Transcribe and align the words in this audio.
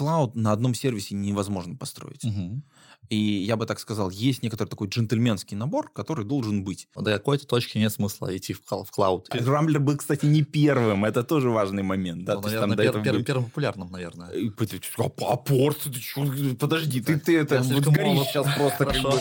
клауд 0.00 0.34
на 0.34 0.52
одном 0.52 0.72
сервисе 0.74 1.14
невозможно 1.14 1.76
построить. 1.76 2.24
Мгм. 2.24 2.62
И 3.10 3.16
я 3.16 3.56
бы 3.56 3.66
так 3.66 3.78
сказал, 3.78 4.08
есть 4.08 4.42
некоторый 4.42 4.68
такой 4.70 4.88
джентльменский 4.88 5.58
набор, 5.58 5.90
который 5.92 6.24
должен 6.24 6.64
быть. 6.64 6.88
До 6.94 7.12
какой-то 7.12 7.46
точки 7.46 7.76
нет 7.76 7.92
смысла 7.92 8.34
идти 8.34 8.54
в, 8.54 8.60
в 8.66 8.90
клауд. 8.90 9.28
Рамблер 9.34 9.78
был, 9.80 9.98
кстати, 9.98 10.24
не 10.24 10.42
первым. 10.42 11.04
Это 11.04 11.22
тоже 11.22 11.50
важный 11.50 11.82
момент. 11.82 12.24
Да? 12.24 12.36
Ну, 12.36 12.40
наверное, 12.40 12.68
там 12.68 12.76
до 12.76 12.82
пер- 12.82 13.00
этого 13.10 13.24
первым, 13.24 13.44
популярным, 13.44 13.90
наверное. 13.90 14.30
А 14.30 15.36
порт? 15.36 15.78
Ты 15.84 15.92
чё? 16.00 16.26
Подожди, 16.58 17.02
ты, 17.02 17.18
ты 17.18 17.36
это 17.36 17.56
Я 17.56 17.62
вот 17.62 17.84
сгоришь 17.84 18.06
молод. 18.06 18.26
сейчас 18.28 18.46
просто. 18.56 18.86
как 18.86 19.02
бы. 19.02 19.20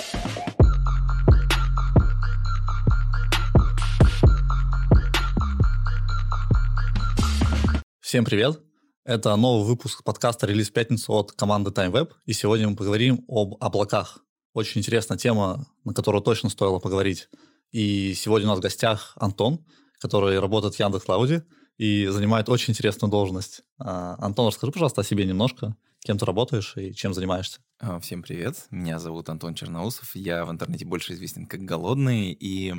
Всем 8.00 8.23
привет! 8.23 8.68
Это 9.09 9.35
новый 9.35 9.65
выпуск 9.65 10.03
подкаста 10.03 10.45
«Релиз 10.45 10.69
пятницу» 10.69 11.11
от 11.13 11.31
команды 11.31 11.71
TimeWeb. 11.71 12.11
И 12.27 12.33
сегодня 12.33 12.69
мы 12.69 12.75
поговорим 12.75 13.25
об 13.27 13.55
облаках. 13.59 14.19
Очень 14.54 14.81
интересная 14.81 15.17
тема, 15.17 15.65
на 15.83 15.95
которую 15.95 16.21
точно 16.21 16.51
стоило 16.51 16.77
поговорить. 16.77 17.27
И 17.71 18.14
сегодня 18.14 18.47
у 18.47 18.51
нас 18.51 18.59
в 18.59 18.61
гостях 18.61 19.14
Антон, 19.15 19.65
который 20.00 20.39
работает 20.39 20.75
в 20.75 20.79
Яндекс.Клауде 20.79 21.43
и 21.79 22.05
занимает 22.05 22.50
очень 22.50 22.73
интересную 22.73 23.09
должность. 23.09 23.64
А, 23.79 24.15
Антон, 24.19 24.45
расскажи, 24.45 24.71
пожалуйста, 24.71 25.01
о 25.01 25.03
себе 25.03 25.25
немножко. 25.25 25.75
Кем 26.01 26.19
ты 26.19 26.25
работаешь 26.28 26.78
и 26.78 26.93
чем 26.93 27.15
занимаешься? 27.15 27.61
А, 27.79 28.00
Всем 28.00 28.21
привет. 28.21 28.67
Меня 28.69 29.00
зовут 29.00 29.28
Антон 29.29 29.55
Черноусов. 29.55 30.15
Я 30.15 30.45
в 30.45 30.51
интернете 30.51 30.86
больше 30.86 31.14
известен 31.14 31.47
как 31.47 31.61
Голодный. 31.61 32.31
И 32.31 32.75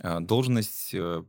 а, 0.00 0.18
должность 0.18 0.92
э, 0.92 1.22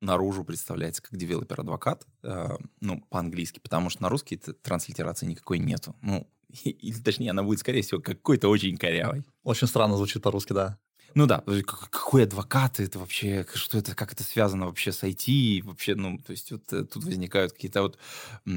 наружу 0.00 0.44
представляется 0.44 1.02
как 1.02 1.16
developer 1.16 1.61
advocate. 1.61 2.06
а, 2.22 2.56
ну, 2.80 3.00
по-английски, 3.10 3.60
потому 3.60 3.90
что 3.90 4.02
на 4.02 4.08
русский 4.08 4.36
транслитерации 4.36 5.26
никакой 5.26 5.58
нету. 5.58 5.96
Ну, 6.02 6.28
или 6.64 6.98
точнее, 7.00 7.30
она 7.30 7.42
будет, 7.42 7.60
скорее 7.60 7.82
всего, 7.82 8.00
какой-то 8.00 8.48
очень 8.48 8.76
корявой. 8.76 9.24
Очень 9.42 9.66
странно 9.68 9.96
звучит 9.96 10.22
по-русски, 10.22 10.52
да. 10.52 10.78
Ну 11.16 11.26
да, 11.26 11.44
как- 11.46 11.90
какой 11.90 12.24
адвокат 12.24 12.80
это 12.80 12.98
вообще, 12.98 13.46
что 13.54 13.78
это, 13.78 13.94
как 13.94 14.12
это 14.12 14.24
связано 14.24 14.66
вообще 14.66 14.90
с 14.90 15.04
IT, 15.04 15.62
вообще, 15.62 15.94
ну, 15.94 16.18
то 16.18 16.32
есть 16.32 16.50
вот 16.50 16.72
э, 16.72 16.84
тут 16.84 17.04
возникают 17.04 17.52
какие-то 17.52 17.82
вот 17.82 17.98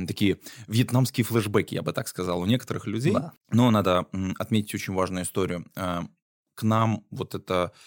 такие 0.08 0.40
вьетнамские 0.68 1.24
флешбеки, 1.24 1.76
я 1.76 1.84
бы 1.84 1.94
так 1.94 2.08
сказал, 2.08 2.42
у 2.42 2.48
некоторых 2.48 2.88
людей. 2.88 3.14
Да. 3.14 3.34
Но 3.52 3.70
надо 3.70 4.08
отметить 4.40 4.74
очень 4.74 4.94
важную 4.94 5.24
историю. 5.24 5.68
А, 5.76 6.08
К 6.56 6.64
нам 6.64 7.06
вот 7.12 7.36
эта 7.36 7.74
э, 7.74 7.78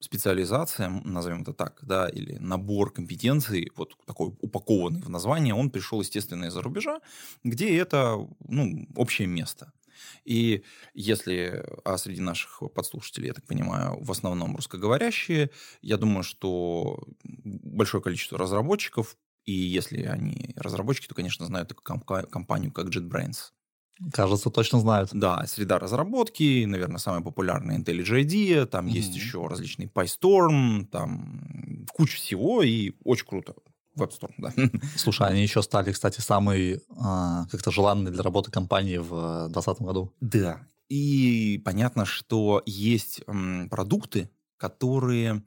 специализация, 0.00 0.86
м, 0.88 1.02
назовем 1.04 1.42
это 1.42 1.52
так, 1.52 1.78
да, 1.82 2.08
или 2.08 2.36
набор 2.38 2.92
компетенций, 2.92 3.70
вот 3.76 3.96
такой 4.06 4.28
упакованный 4.40 5.00
в 5.02 5.08
название, 5.10 5.54
он 5.54 5.70
пришел, 5.70 6.00
естественно, 6.00 6.46
из-за 6.46 6.62
рубежа, 6.62 7.00
где 7.44 7.76
это, 7.78 8.16
ну, 8.48 8.86
общее 8.96 9.28
место. 9.28 9.72
И 10.24 10.62
если, 10.94 11.64
а 11.84 11.98
среди 11.98 12.20
наших 12.22 12.62
подслушателей, 12.74 13.28
я 13.28 13.34
так 13.34 13.46
понимаю, 13.46 13.98
в 14.02 14.10
основном 14.10 14.56
русскоговорящие, 14.56 15.50
я 15.82 15.96
думаю, 15.98 16.22
что 16.22 16.98
большое 17.24 18.02
количество 18.02 18.38
разработчиков, 18.38 19.16
и 19.44 19.52
если 19.52 20.02
они 20.04 20.52
разработчики, 20.56 21.08
то, 21.08 21.14
конечно, 21.14 21.46
знают 21.46 21.68
такую 21.68 22.00
компанию, 22.28 22.72
как 22.72 22.86
JetBrains. 22.88 23.50
Кажется, 24.12 24.50
точно 24.50 24.80
знают. 24.80 25.10
Да, 25.12 25.44
среда 25.46 25.78
разработки, 25.78 26.64
наверное, 26.64 26.98
самая 26.98 27.20
популярная 27.20 27.78
IntelliJ 27.78 28.22
IDEA, 28.24 28.66
там 28.66 28.86
Мгм. 28.86 28.94
есть 28.94 29.14
еще 29.14 29.46
различные 29.46 29.88
PyStorm, 29.88 30.86
там 30.86 31.86
куча 31.92 32.16
всего, 32.16 32.62
и 32.62 32.92
очень 33.04 33.26
круто. 33.26 33.54
WebStorm, 33.98 34.32
да. 34.38 34.52
Слушай, 34.96 35.28
они 35.28 35.42
еще 35.42 35.62
стали, 35.62 35.92
кстати, 35.92 36.20
самой 36.20 36.80
а, 36.96 37.44
как-то 37.50 37.70
желанной 37.70 38.10
для 38.10 38.22
работы 38.22 38.50
компании 38.50 38.96
в 38.98 39.48
2020 39.50 39.82
году. 39.82 40.12
Да. 40.20 40.60
И 40.88 41.60
понятно, 41.64 42.04
что 42.06 42.62
есть 42.66 43.20
м, 43.26 43.68
продукты, 43.68 44.30
которые 44.56 45.42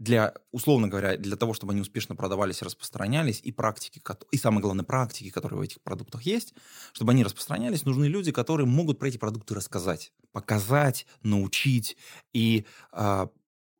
для, 0.00 0.32
условно 0.50 0.88
говоря, 0.88 1.18
для 1.18 1.36
того, 1.36 1.52
чтобы 1.52 1.72
они 1.72 1.82
успешно 1.82 2.16
продавались 2.16 2.62
и 2.62 2.64
распространялись, 2.64 3.40
и 3.44 3.52
практики, 3.52 4.02
и 4.32 4.36
самое 4.38 4.62
главное, 4.62 4.84
практики, 4.84 5.28
которые 5.28 5.58
в 5.58 5.62
этих 5.62 5.82
продуктах 5.82 6.22
есть, 6.22 6.54
чтобы 6.94 7.12
они 7.12 7.22
распространялись, 7.22 7.84
нужны 7.84 8.06
люди, 8.06 8.32
которые 8.32 8.66
могут 8.66 8.98
про 8.98 9.08
эти 9.08 9.18
продукты 9.18 9.54
рассказать, 9.54 10.12
показать, 10.32 11.06
научить. 11.22 11.98
И 12.32 12.64
а, 12.92 13.28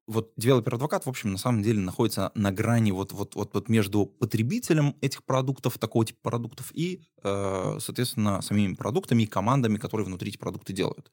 вот 0.07 0.33
developer 0.37 0.72
advocate, 0.72 1.07
в 1.07 1.09
общем, 1.09 1.33
на 1.33 1.39
самом 1.39 1.63
деле 1.63 1.81
находится 1.81 2.33
на 2.35 2.53
грани 2.53 2.91
вот, 2.91 3.13
вот, 3.13 3.35
вот, 3.35 3.55
вот 3.55 3.71
между 3.71 4.05
потребителем 4.05 4.97
этих 5.01 5.25
продуктов, 5.25 5.79
такого 5.79 6.05
типа 6.05 6.19
продуктов, 6.21 6.71
и, 6.75 7.01
э, 7.23 7.79
соответственно, 7.81 8.43
самими 8.43 8.75
продуктами 8.75 9.23
и 9.23 9.27
командами, 9.27 9.79
которые 9.79 10.05
внутри 10.05 10.29
эти 10.29 10.37
продукты 10.37 10.75
делают. 10.75 11.11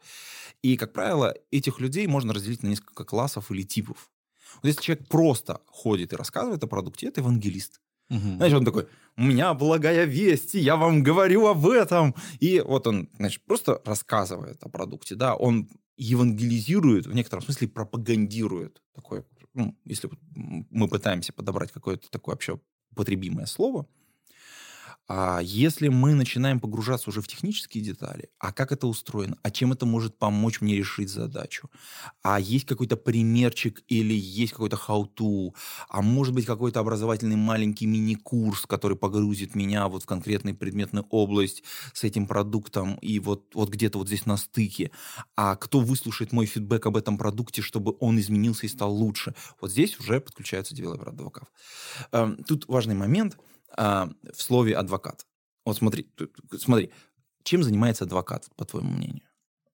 И, 0.63 0.75
как 0.75 0.91
правило, 0.91 1.33
этих 1.49 1.79
людей 1.79 2.07
можно 2.07 2.33
разделить 2.33 2.61
на 2.61 2.67
несколько 2.67 3.05
классов 3.05 3.51
или 3.51 3.61
типов. 3.63 4.09
Вот 4.61 4.65
если 4.67 4.81
человек 4.81 5.07
просто 5.07 5.61
ходит 5.67 6.13
и 6.13 6.15
рассказывает 6.15 6.63
о 6.63 6.67
продукте, 6.67 7.07
это 7.07 7.21
евангелист. 7.21 7.81
Знаешь, 8.09 8.53
он 8.53 8.63
такой, 8.63 8.87
у 9.17 9.23
меня 9.23 9.53
благая 9.53 10.05
весть, 10.05 10.55
и 10.55 10.59
я 10.59 10.77
вам 10.77 11.03
говорю 11.03 11.47
об 11.47 11.67
этом. 11.67 12.15
И 12.39 12.61
вот 12.61 12.87
он, 12.87 13.09
значит, 13.17 13.43
просто 13.45 13.81
рассказывает 13.85 14.63
о 14.63 14.69
продукте, 14.69 15.15
да, 15.15 15.35
он 15.35 15.69
евангелизирует, 15.97 17.05
в 17.05 17.13
некотором 17.13 17.43
смысле 17.43 17.67
пропагандирует. 17.67 18.81
Такое, 18.93 19.25
ну, 19.53 19.75
если 19.83 20.09
мы 20.33 20.87
пытаемся 20.87 21.33
подобрать 21.33 21.71
какое-то 21.71 22.09
такое 22.09 22.35
вообще 22.35 22.59
употребимое 22.91 23.45
слово, 23.45 23.87
а 25.09 25.39
если 25.41 25.87
мы 25.87 26.13
начинаем 26.13 26.59
погружаться 26.59 27.09
уже 27.09 27.21
в 27.21 27.27
технические 27.27 27.83
детали, 27.83 28.29
а 28.39 28.51
как 28.51 28.71
это 28.71 28.87
устроено, 28.87 29.37
а 29.41 29.51
чем 29.51 29.71
это 29.71 29.85
может 29.85 30.17
помочь 30.17 30.59
мне 30.59 30.75
решить 30.75 31.09
задачу, 31.09 31.69
а 32.23 32.39
есть 32.39 32.65
какой-то 32.65 32.97
примерчик 32.97 33.81
или 33.87 34.13
есть 34.13 34.51
какой-то 34.51 34.75
how-to, 34.75 35.53
а 35.89 36.01
может 36.01 36.33
быть 36.33 36.45
какой-то 36.45 36.81
образовательный 36.81 37.37
маленький 37.37 37.85
мини-курс, 37.85 38.65
который 38.65 38.97
погрузит 38.97 39.55
меня 39.55 39.87
вот 39.87 40.03
в 40.03 40.05
конкретную 40.05 40.57
предметную 40.57 41.05
область 41.09 41.63
с 41.93 42.03
этим 42.03 42.27
продуктом 42.27 42.95
и 42.95 43.19
вот, 43.19 43.55
вот 43.55 43.69
где-то 43.69 43.99
вот 43.99 44.07
здесь 44.07 44.25
на 44.25 44.35
стыке, 44.37 44.91
а 45.35 45.55
кто 45.55 45.79
выслушает 45.79 46.33
мой 46.33 46.45
фидбэк 46.45 46.85
об 46.85 46.97
этом 46.97 47.17
продукте, 47.17 47.61
чтобы 47.61 47.95
он 48.01 48.19
изменился 48.19 48.65
и 48.65 48.69
стал 48.69 48.93
лучше. 48.93 49.35
Вот 49.61 49.71
здесь 49.71 49.97
уже 49.99 50.19
подключаются 50.19 50.75
developer 50.75 51.12
advocate. 51.12 51.49
Эм, 52.11 52.43
Тут 52.43 52.67
важный 52.67 52.95
момент 52.95 53.37
а, 53.75 54.09
в 54.33 54.41
слове 54.41 54.75
адвокат. 54.75 55.25
Вот 55.65 55.77
смотри, 55.77 56.07
смотри, 56.59 56.91
чем 57.43 57.63
занимается 57.63 58.05
адвокат, 58.05 58.47
по 58.55 58.65
твоему 58.65 58.89
мнению? 58.91 59.21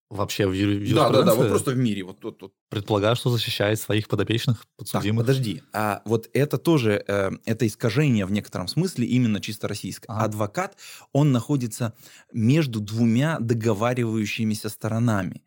Вообще 0.10 0.46
в 0.48 0.54
ю- 0.54 0.86
в 0.86 0.94
Да, 0.94 1.10
да, 1.10 1.24
да, 1.24 1.34
вот 1.34 1.50
просто 1.50 1.72
в 1.72 1.78
мире. 1.78 2.04
Вот, 2.04 2.24
вот, 2.24 2.40
вот. 2.42 2.54
предполагаю, 2.70 3.16
что 3.16 3.32
защищает 3.32 3.80
своих 3.80 4.08
подопечных, 4.08 4.60
Так, 4.60 4.68
подсудимых. 4.78 5.26
подожди. 5.26 5.64
А 5.74 6.04
вот 6.06 6.30
это 6.34 6.58
тоже, 6.60 7.04
э, 7.08 7.32
это 7.46 7.66
искажение 7.66 8.26
в 8.28 8.32
некотором 8.32 8.68
смысле 8.68 9.08
именно 9.08 9.40
чисто 9.42 9.68
российское. 9.68 10.08
Ага. 10.14 10.26
Адвокат, 10.26 10.78
он 11.14 11.32
находится 11.32 11.94
между 12.32 12.80
двумя 12.80 13.40
договаривающимися 13.40 14.70
сторонами. 14.70 15.42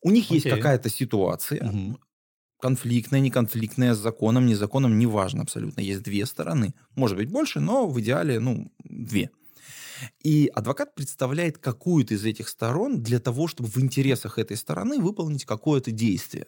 У 0.00 0.10
них 0.12 0.30
есть 0.30 0.46
Окей. 0.46 0.56
какая-то 0.58 0.88
ситуация, 0.90 1.64
Мгм. 1.64 1.98
Конфликтная, 2.60 3.20
неконфликтная, 3.20 3.94
с 3.94 3.98
законом, 3.98 4.46
незаконом, 4.46 4.98
неважно 4.98 5.42
абсолютно. 5.42 5.80
Есть 5.80 6.02
две 6.02 6.26
стороны. 6.26 6.74
Может 6.94 7.16
быть 7.16 7.30
больше, 7.30 7.60
но 7.60 7.88
в 7.88 8.00
идеале, 8.00 8.40
ну, 8.40 8.72
две. 8.84 9.30
И 10.22 10.50
адвокат 10.54 10.94
представляет 10.94 11.58
какую-то 11.58 12.14
из 12.14 12.24
этих 12.24 12.48
сторон 12.48 13.02
для 13.02 13.18
того, 13.18 13.48
чтобы 13.48 13.68
в 13.68 13.78
интересах 13.78 14.38
этой 14.38 14.56
стороны 14.56 14.98
выполнить 15.00 15.44
какое-то 15.44 15.90
действие. 15.90 16.46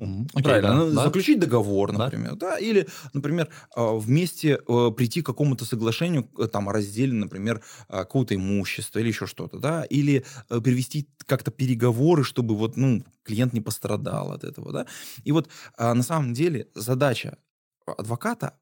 Ну. 0.00 0.26
Окей, 0.32 0.42
Правильно, 0.44 0.86
да, 0.86 0.90
да. 0.90 1.04
заключить 1.04 1.38
договор, 1.40 1.92
Да. 1.92 1.98
например, 2.04 2.36
да, 2.36 2.58
или, 2.58 2.88
например, 3.12 3.48
а, 3.76 3.94
вместе 3.94 4.58
э, 4.66 4.90
прийти 4.96 5.22
к 5.22 5.26
какому-то 5.26 5.64
соглашению, 5.64 6.28
э, 6.38 6.46
там, 6.48 6.68
о 6.68 6.72
разделе, 6.72 7.12
например, 7.12 7.62
а, 7.88 7.98
какого-то 8.04 8.34
имущества 8.34 9.00
или 9.00 9.08
еще 9.08 9.26
что-то, 9.26 9.58
да, 9.58 9.84
или 9.84 10.24
э, 10.50 10.60
перевести 10.60 11.08
как-то 11.26 11.50
переговоры, 11.50 12.24
чтобы 12.24 12.56
вот, 12.56 12.76
ну, 12.76 13.04
клиент 13.22 13.52
не 13.52 13.60
пострадал 13.60 14.32
от 14.32 14.44
этого, 14.44 14.72
да. 14.72 14.86
И 15.24 15.32
вот 15.32 15.48
а, 15.76 15.94
на 15.94 16.02
самом 16.02 16.32
деле 16.34 16.68
задача 16.74 17.38
адвоката 17.86 18.58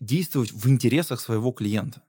действовать 0.00 0.52
в 0.52 0.66
интересах 0.70 1.20
своего 1.20 1.52
клиента. 1.52 2.02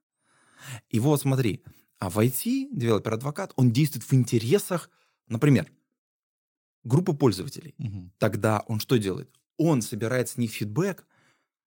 И 0.90 1.00
вот 1.00 1.22
смотри, 1.22 1.64
а 2.00 2.10
в 2.10 2.18
IT 2.18 2.70
developer 2.72 3.12
advocate, 3.12 3.52
он 3.58 3.72
действует 3.72 4.06
в 4.06 4.14
интересах, 4.14 4.90
например, 5.28 5.68
группы 6.84 7.14
пользователей 7.14 7.76
Мгм. 7.78 8.12
тогда 8.18 8.64
он 8.68 8.80
что 8.80 8.98
делает? 8.98 9.30
Он 9.58 9.82
собирает 9.82 10.30
с 10.30 10.38
них 10.38 10.52
фидбэк 10.52 11.06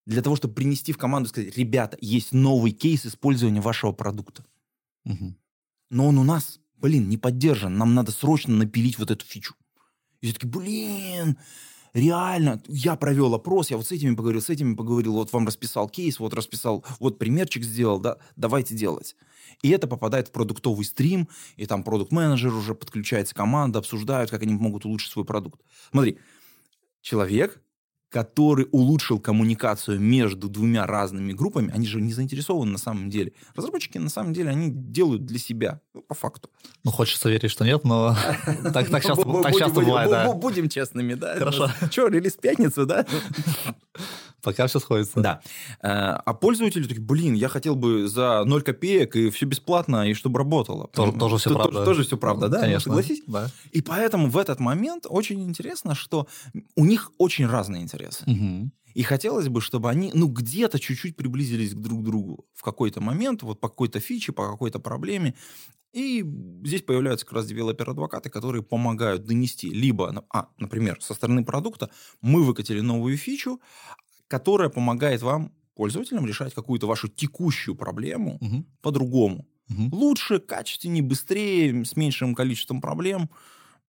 для 0.06 0.22
того, 0.22 0.36
чтобы 0.36 0.54
принести 0.54 0.92
в 0.92 0.98
команду 0.98 1.28
и 1.28 1.30
сказать, 1.30 1.56
ребята, 1.56 1.96
есть 2.00 2.32
новый 2.32 2.72
кейс 2.72 3.06
использования 3.06 3.60
вашего 3.60 3.92
продукта. 3.92 4.44
Мгм. 5.04 5.36
Но 5.90 6.08
он 6.08 6.18
у 6.18 6.24
нас, 6.24 6.60
блин, 6.76 7.08
не 7.08 7.18
поддержан. 7.18 7.76
Нам 7.76 7.94
надо 7.94 8.12
срочно 8.12 8.54
напилить 8.54 8.98
вот 8.98 9.10
эту 9.10 9.24
фичу. 9.24 9.54
И 10.20 10.26
все 10.26 10.34
таки 10.34 10.46
блин, 10.46 11.38
реально, 11.94 12.62
я 12.68 12.96
провел 12.96 13.34
опрос, 13.34 13.70
я 13.70 13.76
вот 13.76 13.86
с 13.86 13.92
этими 13.92 14.14
поговорил, 14.14 14.42
с 14.42 14.50
этими 14.50 14.74
поговорил, 14.74 15.14
вот 15.14 15.32
вам 15.32 15.46
расписал 15.46 15.88
кейс, 15.88 16.18
вот 16.18 16.34
расписал, 16.34 16.84
вот 16.98 17.18
примерчик 17.18 17.62
сделал, 17.62 17.98
да, 17.98 18.18
давайте 18.36 18.74
делать. 18.74 19.16
И 19.62 19.70
это 19.70 19.86
попадает 19.86 20.28
в 20.28 20.32
продуктовый 20.32 20.84
стрим, 20.84 21.28
и 21.56 21.66
там 21.66 21.82
продукт-менеджер 21.82 22.52
уже 22.52 22.74
подключается, 22.74 23.34
команда, 23.34 23.78
обсуждают, 23.78 24.30
как 24.30 24.42
они 24.42 24.52
могут 24.52 24.84
улучшить 24.84 25.12
свой 25.12 25.24
продукт. 25.24 25.60
Смотри, 25.90 26.18
человек, 27.00 27.62
который 28.14 28.68
улучшил 28.70 29.18
коммуникацию 29.18 29.98
между 29.98 30.48
двумя 30.48 30.86
разными 30.86 31.32
группами, 31.32 31.72
они 31.74 31.84
же 31.84 32.00
не 32.00 32.12
заинтересованы 32.12 32.70
на 32.70 32.78
самом 32.78 33.10
деле. 33.10 33.32
Разработчики 33.56 33.98
на 33.98 34.08
самом 34.08 34.32
деле 34.32 34.50
они 34.50 34.70
делают 34.70 35.26
для 35.26 35.40
себя, 35.40 35.80
ну, 35.94 36.02
по 36.02 36.14
факту. 36.14 36.48
Ну, 36.84 36.92
хочется 36.92 37.28
верить, 37.28 37.50
что 37.50 37.64
нет, 37.64 37.82
но 37.82 38.16
так 38.72 38.88
часто 39.02 39.80
бывает, 39.80 40.10
да. 40.10 40.32
Будем 40.32 40.68
честными, 40.68 41.14
да. 41.14 41.34
Хорошо. 41.36 41.72
Че, 41.90 42.06
релиз 42.06 42.34
пятница, 42.34 42.86
да? 42.86 43.04
Пока 44.44 44.66
все 44.66 44.78
сходится. 44.78 45.20
Да. 45.20 45.40
Э, 45.82 46.20
а 46.24 46.34
пользователи 46.34 46.86
такие, 46.86 47.02
блин, 47.02 47.34
я 47.34 47.48
хотел 47.48 47.74
бы 47.74 48.06
за 48.06 48.44
0 48.44 48.62
копеек 48.62 49.16
и 49.16 49.30
все 49.30 49.46
бесплатно, 49.46 50.08
и 50.08 50.14
чтобы 50.14 50.38
работало. 50.38 50.88
Тоже, 50.88 51.12
тоже 51.12 51.36
все 51.38 51.54
правда. 51.54 51.84
Тоже 51.84 52.04
все 52.04 52.16
правда, 52.16 52.48
да? 52.48 52.60
Конечно. 52.60 52.92
Согласись? 52.92 53.22
Да. 53.26 53.50
И 53.72 53.80
поэтому 53.80 54.28
в 54.28 54.36
этот 54.36 54.60
момент 54.60 55.06
очень 55.08 55.42
интересно, 55.42 55.94
что 55.94 56.28
у 56.76 56.84
них 56.84 57.10
очень 57.18 57.46
разные 57.46 57.82
интересы. 57.82 58.24
Угу. 58.26 58.70
И 58.94 59.02
хотелось 59.02 59.48
бы, 59.48 59.60
чтобы 59.60 59.90
они, 59.90 60.12
ну, 60.14 60.28
где-то 60.28 60.78
чуть-чуть 60.78 61.16
приблизились 61.16 61.74
друг 61.74 62.00
к 62.00 62.04
другу 62.04 62.46
в 62.54 62.62
какой-то 62.62 63.00
момент, 63.00 63.42
вот 63.42 63.60
по 63.60 63.68
какой-то 63.68 63.98
фиче, 63.98 64.32
по 64.32 64.48
какой-то 64.50 64.78
проблеме. 64.78 65.34
И 65.92 66.24
здесь 66.64 66.82
появляются 66.82 67.24
как 67.24 67.34
раз 67.34 67.46
девелопер-адвокаты, 67.46 68.28
которые 68.28 68.64
помогают 68.64 69.24
донести 69.24 69.70
либо, 69.70 70.24
а, 70.28 70.48
например, 70.58 71.00
со 71.00 71.14
стороны 71.14 71.44
продукта 71.44 71.88
мы 72.20 72.42
выкатили 72.42 72.80
новую 72.80 73.16
фичу, 73.16 73.60
которая 74.28 74.68
помогает 74.68 75.22
вам, 75.22 75.52
пользователям, 75.74 76.26
решать 76.26 76.54
какую-то 76.54 76.86
вашу 76.86 77.08
текущую 77.08 77.74
проблему 77.74 78.38
Угу. 78.40 78.64
по-другому. 78.80 79.46
Угу. 79.68 79.96
Лучше, 79.96 80.38
качественнее, 80.38 81.02
быстрее, 81.02 81.84
с 81.84 81.96
меньшим 81.96 82.34
количеством 82.34 82.80
проблем. 82.80 83.30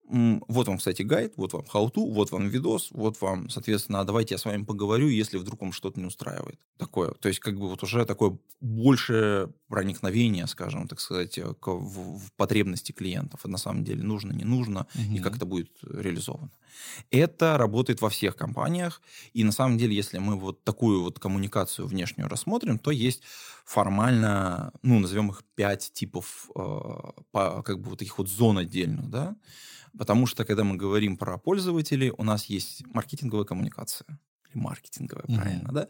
Вот 0.07 0.67
вам, 0.67 0.77
кстати, 0.77 1.01
гайд, 1.01 1.33
вот 1.35 1.53
вам 1.53 1.63
how-to, 1.63 2.11
вот 2.13 2.31
вам 2.31 2.47
видос, 2.47 2.89
вот 2.91 3.19
вам, 3.21 3.49
соответственно, 3.49 4.01
а 4.01 4.03
давайте 4.03 4.35
я 4.35 4.37
с 4.37 4.45
вами 4.45 4.63
поговорю, 4.63 5.07
если 5.07 5.37
вдруг 5.37 5.61
вам 5.61 5.71
что-то 5.71 5.99
не 5.99 6.05
устраивает. 6.05 6.59
Такое. 6.77 7.11
То 7.11 7.27
есть, 7.27 7.39
как 7.39 7.57
бы 7.57 7.67
вот 7.69 7.81
уже 7.83 8.05
такое 8.05 8.37
большее 8.61 9.51
проникновение, 9.67 10.47
скажем, 10.47 10.87
так 10.87 10.99
сказать, 10.99 11.37
э, 11.39 11.53
к- 11.59 11.67
в, 11.71 12.19
в 12.19 12.33
потребности 12.33 12.91
клиентов. 12.91 13.45
На 13.45 13.57
самом 13.57 13.83
деле 13.83 14.03
нужно, 14.03 14.31
не 14.31 14.43
нужно, 14.43 14.85
и 15.15 15.19
как 15.19 15.37
это 15.37 15.45
будет 15.45 15.69
реализовано. 15.81 16.51
Это 17.09 17.57
работает 17.57 18.01
во 18.01 18.09
всех 18.09 18.35
компаниях. 18.35 19.01
И 19.33 19.43
на 19.43 19.51
самом 19.51 19.77
деле, 19.77 19.95
если 19.95 20.19
мы 20.19 20.35
вот 20.35 20.63
такую 20.63 21.01
вот 21.01 21.19
коммуникацию 21.19 21.87
внешнюю 21.87 22.29
рассмотрим, 22.29 22.77
то 22.79 22.91
есть 22.91 23.23
формально, 23.65 24.71
ну, 24.83 24.99
назовем 24.99 25.31
их 25.31 25.43
пять 25.55 25.91
типов, 25.93 26.49
э, 26.55 26.59
по, 27.31 27.63
как 27.63 27.79
бы 27.81 27.89
вот 27.91 27.99
таких 27.99 28.17
вот 28.17 28.29
зон 28.29 28.57
отдельных, 28.59 29.09
да. 29.09 29.35
Потому 29.97 30.27
что, 30.27 30.45
когда 30.45 30.63
мы 30.63 30.75
говорим 30.77 31.17
про 31.17 31.37
пользователей, 31.37 32.11
у 32.17 32.23
нас 32.23 32.45
есть 32.45 32.85
маркетинговая 32.87 33.45
коммуникация. 33.45 34.19
Маркетинговая, 34.55 35.25
Мгм. 35.27 35.35
правильно, 35.41 35.69
да? 35.71 35.87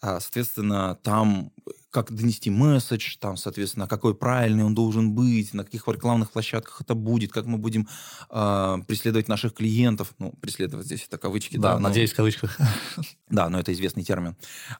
А, 0.00 0.20
соответственно, 0.20 0.96
там 1.02 1.52
как 1.90 2.10
донести 2.10 2.48
месседж, 2.50 3.16
там, 3.18 3.36
соответственно, 3.36 3.86
какой 3.86 4.14
правильный 4.14 4.64
он 4.64 4.74
должен 4.74 5.12
быть, 5.14 5.52
на 5.52 5.64
каких 5.64 5.86
рекламных 5.88 6.30
площадках 6.30 6.80
это 6.80 6.94
будет, 6.94 7.32
как 7.32 7.44
мы 7.46 7.58
будем 7.58 7.86
а, 8.30 8.78
преследовать 8.86 9.28
наших 9.28 9.52
клиентов. 9.54 10.14
Ну, 10.18 10.32
преследовать 10.40 10.86
здесь 10.86 11.04
это 11.06 11.18
кавычки, 11.18 11.56
да. 11.56 11.74
Да, 11.74 11.78
но- 11.78 11.88
надеюсь, 11.88 12.12
в 12.12 12.16
кавычках. 12.16 12.58
да, 13.28 13.48
но 13.50 13.60
это 13.60 13.72
известный 13.72 14.04
термин. 14.04 14.36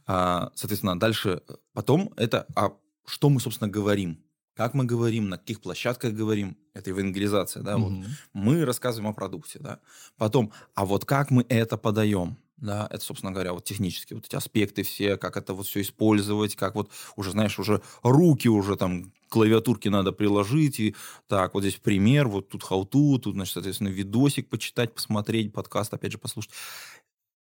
А, 0.06 0.50
соответственно, 0.54 0.98
дальше, 0.98 1.42
э, 1.48 1.54
потом 1.74 2.12
это, 2.16 2.46
а 2.56 2.70
что 3.06 3.28
мы, 3.28 3.40
собственно, 3.40 3.70
говорим? 3.70 4.18
Как 4.54 4.74
мы 4.74 4.84
говорим, 4.84 5.28
на 5.28 5.38
каких 5.38 5.60
площадках 5.60 6.12
говорим? 6.12 6.56
Это 6.74 6.90
евангелизация, 6.90 7.62
да, 7.62 7.76
вот. 7.78 7.90
Мгм. 7.90 8.06
Мы 8.32 8.64
рассказываем 8.64 9.10
о 9.10 9.14
продукте, 9.14 9.58
да. 9.58 9.80
Потом, 10.16 10.52
а 10.74 10.84
вот 10.84 11.04
как 11.04 11.30
мы 11.30 11.44
это 11.48 11.76
подаем? 11.76 12.36
Да, 12.62 12.86
это, 12.90 13.02
собственно 13.04 13.32
говоря, 13.32 13.54
вот 13.54 13.64
технические 13.64 14.16
вот 14.16 14.26
эти 14.26 14.36
аспекты 14.36 14.84
все, 14.84 15.16
как 15.16 15.36
это 15.36 15.52
вот 15.52 15.66
все 15.66 15.80
использовать, 15.80 16.54
как 16.54 16.76
вот 16.76 16.90
уже, 17.16 17.32
знаешь, 17.32 17.58
уже 17.58 17.82
руки 18.04 18.46
уже 18.46 18.76
там 18.76 19.12
клавиатурки 19.28 19.88
надо 19.88 20.12
приложить, 20.12 20.78
и 20.78 20.94
так, 21.26 21.54
вот 21.54 21.64
здесь 21.64 21.74
пример, 21.74 22.28
вот 22.28 22.50
тут 22.50 22.62
how-to, 22.62 23.18
тут, 23.18 23.34
значит, 23.34 23.54
соответственно, 23.54 23.88
видосик 23.88 24.48
почитать, 24.48 24.94
посмотреть, 24.94 25.52
подкаст, 25.52 25.92
опять 25.92 26.12
же, 26.12 26.18
послушать. 26.18 26.52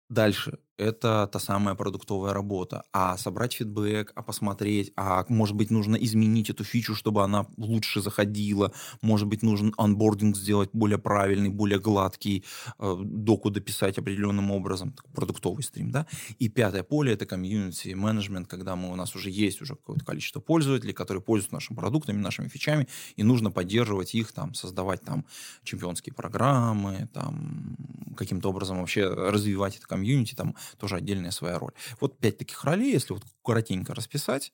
Дальше. 0.08 0.58
Это 0.81 1.29
та 1.31 1.38
самая 1.38 1.75
продуктовая 1.75 2.32
работа. 2.32 2.85
А 2.91 3.19
собрать 3.19 3.53
фидбэк, 3.53 4.12
а 4.15 4.23
посмотреть, 4.23 4.93
а 4.97 5.27
может 5.29 5.55
быть 5.55 5.71
нужно 5.71 5.97
изменить 5.97 6.49
эту 6.49 6.65
фичу, 6.65 6.94
чтобы 6.94 7.23
она 7.23 7.47
лучше 7.59 8.00
заходила, 8.00 8.73
может 9.03 9.29
быть 9.29 9.43
нужен 9.43 9.75
анбординг 9.77 10.37
сделать 10.37 10.71
более 10.73 10.97
правильный, 10.97 11.50
более 11.50 11.79
гладкий, 11.79 12.44
э, 12.79 12.97
доку 12.99 13.50
дописать 13.50 13.99
определенным 13.99 14.50
образом, 14.50 14.94
продуктовый 15.15 15.62
стрим, 15.65 15.91
да. 15.91 16.06
И 16.38 16.49
пятое 16.49 16.82
поле– 16.82 17.12
это 17.15 17.27
комьюнити 17.27 17.88
менеджмент, 17.88 18.49
когда 18.49 18.75
мы, 18.75 18.91
у 18.91 18.97
нас 18.97 19.15
уже 19.15 19.29
есть 19.29 19.61
уже 19.61 19.75
какое-то 19.75 20.06
количество 20.06 20.41
пользователей, 20.41 20.94
которые 20.94 21.23
пользуются 21.23 21.55
нашими 21.55 21.77
продуктами, 21.77 22.17
нашими 22.17 22.49
фичами, 22.49 22.88
и 23.17 23.23
нужно 23.23 23.50
поддерживать 23.50 24.15
их, 24.15 24.32
там, 24.32 24.55
создавать 24.55 25.03
там 25.03 25.27
чемпионские 25.62 26.15
программы, 26.15 27.11
там, 27.12 27.77
каким-то 28.17 28.49
образом 28.49 28.81
вообще 28.81 29.06
развивать 29.09 29.77
это 29.77 29.87
комьюнити, 29.87 30.35
там 30.35 30.55
тоже 30.78 30.96
отдельная 30.96 31.31
своя 31.31 31.58
роль. 31.58 31.72
Вот 32.00 32.19
пять 32.19 32.38
таких 32.38 32.64
ролей, 32.64 32.93
если 32.93 33.12
вот 33.14 33.25
коротенько 33.44 33.94
расписать, 33.94 34.52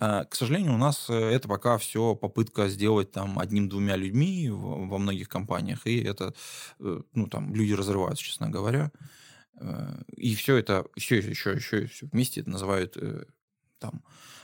а, 0.00 0.24
К 0.24 0.34
сожалению, 0.34 0.74
у 0.74 0.76
нас 0.78 1.08
э, 1.08 1.14
это 1.14 1.48
пока 1.48 1.78
все 1.78 2.14
попытка 2.14 2.68
сделать 2.68 3.10
там 3.10 3.38
одним-двумя 3.38 3.96
людьми 3.96 4.50
во 4.50 4.98
многих 4.98 5.28
компаниях, 5.28 5.86
и 5.86 5.98
это, 6.02 6.34
э, 6.78 7.00
ну, 7.14 7.26
там, 7.26 7.54
люди 7.54 7.72
разрываются, 7.72 8.22
честно 8.24 8.50
говоря. 8.50 8.92
И 10.16 10.34
все 10.34 10.56
это, 10.56 10.86
все 10.96 11.18
еще, 11.18 11.52
еще, 11.52 11.86
все 11.86 12.08
вместе 12.10 12.40
это 12.40 12.50
называют 12.50 12.96
там 13.78 14.02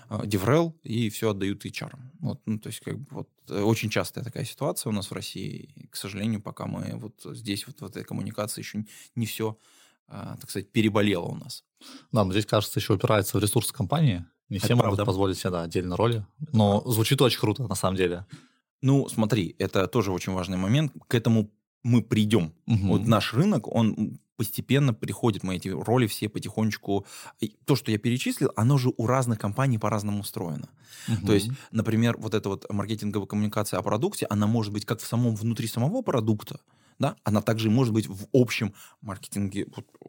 DevRel, 0.08 0.74
и 0.84 1.10
все 1.10 1.30
отдают 1.30 1.64
HR. 1.64 1.98
Вот, 2.20 2.40
ну, 2.46 2.58
то 2.58 2.68
есть, 2.68 2.80
как 2.80 2.98
бы, 2.98 3.06
вот, 3.10 3.28
очень 3.50 3.90
частая 3.90 4.22
такая 4.22 4.44
ситуация 4.44 4.90
у 4.90 4.92
нас 4.92 5.10
в 5.10 5.14
России. 5.14 5.72
И, 5.74 5.86
к 5.88 5.96
сожалению, 5.96 6.40
пока 6.40 6.66
мы 6.66 6.92
вот 6.94 7.20
здесь, 7.36 7.66
вот 7.66 7.80
в 7.80 7.84
этой 7.84 8.04
коммуникации 8.04 8.60
еще 8.60 8.84
не 9.16 9.26
все, 9.26 9.58
так 10.08 10.50
сказать, 10.50 10.72
переболело 10.72 11.26
у 11.26 11.34
нас. 11.34 11.64
Да, 12.12 12.24
но 12.24 12.32
здесь, 12.32 12.46
кажется, 12.46 12.80
еще 12.80 12.94
упирается 12.94 13.38
в 13.38 13.42
ресурсы 13.42 13.72
компании. 13.72 14.24
Не 14.48 14.56
Это 14.56 14.66
все 14.66 14.74
могут 14.74 14.96
правда. 14.96 15.04
позволить 15.04 15.38
себе 15.38 15.50
да, 15.50 15.62
отдельно 15.62 15.96
роли. 15.96 16.24
Но 16.52 16.82
звучит 16.86 17.20
очень 17.20 17.38
круто, 17.38 17.66
на 17.68 17.74
самом 17.74 17.96
деле. 17.96 18.26
Ну, 18.80 19.08
смотри, 19.08 19.54
это 19.58 19.86
тоже 19.86 20.10
очень 20.12 20.32
важный 20.32 20.56
момент. 20.56 20.92
К 21.06 21.14
этому 21.14 21.50
мы 21.82 22.02
придем. 22.02 22.54
Мгм. 22.66 22.88
Вот 22.88 23.06
наш 23.06 23.34
рынок, 23.34 23.68
он 23.68 24.18
постепенно 24.36 24.94
приходит, 24.94 25.42
мы 25.42 25.56
эти 25.56 25.68
роли 25.68 26.06
все 26.06 26.28
потихонечку... 26.28 27.04
То, 27.64 27.74
что 27.74 27.90
я 27.90 27.98
перечислил, 27.98 28.52
оно 28.54 28.78
же 28.78 28.92
у 28.96 29.06
разных 29.06 29.38
компаний 29.38 29.78
по-разному 29.78 30.20
устроено. 30.20 30.68
То 31.26 31.34
есть, 31.34 31.50
например, 31.72 32.16
вот 32.18 32.34
эта 32.34 32.48
вот 32.48 32.64
маркетинговая 32.70 33.26
коммуникация 33.26 33.80
о 33.80 33.82
продукте, 33.82 34.26
она 34.30 34.46
может 34.46 34.72
быть 34.72 34.84
как 34.84 35.00
в 35.00 35.06
самом 35.06 35.34
внутри 35.34 35.66
самого 35.66 36.02
продукта, 36.02 36.60
да, 36.98 37.16
она 37.24 37.40
также 37.42 37.70
может 37.70 37.92
быть 37.94 38.06
в 38.08 38.26
общем 38.32 38.74
маркетинге 39.00 39.66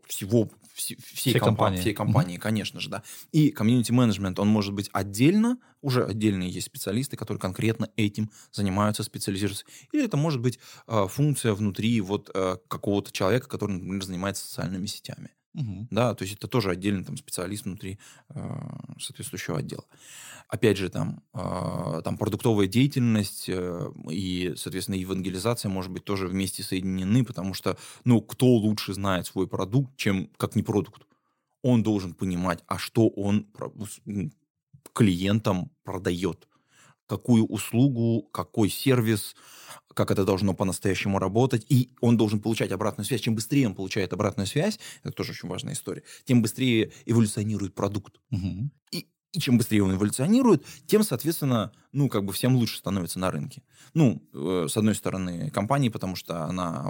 всего 0.08 0.50
все- 0.74 0.96
всей, 0.98 1.32
Всей 1.32 1.34
компа- 1.34 1.46
компании. 1.66 1.80
всей 1.82 1.94
компании, 1.94 2.38
конечно 2.38 2.80
же, 2.80 2.90
да. 2.90 3.04
И 3.32 3.50
комьюнити 3.52 3.92
менеджмент, 3.92 4.40
он 4.40 4.48
может 4.48 4.74
быть 4.74 4.90
отдельно, 4.94 5.58
уже 5.82 6.04
отдельные 6.06 6.50
есть 6.50 6.68
специалисты, 6.68 7.16
которые 7.18 7.40
конкретно 7.40 7.90
этим 7.96 8.30
занимаются, 8.52 9.04
специализируются. 9.04 9.66
Или 9.92 10.06
это 10.06 10.18
может 10.18 10.42
быть 10.42 10.60
э, 10.88 11.08
функция 11.10 11.54
внутри 11.54 12.00
вот 12.02 12.30
э, 12.34 12.58
какого-то 12.68 13.12
человека, 13.12 13.48
который, 13.48 13.74
например, 13.74 14.04
занимается 14.04 14.46
социальными 14.46 14.86
сетями. 14.86 15.30
Мгм. 15.60 15.88
Да, 15.92 16.14
то 16.16 16.24
есть 16.24 16.36
это 16.38 16.48
тоже 16.48 16.72
отдельный 16.72 17.04
там 17.04 17.18
специалист 17.18 17.66
внутри 17.66 18.00
э, 18.30 18.60
соответствующего 19.00 19.58
отдела. 19.58 19.84
Опять 20.48 20.78
же, 20.78 20.90
там, 20.90 21.22
э, 21.34 22.02
там 22.04 22.18
продуктовая 22.18 22.68
деятельность 22.68 23.46
э, 23.50 23.90
и, 24.10 24.54
соответственно, 24.58 24.96
евангелизация 24.96 25.70
может 25.70 25.92
быть 25.92 26.06
тоже 26.06 26.28
вместе 26.28 26.64
соединены, 26.64 27.26
потому 27.26 27.54
что, 27.54 27.78
ну, 28.06 28.22
кто 28.22 28.48
лучше 28.48 28.94
знает 28.94 29.28
свой 29.28 29.48
продукт, 29.48 29.98
чем 29.98 30.30
как 30.38 30.56
не 30.56 30.64
продукт? 30.64 31.04
Он 31.64 31.84
должен 31.84 32.14
понимать, 32.14 32.64
а 32.68 32.78
что 32.80 33.10
он 33.10 33.48
клиентам 34.94 35.72
продает, 35.84 36.49
какую 37.10 37.46
услугу, 37.46 38.30
какой 38.32 38.70
сервис, 38.70 39.36
как 39.94 40.12
это 40.12 40.24
должно 40.24 40.54
по-настоящему 40.54 41.20
работать, 41.20 41.66
и 41.68 41.90
он 42.00 42.16
должен 42.16 42.40
получать 42.40 42.72
обратную 42.72 43.06
связь. 43.06 43.22
Чем 43.22 43.36
быстрее 43.36 43.68
он 43.68 43.76
получает 43.76 44.14
обратную 44.14 44.48
связь, 44.48 44.80
это 45.04 45.12
тоже 45.12 45.32
очень 45.32 45.50
важная 45.50 45.74
история, 45.74 46.04
тем 46.26 46.42
быстрее 46.42 46.92
эволюционирует 47.06 47.74
продукт. 47.74 48.20
Мгм. 48.30 48.72
И 48.92 49.08
И 49.32 49.40
чем 49.40 49.58
быстрее 49.58 49.84
он 49.84 49.94
эволюционирует, 49.94 50.66
тем, 50.88 51.04
соответственно, 51.04 51.72
ну, 51.92 52.10
как 52.10 52.24
бы 52.26 52.34
всем 52.34 52.56
лучше 52.56 52.78
становится 52.78 53.20
на 53.20 53.30
рынке. 53.30 53.62
Ну, 53.94 54.22
э, 54.34 54.68
с 54.68 54.78
одной 54.78 54.96
стороны, 54.96 55.52
компании, 55.52 55.90
потому 55.90 56.16
что 56.16 56.46
она 56.46 56.88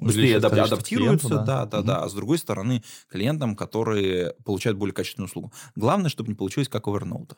быстрее 0.00 0.38
адап- 0.38 0.58
адаптируется, 0.58 1.28
да, 1.28 1.44
да, 1.44 1.66
да, 1.66 1.78
угу. 1.78 1.86
да. 1.86 2.02
А 2.04 2.08
с 2.08 2.14
другой 2.14 2.38
стороны, 2.38 2.82
клиентам, 3.08 3.54
которые 3.54 4.32
получают 4.44 4.78
более 4.78 4.94
качественную 4.94 5.28
услугу. 5.28 5.52
Главное, 5.74 6.08
чтобы 6.10 6.28
не 6.28 6.34
получилось 6.34 6.68
как 6.68 6.88
оверноута. 6.88 7.36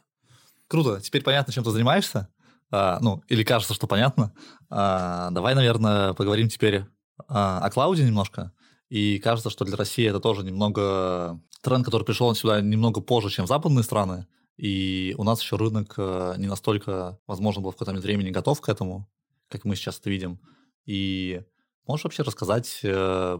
Круто. 0.68 1.00
Теперь 1.00 1.22
понятно, 1.22 1.52
чем 1.52 1.64
ты 1.64 1.70
занимаешься. 1.70 2.28
А, 2.70 2.98
ну, 3.00 3.22
или 3.28 3.42
кажется, 3.42 3.74
что 3.74 3.86
понятно. 3.86 4.34
А, 4.70 5.30
давай, 5.30 5.54
наверное, 5.54 6.12
поговорим 6.12 6.48
теперь 6.48 6.84
а, 7.26 7.60
о 7.60 7.70
клауде 7.70 8.04
немножко. 8.04 8.52
И 8.90 9.18
кажется, 9.18 9.50
что 9.50 9.64
для 9.64 9.76
России 9.76 10.06
это 10.06 10.20
тоже 10.20 10.44
немного 10.44 11.40
тренд, 11.62 11.84
который 11.84 12.04
пришел 12.04 12.34
сюда 12.34 12.60
немного 12.60 13.00
позже, 13.00 13.30
чем 13.30 13.46
западные 13.46 13.82
страны. 13.82 14.26
И 14.56 15.14
у 15.18 15.24
нас 15.24 15.40
еще 15.40 15.56
рынок 15.56 15.94
э, 15.96 16.34
не 16.38 16.48
настолько, 16.48 17.18
возможно, 17.26 17.62
был 17.62 17.70
в 17.70 17.74
какой-то 17.74 17.92
момент 17.92 18.04
времени 18.04 18.30
готов 18.30 18.60
к 18.60 18.68
этому, 18.68 19.08
как 19.48 19.64
мы 19.64 19.76
сейчас 19.76 20.00
это 20.00 20.10
видим. 20.10 20.40
И 20.84 21.42
можешь 21.86 22.04
вообще 22.04 22.22
рассказать, 22.24 22.80
э, 22.82 23.38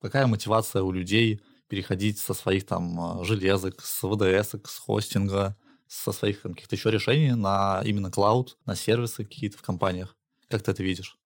какая 0.00 0.26
мотивация 0.26 0.82
у 0.82 0.90
людей 0.90 1.42
переходить 1.72 2.18
со 2.18 2.34
своих 2.34 2.66
там 2.66 3.22
э, 3.22 3.24
железок, 3.24 3.80
с 3.80 4.06
ВДС, 4.06 4.56
с 4.62 4.78
хостинга, 4.78 5.56
со 5.88 6.12
своих 6.12 6.42
каких-то 6.42 6.76
еще 6.76 6.90
решений 6.90 7.32
на 7.32 7.80
именно 7.82 8.10
клауд, 8.10 8.58
на 8.66 8.76
сервисы 8.76 9.24
какие-то 9.24 9.56
в 9.56 9.62
компаниях? 9.62 10.14
Как 10.50 10.60
ты 10.62 10.70
это 10.72 10.82
видишь? 10.82 11.16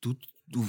Тут 0.00 0.18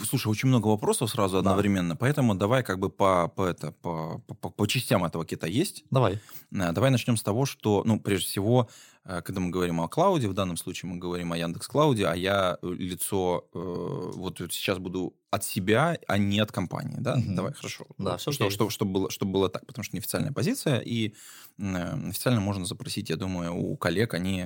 Слушай, 0.07 0.27
очень 0.27 0.49
много 0.49 0.67
вопросов 0.67 1.09
сразу 1.09 1.33
да. 1.33 1.39
одновременно, 1.39 1.95
поэтому 1.95 2.35
давай 2.35 2.63
как 2.63 2.79
бы 2.79 2.89
по, 2.89 3.29
по, 3.29 3.45
это, 3.45 3.71
по, 3.71 4.19
по, 4.19 4.49
по 4.49 4.67
частям 4.67 5.05
этого 5.05 5.25
кита 5.25 5.47
есть. 5.47 5.85
Давай. 5.89 6.19
Э, 6.51 6.71
давай 6.73 6.91
начнем 6.91 7.15
с 7.15 7.23
того, 7.23 7.45
что, 7.45 7.83
ну, 7.85 7.99
прежде 7.99 8.27
всего, 8.27 8.67
э, 8.67 8.98
когда 9.23 9.39
мы 9.39 9.49
говорим 9.49 9.81
о 9.81 9.87
клауде, 9.87 10.27
в 10.27 10.33
данном 10.33 10.57
случае 10.57 10.91
мы 10.91 10.97
говорим 10.97 11.31
о 11.31 11.37
Яндекс 11.37 11.67
Клауде, 11.67 12.05
а 12.05 12.15
я 12.15 12.57
э, 12.61 12.67
лицо 12.77 13.45
вот 13.53 14.37
сейчас 14.51 14.77
буду 14.77 15.15
от 15.31 15.43
себя, 15.43 15.97
а 16.07 16.17
не 16.17 16.39
от 16.39 16.51
компании, 16.51 16.97
да? 16.99 17.15
Угу. 17.15 17.35
Давай, 17.35 17.53
хорошо. 17.53 17.85
Да, 17.97 18.17
все 18.17 18.31
что, 18.31 18.49
что, 18.49 18.69
чтобы, 18.69 18.91
было, 18.91 19.09
чтобы 19.11 19.31
было 19.31 19.49
так, 19.49 19.65
потому 19.65 19.83
что 19.83 19.95
неофициальная 19.95 20.31
позиция, 20.31 20.79
и 20.79 21.13
официально 21.59 22.39
можно 22.39 22.65
запросить, 22.65 23.09
я 23.09 23.15
думаю, 23.15 23.55
у 23.55 23.77
коллег, 23.77 24.13
они 24.13 24.45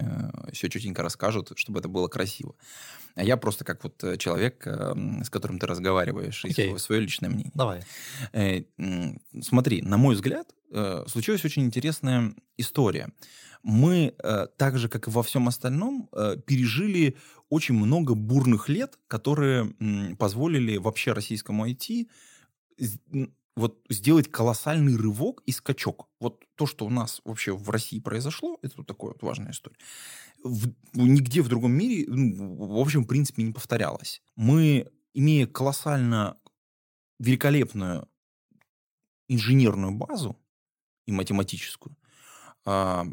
все 0.51 0.69
чутенько 0.69 1.01
расскажут, 1.01 1.51
чтобы 1.55 1.79
это 1.79 1.87
было 1.87 2.07
красиво. 2.07 2.55
А 3.15 3.23
я 3.23 3.37
просто 3.37 3.63
как 3.63 3.83
вот 3.83 4.03
э, 4.03 4.17
человек, 4.17 4.65
эм, 4.65 5.23
с 5.23 5.29
которым 5.29 5.59
ты 5.59 5.67
разговариваешь, 5.67 6.45
okay. 6.45 6.75
и 6.75 6.77
свое 6.79 7.01
личное 7.01 7.29
мнение. 7.29 7.51
Давай. 7.53 7.83
Э, 8.31 8.63
смотри, 9.41 9.81
на 9.83 9.97
мой 9.97 10.15
взгляд, 10.15 10.47
э, 10.71 11.05
случилась 11.07 11.45
очень 11.45 11.63
интересная 11.63 12.33
история. 12.57 13.09
Мы, 13.63 14.13
так 14.57 14.77
же, 14.77 14.89
как 14.89 15.07
и 15.07 15.11
во 15.11 15.23
всем 15.23 15.47
остальном, 15.47 16.09
пережили 16.45 17.15
очень 17.49 17.75
много 17.75 18.13
бурных 18.13 18.67
лет, 18.69 18.99
которые 19.07 19.73
позволили 20.19 20.77
вообще 20.77 21.13
российскому 21.13 21.67
IT 21.67 22.07
вот 23.55 23.79
сделать 23.87 24.31
колоссальный 24.31 24.97
рывок 24.97 25.43
и 25.45 25.51
скачок. 25.51 26.09
Вот 26.19 26.43
то, 26.55 26.65
что 26.65 26.87
у 26.87 26.89
нас 26.89 27.21
вообще 27.23 27.55
в 27.55 27.69
России 27.69 27.99
произошло, 27.99 28.57
это 28.63 28.73
вот 28.77 28.87
такая 28.87 29.11
вот 29.11 29.21
важная 29.21 29.51
история 29.51 29.77
в, 30.43 30.67
нигде 30.93 31.41
в 31.41 31.47
другом 31.47 31.71
мире, 31.71 32.05
ну, 32.07 32.55
в 32.55 32.79
общем, 32.79 33.03
в 33.03 33.07
принципе, 33.07 33.43
не 33.43 33.53
повторялось. 33.53 34.21
Мы, 34.35 34.91
имея 35.13 35.47
колоссально 35.47 36.37
великолепную 37.19 38.07
инженерную 39.27 39.93
базу 39.93 40.37
и 41.05 41.11
математическую, 41.11 41.95
э, 42.65 43.03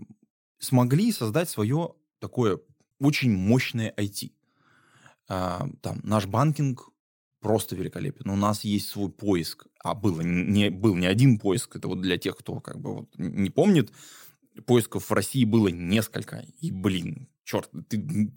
смогли 0.61 1.11
создать 1.11 1.49
свое 1.49 1.95
такое 2.21 2.61
очень 3.01 3.33
мощное 3.33 3.93
IT. 3.97 4.31
А, 5.29 5.69
там 5.81 6.01
наш 6.05 6.27
банкинг 6.27 6.91
просто 7.41 7.75
великолепен. 7.75 8.31
У 8.31 8.37
нас 8.37 8.65
есть 8.65 8.89
свой 8.89 9.11
поиск, 9.11 9.67
а 9.83 9.95
было 9.95 10.21
не, 10.21 10.71
был 10.71 10.95
не 10.95 11.07
один 11.07 11.39
поиск, 11.39 11.77
это 11.77 11.89
вот 11.89 12.01
для 12.01 12.19
тех, 12.19 12.37
кто 12.37 12.61
как 12.61 12.79
бы 12.79 12.95
вот 12.95 13.09
не 13.17 13.51
помнит, 13.51 13.91
поисков 14.67 15.09
в 15.09 15.13
России 15.13 15.45
было 15.45 15.69
несколько. 15.69 16.45
И, 16.61 16.71
блин, 16.71 17.29
черт, 17.45 17.71
ты 17.89 18.33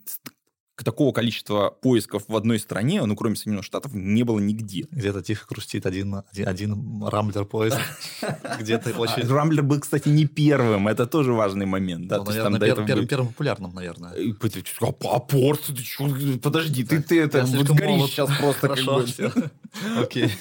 такого 0.82 1.12
количества 1.12 1.70
поисков 1.70 2.24
в 2.28 2.36
одной 2.36 2.58
стране, 2.58 3.04
ну, 3.06 3.16
кроме 3.16 3.36
Соединенных 3.36 3.66
Штатов, 3.66 3.94
не 3.94 4.24
было 4.24 4.40
нигде. 4.40 4.88
Где-то 4.92 5.22
тихо 5.22 5.46
хрустит 5.48 5.86
один, 5.86 6.24
один, 6.32 6.48
один 6.48 7.04
рамблер 7.04 7.46
поиск. 7.46 7.78
Где-то 8.60 8.92
а 8.96 9.00
очень... 9.00 9.28
Рамблер 9.28 9.64
был, 9.64 9.80
кстати, 9.80 10.10
не 10.10 10.26
первым. 10.26 10.88
Это 10.88 11.06
тоже 11.06 11.34
важный 11.34 11.66
момент. 11.66 12.08
Да? 12.08 12.18
Ну, 12.18 12.26
наверное, 12.26 12.60
первым, 12.60 13.08
первым 13.08 13.28
популярным, 13.28 13.74
наверное. 13.74 14.14
А 15.02 15.20
порт? 15.20 15.62
Подожди, 16.42 16.84
ты, 16.84 17.02
ты 17.02 17.22
это 17.22 17.46
вот 17.46 17.68
горишь 17.68 18.10
сейчас 18.10 18.30
просто. 18.38 18.62
Хорошо. 18.62 19.06
Окей. 19.98 20.32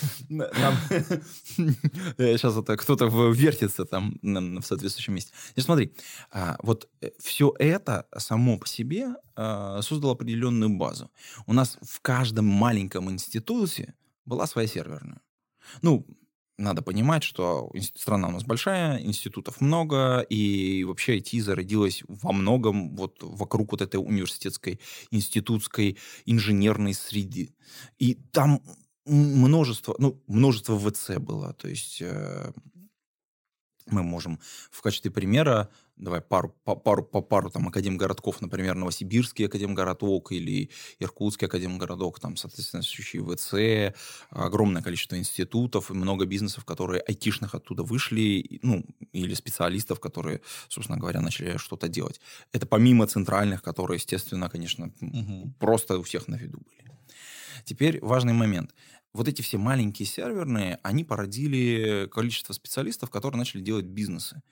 Сейчас 2.19 2.57
это 2.57 2.77
кто-то 2.77 3.07
вертится 3.07 3.85
там 3.85 4.19
в 4.23 4.63
соответствующем 4.63 5.15
месте. 5.15 5.33
Смотри, 5.57 5.93
а, 6.31 6.57
вот 6.63 6.89
э, 7.01 7.11
все 7.19 7.55
это 7.59 8.07
само 8.17 8.59
по 8.59 8.67
себе 8.67 9.15
а, 9.37 9.83
создал 9.83 10.11
определенную 10.11 10.71
базу. 10.77 11.11
У 11.47 11.53
нас 11.53 11.79
в 11.83 12.01
каждом 12.01 12.47
маленьком 12.47 13.11
институте 13.11 13.95
была 14.25 14.47
своя 14.47 14.69
серверная. 14.69 15.21
Ну, 15.83 16.07
надо 16.59 16.83
понимать, 16.83 17.23
что 17.23 17.71
страна 17.95 18.29
у 18.29 18.31
нас 18.31 18.45
большая, 18.45 19.01
институтов 19.03 19.61
много, 19.61 20.21
и 20.21 20.85
вообще 20.85 21.19
IT 21.19 21.41
зародилась 21.41 22.03
во 22.07 22.33
многом 22.33 22.95
вот 22.95 23.19
вокруг 23.21 23.73
вот 23.73 23.83
этой 23.83 23.97
университетской, 23.97 24.79
институтской, 25.11 25.99
инженерной 26.27 26.95
среды. 26.95 27.55
И 27.99 28.15
там 28.15 28.63
множество, 29.07 29.97
ну, 29.99 30.23
множество 30.27 30.79
ВЦ 30.79 31.19
было, 31.19 31.55
то 31.55 31.69
есть 31.69 32.01
э, 32.01 32.53
мы 33.87 34.03
можем 34.03 34.39
в 34.71 34.81
качестве 34.83 35.11
примера, 35.11 35.69
давай 35.97 36.21
пару, 36.21 36.55
по, 36.65 36.75
пару, 36.75 37.03
по 37.03 37.21
пару 37.21 37.51
там 37.51 37.69
академгородков, 37.69 38.41
например, 38.41 38.75
Новосибирский 38.75 39.47
академгородок 39.47 40.33
или 40.33 40.71
Иркутский 40.99 41.47
академгородок, 41.47 42.21
там, 42.21 42.37
соответственно, 42.37 42.83
ВЦ, 42.83 43.95
огромное 44.31 44.83
количество 44.83 45.17
институтов 45.17 45.91
и 45.91 45.95
много 45.95 46.27
бизнесов, 46.27 46.65
которые 46.65 47.03
айтишных 47.03 47.55
оттуда 47.55 47.83
вышли, 47.83 48.61
ну, 48.63 48.85
или 49.13 49.35
специалистов, 49.35 50.01
которые, 50.01 50.41
собственно 50.69 50.99
говоря, 50.99 51.21
начали 51.21 51.57
что-то 51.57 51.89
делать. 51.89 52.21
Это 52.53 52.67
помимо 52.67 53.07
центральных, 53.07 53.63
которые, 53.63 53.97
естественно, 53.97 54.49
конечно, 54.49 54.93
угу. 55.01 55.53
просто 55.59 55.99
у 55.99 56.03
всех 56.03 56.29
на 56.29 56.37
виду 56.37 56.59
были. 56.59 56.93
Теперь 57.65 58.01
важный 58.01 58.33
момент– 58.33 58.75
вот 59.15 59.29
эти 59.29 59.43
все 59.43 59.59
маленькие 59.59 60.07
серверные, 60.07 60.79
они 60.83 61.05
породили 61.05 62.09
количество 62.11 62.53
специалистов, 62.53 63.11
которые 63.11 63.39
начали 63.39 63.61
делать 63.61 63.85
бизнесы. 63.85 64.43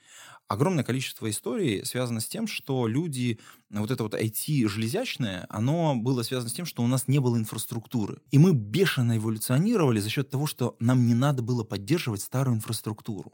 Огромное 0.47 0.83
количество 0.83 1.29
историй 1.29 1.85
связано 1.85 2.19
с 2.19 2.27
тем, 2.27 2.45
что 2.45 2.85
люди, 2.87 3.39
вот 3.69 3.89
это 3.89 4.03
вот 4.03 4.13
IT-железячное, 4.13 5.45
оно 5.49 5.95
было 5.95 6.23
связано 6.23 6.49
с 6.49 6.53
тем, 6.53 6.65
что 6.65 6.83
у 6.83 6.87
нас 6.87 7.07
не 7.07 7.19
было 7.19 7.37
инфраструктуры. 7.37 8.21
И 8.31 8.37
мы 8.37 8.53
бешено 8.53 9.17
эволюционировали 9.17 9.99
за 9.99 10.09
счет 10.09 10.29
того, 10.29 10.45
что 10.45 10.75
нам 10.79 11.07
не 11.07 11.13
надо 11.13 11.41
было 11.41 11.63
поддерживать 11.63 12.21
старую 12.21 12.57
инфраструктуру. 12.57 13.33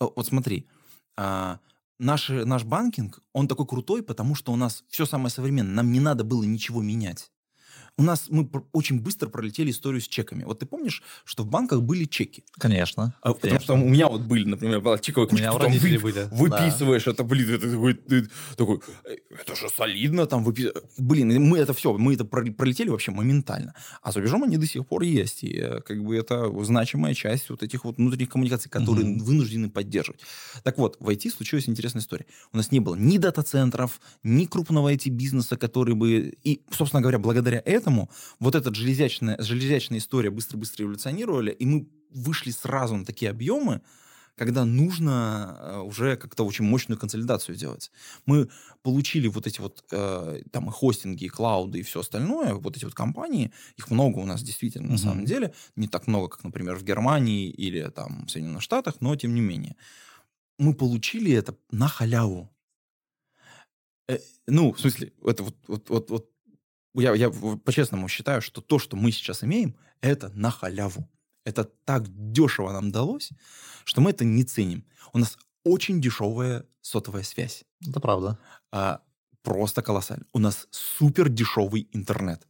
Э, 0.00 0.06
вот 0.14 0.26
смотри, 0.26 0.68
а, 1.16 1.58
наш, 1.98 2.28
наш 2.28 2.64
банкинг, 2.64 3.20
он 3.32 3.48
такой 3.48 3.66
крутой, 3.66 4.02
потому 4.02 4.34
что 4.34 4.52
у 4.52 4.56
нас 4.56 4.84
все 4.88 5.06
самое 5.06 5.30
современное, 5.30 5.74
нам 5.74 5.90
не 5.90 6.00
надо 6.00 6.22
было 6.22 6.44
ничего 6.44 6.82
менять 6.82 7.32
у 7.98 8.02
нас 8.02 8.26
мы 8.28 8.48
очень 8.72 9.00
быстро 9.00 9.28
пролетели 9.28 9.70
историю 9.70 10.02
с 10.02 10.08
чеками. 10.08 10.44
Вот 10.44 10.58
ты 10.58 10.66
помнишь, 10.66 11.02
что 11.24 11.44
в 11.44 11.46
банках 11.46 11.80
были 11.82 12.04
чеки? 12.04 12.44
Конечно. 12.58 13.14
А, 13.22 13.32
конечно. 13.32 13.58
Потому 13.58 13.60
что 13.60 13.74
у 13.74 13.88
меня 13.88 14.08
вот 14.08 14.20
были, 14.22 14.44
например, 14.44 14.80
была 14.80 14.98
чековая 14.98 15.28
книжка, 15.28 15.52
у 15.52 15.58
меня 15.58 15.80
вы, 15.80 15.98
были. 15.98 16.28
выписываешь 16.30 17.04
да. 17.04 17.12
это, 17.12 17.24
блин, 17.24 17.54
это 17.54 17.70
такой, 17.70 17.94
ты, 17.94 18.28
такой, 18.56 18.80
это 19.30 19.56
же 19.56 19.68
солидно, 19.70 20.26
там 20.26 20.44
выпис... 20.44 20.72
Блин, 20.98 21.42
мы 21.42 21.58
это 21.58 21.72
все, 21.72 21.96
мы 21.96 22.14
это 22.14 22.26
пролетели 22.26 22.90
вообще 22.90 23.12
моментально. 23.12 23.74
А 24.02 24.12
за 24.12 24.18
рубежом 24.18 24.42
они 24.42 24.58
до 24.58 24.66
сих 24.66 24.86
пор 24.86 25.02
есть, 25.02 25.42
и 25.42 25.56
э, 25.58 25.80
как 25.80 26.04
бы 26.04 26.16
это 26.16 26.52
значимая 26.64 27.14
часть 27.14 27.48
вот 27.48 27.62
этих 27.62 27.84
вот 27.84 27.96
внутренних 27.96 28.28
коммуникаций, 28.28 28.70
которые 28.70 29.10
угу. 29.10 29.24
вынуждены 29.24 29.70
поддерживать. 29.70 30.20
Так 30.64 30.76
вот, 30.76 30.98
в 31.00 31.08
IT 31.08 31.30
случилась 31.30 31.66
интересная 31.66 32.02
история. 32.02 32.26
У 32.52 32.58
нас 32.58 32.72
не 32.72 32.80
было 32.80 32.94
ни 32.94 33.16
дата-центров, 33.16 34.00
ни 34.22 34.44
крупного 34.44 34.92
IT-бизнеса, 34.92 35.56
который 35.56 35.94
бы... 35.94 36.34
И, 36.44 36.60
собственно 36.70 37.00
говоря, 37.00 37.18
благодаря 37.18 37.62
этому 37.64 37.85
поэтому 37.86 38.10
вот 38.40 38.54
эта 38.54 38.74
железячная, 38.74 39.36
железячная 39.40 39.98
история 39.98 40.30
быстро-быстро 40.30 40.84
эволюционировали, 40.84 41.52
и 41.52 41.66
мы 41.66 41.88
вышли 42.10 42.50
сразу 42.50 42.96
на 42.96 43.04
такие 43.04 43.30
объемы, 43.30 43.80
когда 44.34 44.64
нужно 44.64 45.56
э, 45.58 45.78
уже 45.78 46.16
как-то 46.16 46.44
очень 46.44 46.64
мощную 46.64 46.98
консолидацию 46.98 47.56
делать. 47.56 47.90
Мы 48.26 48.48
получили 48.82 49.28
вот 49.28 49.46
эти 49.46 49.60
вот 49.60 49.84
э, 49.92 50.42
там 50.50 50.68
и 50.68 50.72
хостинги, 50.72 51.24
и 51.24 51.28
клауды, 51.28 51.78
и 51.78 51.82
все 51.82 52.00
остальное, 52.00 52.54
вот 52.54 52.76
эти 52.76 52.84
вот 52.84 52.94
компании, 52.94 53.50
их 53.78 53.90
много 53.90 54.18
у 54.18 54.26
нас 54.26 54.42
действительно 54.42 54.88
mm-hmm. 54.88 54.92
на 54.92 54.98
самом 54.98 55.24
деле, 55.24 55.52
не 55.76 55.88
так 55.88 56.06
много, 56.06 56.28
как, 56.28 56.44
например, 56.44 56.76
в 56.76 56.82
Германии 56.82 57.48
или 57.48 57.90
там 57.90 58.26
в 58.26 58.30
Соединенных 58.30 58.62
Штатах, 58.62 58.96
но 59.00 59.16
тем 59.16 59.34
не 59.34 59.40
менее. 59.40 59.76
мы 60.58 60.74
получили 60.74 61.32
это 61.32 61.54
на 61.70 61.88
халяву. 61.88 62.50
Э, 64.08 64.18
ну, 64.46 64.72
в 64.72 64.80
смысле, 64.80 65.12
это 65.24 65.44
вот, 65.44 65.56
вот, 65.68 65.90
вот, 65.90 66.10
вот 66.10 66.35
я, 67.00 67.14
я 67.14 67.30
по-честному 67.30 68.08
считаю, 68.08 68.42
что 68.42 68.60
то, 68.60 68.78
что 68.78 68.96
мы 68.96 69.12
сейчас 69.12 69.44
имеем, 69.44 69.76
это 70.00 70.30
на 70.34 70.50
халяву. 70.50 71.08
Это 71.44 71.64
так 71.84 72.04
дешево 72.32 72.72
нам 72.72 72.90
далось, 72.90 73.30
что 73.84 74.00
мы 74.00 74.10
это 74.10 74.24
не 74.24 74.42
ценим. 74.44 74.84
У 75.12 75.18
нас 75.18 75.38
очень 75.64 76.00
дешевая 76.00 76.64
сотовая 76.80 77.22
связь. 77.22 77.64
Это 77.88 78.00
правда. 78.00 78.38
А, 78.72 79.00
просто 79.42 79.82
колоссально. 79.82 80.26
У 80.32 80.38
нас 80.38 80.66
супер 80.70 81.28
дешевый 81.28 81.88
интернет. 81.92 82.46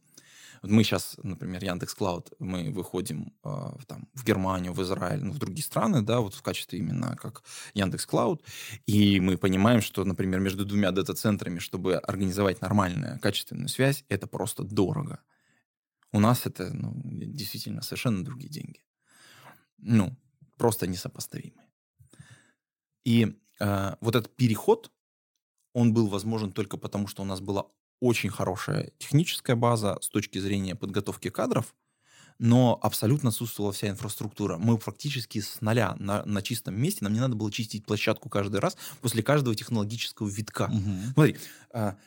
Мы 0.61 0.83
сейчас, 0.83 1.17
например, 1.23 1.63
Яндекс 1.63 1.93
Клауд, 1.93 2.31
мы 2.39 2.71
выходим 2.71 3.33
э, 3.43 3.49
там, 3.87 4.07
в 4.13 4.23
Германию, 4.23 4.73
в 4.73 4.81
Израиль, 4.81 5.23
ну, 5.23 5.31
в 5.31 5.37
другие 5.37 5.63
страны, 5.63 6.01
да, 6.01 6.19
вот 6.19 6.33
в 6.33 6.41
качестве 6.41 6.79
именно 6.79 7.15
как 7.15 7.43
Яндекс 7.73 8.05
Клауд, 8.05 8.43
и 8.85 9.19
мы 9.19 9.37
понимаем, 9.37 9.81
что, 9.81 10.03
например, 10.03 10.39
между 10.39 10.65
двумя 10.65 10.91
дата-центрами, 10.91 11.59
чтобы 11.59 11.95
организовать 11.95 12.61
нормальную, 12.61 13.19
качественную 13.19 13.69
связь, 13.69 14.03
это 14.09 14.27
просто 14.27 14.63
дорого. 14.63 15.19
У 16.11 16.19
нас 16.19 16.45
это 16.45 16.73
ну, 16.73 16.93
действительно 17.03 17.81
совершенно 17.81 18.23
другие 18.23 18.49
деньги. 18.49 18.81
Ну, 19.77 20.17
просто 20.57 20.87
несопоставимые. 20.87 21.67
И 23.03 23.37
э, 23.59 23.95
вот 24.01 24.15
этот 24.15 24.35
переход, 24.35 24.91
он 25.73 25.93
был 25.93 26.07
возможен 26.07 26.51
только 26.51 26.77
потому, 26.77 27.07
что 27.07 27.21
у 27.21 27.25
нас 27.25 27.39
была 27.39 27.67
очень 27.99 28.29
хорошая 28.29 28.91
техническая 28.97 29.55
база 29.55 29.97
с 30.01 30.09
точки 30.09 30.39
зрения 30.39 30.75
подготовки 30.75 31.29
кадров, 31.29 31.73
но 32.39 32.77
абсолютно 32.81 33.29
отсутствовала 33.29 33.73
вся 33.73 33.89
инфраструктура. 33.89 34.57
Мы 34.57 34.77
фактически 34.77 35.39
с 35.39 35.61
нуля 35.61 35.95
на, 35.97 36.23
на 36.25 36.41
чистом 36.41 36.79
месте, 36.79 36.99
нам 37.03 37.13
не 37.13 37.19
надо 37.19 37.35
было 37.35 37.51
чистить 37.51 37.85
площадку 37.85 38.29
каждый 38.29 38.59
раз 38.59 38.77
после 39.01 39.23
каждого 39.23 39.55
технологического 39.55 40.27
витка. 40.27 40.69
Угу. 40.71 41.13
Смотри, 41.13 41.37
а, 41.71 41.97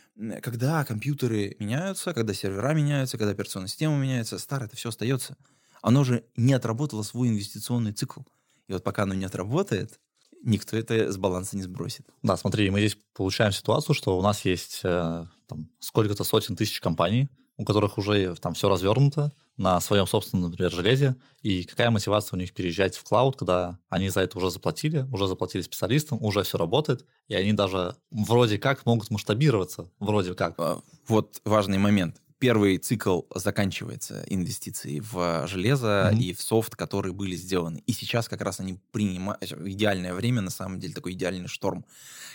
когда 0.42 0.84
компьютеры 0.84 1.56
меняются, 1.58 2.14
когда 2.14 2.32
сервера 2.34 2.72
меняются, 2.74 3.18
когда 3.18 3.32
операционная 3.32 3.68
система 3.68 3.96
меняется, 3.96 4.38
старое 4.38 4.68
это 4.68 4.76
все 4.76 4.90
остается. 4.90 5.36
Оно 5.82 6.04
же 6.04 6.24
не 6.36 6.52
отработало 6.52 7.02
свой 7.02 7.28
инвестиционный 7.28 7.92
цикл. 7.92 8.20
И 8.68 8.72
вот 8.72 8.84
пока 8.84 9.02
оно 9.02 9.14
не 9.14 9.24
отработает, 9.24 9.98
никто 10.42 10.76
это 10.76 11.10
с 11.12 11.16
баланса 11.16 11.56
не 11.56 11.62
сбросит. 11.62 12.06
Да, 12.22 12.36
смотри, 12.36 12.70
мы 12.70 12.80
здесь 12.80 12.96
получаем 13.14 13.52
ситуацию, 13.52 13.94
что 13.94 14.18
у 14.18 14.22
нас 14.22 14.44
есть 14.44 14.80
э, 14.84 15.26
там, 15.46 15.68
сколько-то 15.80 16.24
сотен 16.24 16.56
тысяч 16.56 16.80
компаний, 16.80 17.28
у 17.56 17.64
которых 17.64 17.98
уже 17.98 18.34
там 18.36 18.54
все 18.54 18.68
развернуто 18.68 19.32
на 19.56 19.78
своем 19.80 20.06
собственном, 20.06 20.50
например, 20.50 20.72
железе, 20.72 21.16
и 21.42 21.64
какая 21.64 21.90
мотивация 21.90 22.36
у 22.36 22.40
них 22.40 22.54
переезжать 22.54 22.96
в 22.96 23.04
клауд, 23.04 23.36
когда 23.36 23.78
они 23.90 24.08
за 24.08 24.20
это 24.22 24.38
уже 24.38 24.50
заплатили, 24.50 25.06
уже 25.12 25.26
заплатили 25.26 25.60
специалистам, 25.60 26.22
уже 26.22 26.42
все 26.42 26.56
работает, 26.56 27.04
и 27.28 27.34
они 27.34 27.52
даже 27.52 27.96
вроде 28.10 28.58
как 28.58 28.86
могут 28.86 29.10
масштабироваться, 29.10 29.90
вроде 29.98 30.34
как. 30.34 30.54
А, 30.58 30.80
вот 31.06 31.42
важный 31.44 31.76
момент 31.76 32.16
первый 32.40 32.78
цикл 32.78 33.20
заканчивается 33.34 34.24
инвестиции 34.26 35.00
в 35.00 35.46
железо 35.46 36.10
mm-hmm. 36.10 36.18
и 36.18 36.32
в 36.32 36.40
софт, 36.40 36.74
которые 36.74 37.12
были 37.12 37.36
сделаны. 37.36 37.84
И 37.86 37.92
сейчас 37.92 38.28
как 38.28 38.40
раз 38.40 38.58
они 38.58 38.80
принимают 38.90 39.42
идеальное 39.42 40.14
время, 40.14 40.40
на 40.40 40.50
самом 40.50 40.80
деле 40.80 40.94
такой 40.94 41.12
идеальный 41.12 41.46
шторм, 41.46 41.84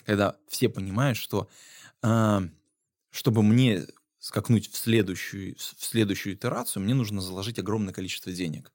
когда 0.06 0.38
все 0.48 0.70
понимают, 0.70 1.18
что 1.18 1.50
э, 2.04 2.40
чтобы 3.10 3.44
мне 3.44 3.88
скакнуть 4.20 4.72
в 4.72 4.78
следующую, 4.78 5.56
в 5.58 5.84
следующую 5.84 6.36
итерацию, 6.36 6.84
мне 6.84 6.94
нужно 6.94 7.20
заложить 7.20 7.60
огромное 7.60 7.94
количество 7.94 8.32
денег. 8.32 8.72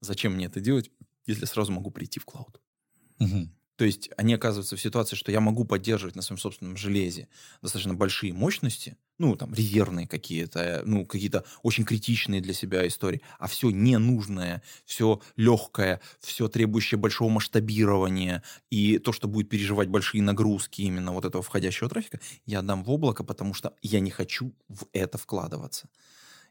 Зачем 0.00 0.34
мне 0.34 0.46
это 0.46 0.60
делать, 0.60 0.90
если 1.26 1.44
сразу 1.46 1.72
могу 1.72 1.90
прийти 1.90 2.20
в 2.20 2.24
клауд? 2.24 2.60
Mm-hmm. 3.20 3.48
То 3.80 3.86
есть 3.86 4.10
они 4.18 4.34
оказываются 4.34 4.76
в 4.76 4.80
ситуации, 4.82 5.16
что 5.16 5.32
я 5.32 5.40
могу 5.40 5.64
поддерживать 5.64 6.14
на 6.14 6.20
своем 6.20 6.38
собственном 6.38 6.76
железе 6.76 7.28
достаточно 7.62 7.94
большие 7.94 8.34
мощности, 8.34 8.98
ну, 9.16 9.36
там, 9.36 9.54
резервные 9.54 10.06
какие-то, 10.06 10.82
ну, 10.84 11.06
какие-то 11.06 11.46
очень 11.62 11.86
критичные 11.86 12.42
для 12.42 12.52
себя 12.52 12.86
истории, 12.86 13.22
а 13.38 13.46
все 13.46 13.70
ненужное, 13.70 14.62
все 14.84 15.22
легкое, 15.36 16.02
все 16.20 16.48
требующее 16.48 16.98
большого 16.98 17.30
масштабирования 17.30 18.42
и 18.68 18.98
то, 18.98 19.12
что 19.12 19.28
будет 19.28 19.48
переживать 19.48 19.88
большие 19.88 20.22
нагрузки 20.22 20.82
именно 20.82 21.12
вот 21.12 21.24
этого 21.24 21.42
входящего 21.42 21.88
трафика, 21.88 22.20
я 22.44 22.58
отдам 22.58 22.84
в 22.84 22.90
облако, 22.90 23.24
потому 23.24 23.54
что 23.54 23.72
я 23.80 24.00
не 24.00 24.10
хочу 24.10 24.52
в 24.68 24.84
это 24.92 25.16
вкладываться 25.16 25.88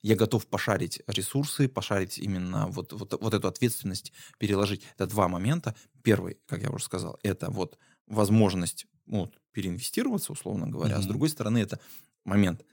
я 0.02 0.16
готов 0.16 0.48
пошарить 0.48 1.02
ресурсы, 1.08 1.68
пошарить 1.68 2.18
именно 2.18 2.68
вот, 2.68 2.94
вот, 2.94 3.20
вот 3.20 3.34
эту 3.34 3.48
ответственность, 3.48 4.14
переложить. 4.38 4.84
Это 4.96 5.08
два 5.08 5.28
момента. 5.28 5.76
Первый, 6.04 6.38
как 6.46 6.62
я 6.62 6.70
уже 6.70 6.86
сказал, 6.86 7.20
это 7.24 7.50
вот 7.50 7.78
возможность 8.08 8.88
вот, 9.06 9.40
переинвестироваться, 9.52 10.32
условно 10.32 10.68
говоря. 10.68 10.96
Mm-hmm. 10.96 11.00
А 11.00 11.04
с 11.04 11.08
другой 11.08 11.30
стороны, 11.30 11.58
это 11.58 11.80
момент, 12.24 12.66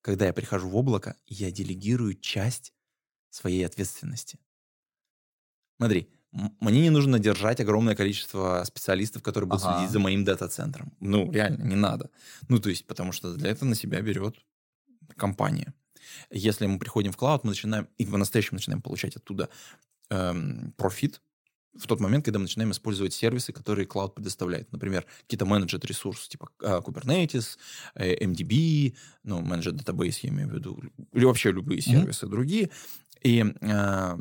когда 0.00 0.26
я 0.26 0.32
прихожу 0.32 0.68
в 0.68 0.76
облако, 0.76 1.16
я 1.26 1.50
делегирую 1.50 2.14
часть 2.14 2.72
своей 3.30 3.64
ответственности. 3.64 4.38
Смотри, 5.76 6.08
мне 6.32 6.80
не 6.82 6.90
нужно 6.90 7.18
держать 7.18 7.60
огромное 7.60 7.94
количество 7.94 8.62
специалистов, 8.64 9.22
которые 9.22 9.48
будут 9.48 9.64
ага. 9.64 9.78
следить 9.78 9.92
за 9.92 9.98
моим 9.98 10.24
дата-центром. 10.24 10.92
Ну, 11.00 11.30
реально, 11.30 11.62
не 11.64 11.76
надо. 11.76 12.10
Ну, 12.48 12.58
то 12.58 12.68
есть, 12.68 12.86
потому 12.86 13.12
что 13.12 13.34
для 13.34 13.50
этого 13.50 13.68
на 13.68 13.74
себя 13.74 14.00
берет 14.00 14.36
компания. 15.16 15.72
Если 16.30 16.66
мы 16.66 16.78
приходим 16.78 17.12
в 17.12 17.16
клауд, 17.16 17.44
мы 17.44 17.50
начинаем, 17.50 17.88
и 17.98 18.06
по-настоящему 18.06 18.56
начинаем 18.56 18.82
получать 18.82 19.16
оттуда 19.16 19.48
эм, 20.10 20.72
профит, 20.76 21.20
в 21.78 21.86
тот 21.86 22.00
момент, 22.00 22.24
когда 22.24 22.38
мы 22.38 22.44
начинаем 22.44 22.70
использовать 22.70 23.12
сервисы, 23.12 23.52
которые 23.52 23.86
клауд 23.86 24.14
предоставляет. 24.14 24.72
Например, 24.72 25.04
какие-то 25.22 25.46
менеджер 25.46 25.80
ресурсы 25.82 26.28
типа 26.28 26.48
э, 26.62 26.80
Kubernetes, 26.84 27.58
э, 27.94 28.24
MDB, 28.24 28.94
ну, 29.24 29.40
менеджер 29.40 29.72
database, 29.72 30.18
я 30.22 30.30
имею 30.30 30.48
в 30.48 30.54
виду, 30.54 30.82
или 31.12 31.24
вообще 31.24 31.52
любые 31.52 31.80
сервисы 31.80 32.26
mm-hmm. 32.26 32.30
другие. 32.30 32.70
И 33.22 33.44
э, 33.60 34.16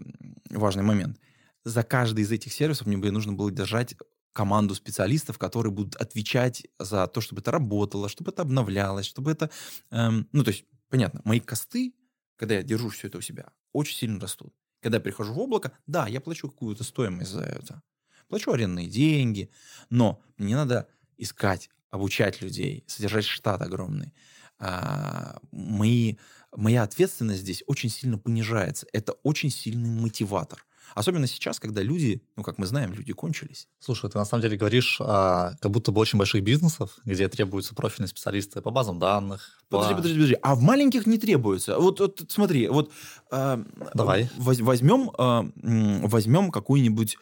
важный 0.49 0.83
момент. 0.83 1.19
За 1.63 1.83
каждый 1.83 2.21
из 2.21 2.31
этих 2.31 2.53
сервисов 2.53 2.87
мне 2.87 2.97
бы 2.97 3.09
нужно 3.11 3.33
было 3.33 3.51
держать 3.51 3.95
команду 4.33 4.75
специалистов, 4.75 5.37
которые 5.37 5.71
будут 5.71 5.95
отвечать 5.95 6.67
за 6.77 7.07
то, 7.07 7.21
чтобы 7.21 7.41
это 7.41 7.51
работало, 7.51 8.09
чтобы 8.09 8.31
это 8.31 8.41
обновлялось, 8.41 9.05
чтобы 9.05 9.31
это... 9.31 9.49
Эм, 9.91 10.27
ну, 10.33 10.43
то 10.43 10.51
есть 10.51 10.65
понятно, 10.89 11.21
мои 11.23 11.39
косты, 11.39 11.93
когда 12.35 12.55
я 12.55 12.63
держу 12.63 12.89
все 12.89 13.07
это 13.07 13.17
у 13.17 13.21
себя, 13.21 13.51
очень 13.73 13.95
сильно 13.97 14.19
растут. 14.19 14.53
Когда 14.81 14.97
я 14.97 15.01
прихожу 15.01 15.33
в 15.33 15.39
облако, 15.39 15.71
да, 15.87 16.07
я 16.07 16.21
плачу 16.21 16.49
какую-то 16.49 16.83
стоимость 16.83 17.31
за 17.31 17.41
это. 17.41 17.81
Плачу 18.27 18.51
арендные 18.51 18.87
деньги, 18.87 19.49
но 19.89 20.21
мне 20.37 20.49
не 20.49 20.55
надо 20.55 20.87
искать, 21.17 21.69
обучать 21.89 22.41
людей, 22.41 22.83
содержать 22.87 23.25
штат 23.25 23.61
огромный. 23.61 24.13
А, 24.57 25.39
мои, 25.51 26.15
моя 26.55 26.83
ответственность 26.83 27.41
здесь 27.41 27.63
очень 27.67 27.89
сильно 27.89 28.17
понижается. 28.17 28.87
Это 28.93 29.13
очень 29.23 29.49
сильный 29.49 29.89
мотиватор. 29.89 30.65
Особенно 30.93 31.27
сейчас, 31.27 31.59
когда 31.59 31.81
люди, 31.81 32.21
ну, 32.35 32.43
как 32.43 32.57
мы 32.57 32.65
знаем, 32.65 32.93
люди 32.93 33.13
кончились. 33.13 33.67
Слушай, 33.79 34.09
ты 34.09 34.17
на 34.17 34.25
самом 34.25 34.41
деле 34.41 34.57
говоришь 34.57 34.97
о 35.01 35.55
как 35.59 35.71
будто 35.71 35.91
бы 35.91 35.99
очень 36.01 36.19
больших 36.19 36.43
бизнесов, 36.43 36.97
где 37.05 37.27
требуются 37.27 37.75
профильные 37.75 38.09
специалисты 38.09 38.61
по 38.61 38.71
базам 38.71 38.99
данных. 38.99 39.59
Подожди, 39.69 39.93
по... 39.93 39.97
подожди, 39.97 40.15
подожди. 40.15 40.37
А 40.41 40.55
в 40.55 40.61
маленьких 40.61 41.05
не 41.05 41.17
требуется. 41.17 41.79
Вот, 41.79 41.99
вот 41.99 42.23
смотри, 42.29 42.67
вот 42.67 42.91
э, 43.31 43.63
Давай. 43.93 44.29
возьмем, 44.37 45.11
э, 45.17 46.07
возьмем 46.07 46.51
какую-нибудь 46.51 47.17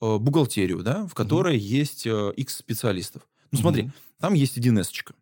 э, 0.00 0.18
бухгалтерию, 0.18 0.82
да, 0.82 1.06
в 1.06 1.14
которой 1.14 1.56
угу. 1.56 1.64
есть 1.64 2.06
э, 2.06 2.32
X 2.36 2.56
специалистов. 2.56 3.22
Ну, 3.52 3.58
смотри, 3.58 3.84
угу. 3.84 3.92
там 4.20 4.34
есть 4.34 4.58
1С-очка. 4.58 5.14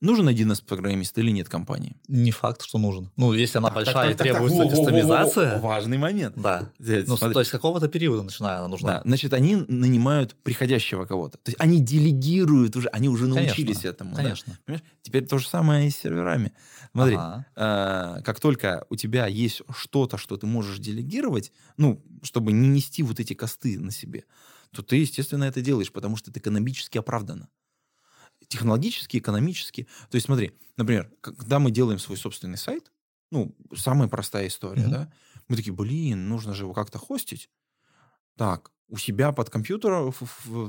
Нужен 0.00 0.28
1С-программист 0.28 1.16
или 1.18 1.30
нет 1.30 1.48
компании? 1.48 1.96
Не 2.06 2.30
факт, 2.30 2.62
что 2.62 2.76
нужен. 2.78 3.10
Ну, 3.16 3.32
если 3.32 3.58
она 3.58 3.68
так, 3.68 3.76
большая 3.76 3.94
так, 3.94 4.10
и 4.10 4.14
так, 4.14 4.26
требуется 4.26 4.58
так, 4.58 4.70
кастомизация... 4.70 5.58
Важный 5.60 5.96
момент. 5.96 6.34
Да. 6.36 6.70
Здесь, 6.78 7.06
ну, 7.06 7.16
то 7.16 7.38
есть, 7.38 7.48
с 7.48 7.52
какого-то 7.52 7.88
периода 7.88 8.22
начиная 8.22 8.58
она 8.58 8.68
нужна. 8.68 8.96
Да. 8.96 9.02
Значит, 9.04 9.32
они 9.32 9.56
нанимают 9.56 10.36
приходящего 10.42 11.06
кого-то. 11.06 11.38
То 11.38 11.50
есть, 11.50 11.60
они 11.60 11.80
делегируют 11.80 12.76
уже, 12.76 12.88
они 12.88 13.08
уже 13.08 13.26
научились 13.26 13.78
конечно, 13.78 13.88
этому. 13.88 14.14
Конечно. 14.14 14.52
Да? 14.52 14.58
Понимаешь? 14.66 14.84
Теперь 15.00 15.26
то 15.26 15.38
же 15.38 15.48
самое 15.48 15.88
и 15.88 15.90
с 15.90 15.96
серверами. 15.96 16.52
Смотри, 16.92 17.16
ага. 17.16 17.46
э, 17.56 18.22
как 18.22 18.38
только 18.38 18.84
у 18.90 18.96
тебя 18.96 19.26
есть 19.26 19.62
что-то, 19.74 20.18
что 20.18 20.36
ты 20.36 20.46
можешь 20.46 20.78
делегировать, 20.78 21.52
ну, 21.78 22.04
чтобы 22.22 22.52
не 22.52 22.68
нести 22.68 23.02
вот 23.02 23.18
эти 23.18 23.32
косты 23.32 23.78
на 23.80 23.90
себе, 23.90 24.24
то 24.72 24.82
ты, 24.82 24.96
естественно, 24.96 25.44
это 25.44 25.62
делаешь, 25.62 25.90
потому 25.90 26.16
что 26.16 26.30
это 26.30 26.38
экономически 26.38 26.98
оправдано 26.98 27.48
технологически, 28.48 29.18
экономически. 29.18 29.86
То 30.10 30.16
есть 30.16 30.26
смотри, 30.26 30.52
например, 30.76 31.10
когда 31.20 31.58
мы 31.58 31.70
делаем 31.70 31.98
свой 31.98 32.16
собственный 32.16 32.58
сайт, 32.58 32.92
ну, 33.30 33.56
самая 33.74 34.08
простая 34.08 34.46
история, 34.46 34.82
mm-hmm. 34.82 34.90
да, 34.90 35.12
мы 35.48 35.56
такие, 35.56 35.72
блин, 35.72 36.28
нужно 36.28 36.54
же 36.54 36.64
его 36.64 36.72
как-то 36.72 36.98
хостить. 36.98 37.50
Так, 38.36 38.70
у 38.88 38.98
себя 38.98 39.32
под 39.32 39.50
компьютером, 39.50 40.12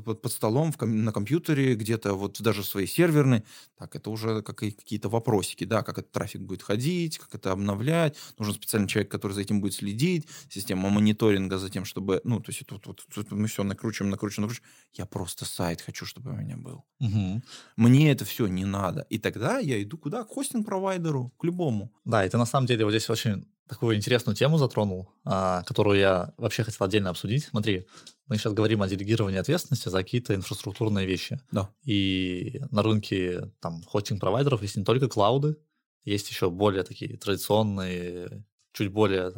под, 0.03 0.31
столом, 0.31 0.71
в, 0.71 0.81
на 0.85 1.11
компьютере, 1.11 1.75
где-то 1.75 2.13
вот 2.13 2.41
даже 2.41 2.63
свои 2.63 2.87
серверные. 2.87 3.43
Так, 3.77 3.95
это 3.95 4.09
уже 4.09 4.41
как, 4.41 4.57
какие-то 4.57 5.09
вопросики, 5.09 5.65
да, 5.65 5.83
как 5.83 5.99
этот 5.99 6.11
трафик 6.11 6.41
будет 6.41 6.63
ходить, 6.63 7.17
как 7.19 7.35
это 7.35 7.51
обновлять. 7.51 8.17
Нужен 8.39 8.55
специальный 8.55 8.87
человек, 8.87 9.11
который 9.11 9.33
за 9.33 9.41
этим 9.41 9.61
будет 9.61 9.73
следить, 9.73 10.27
система 10.49 10.89
мониторинга 10.89 11.57
за 11.57 11.69
тем, 11.69 11.85
чтобы, 11.85 12.21
ну, 12.23 12.39
то 12.39 12.49
есть 12.51 12.61
это 12.61 12.79
вот, 12.83 13.05
вот 13.15 13.31
мы 13.31 13.47
все 13.47 13.63
накручиваем, 13.63 14.09
накручиваем, 14.09 14.47
накручиваем. 14.47 14.73
Я 14.93 15.05
просто 15.05 15.45
сайт 15.45 15.81
хочу, 15.81 16.05
чтобы 16.05 16.31
у 16.31 16.35
меня 16.35 16.57
был. 16.57 16.85
Угу. 16.99 17.41
Мне 17.75 18.11
это 18.11 18.25
все 18.25 18.47
не 18.47 18.65
надо. 18.65 19.05
И 19.09 19.19
тогда 19.19 19.59
я 19.59 19.81
иду 19.81 19.97
куда? 19.97 20.23
К 20.23 20.29
хостинг-провайдеру, 20.29 21.31
к 21.37 21.43
любому. 21.43 21.91
Да, 22.05 22.25
это 22.25 22.37
на 22.37 22.45
самом 22.45 22.67
деле 22.67 22.85
вот 22.85 22.91
здесь 22.91 23.09
очень 23.09 23.45
такую 23.67 23.95
интересную 23.95 24.35
тему 24.35 24.57
затронул, 24.57 25.09
а, 25.25 25.63
которую 25.63 25.99
я 25.99 26.33
вообще 26.37 26.63
хотел 26.63 26.85
отдельно 26.85 27.09
обсудить. 27.09 27.45
Смотри, 27.45 27.85
мы 28.27 28.37
сейчас 28.37 28.53
говорим 28.53 28.81
о 28.81 28.87
делегировании 28.87 29.39
ответственности 29.39 29.89
за 29.89 29.99
какие-то 29.99 30.35
инфраструктурные 30.35 31.05
вещи. 31.05 31.39
Да. 31.51 31.69
И 31.83 32.61
на 32.71 32.83
рынке 32.83 33.51
там 33.59 33.83
хостинг-провайдеров 33.83 34.61
есть 34.61 34.77
не 34.77 34.83
только 34.83 35.07
клауды, 35.07 35.57
есть 36.03 36.29
еще 36.29 36.49
более 36.49 36.83
такие 36.83 37.17
традиционные, 37.17 38.45
чуть 38.73 38.91
более 38.91 39.33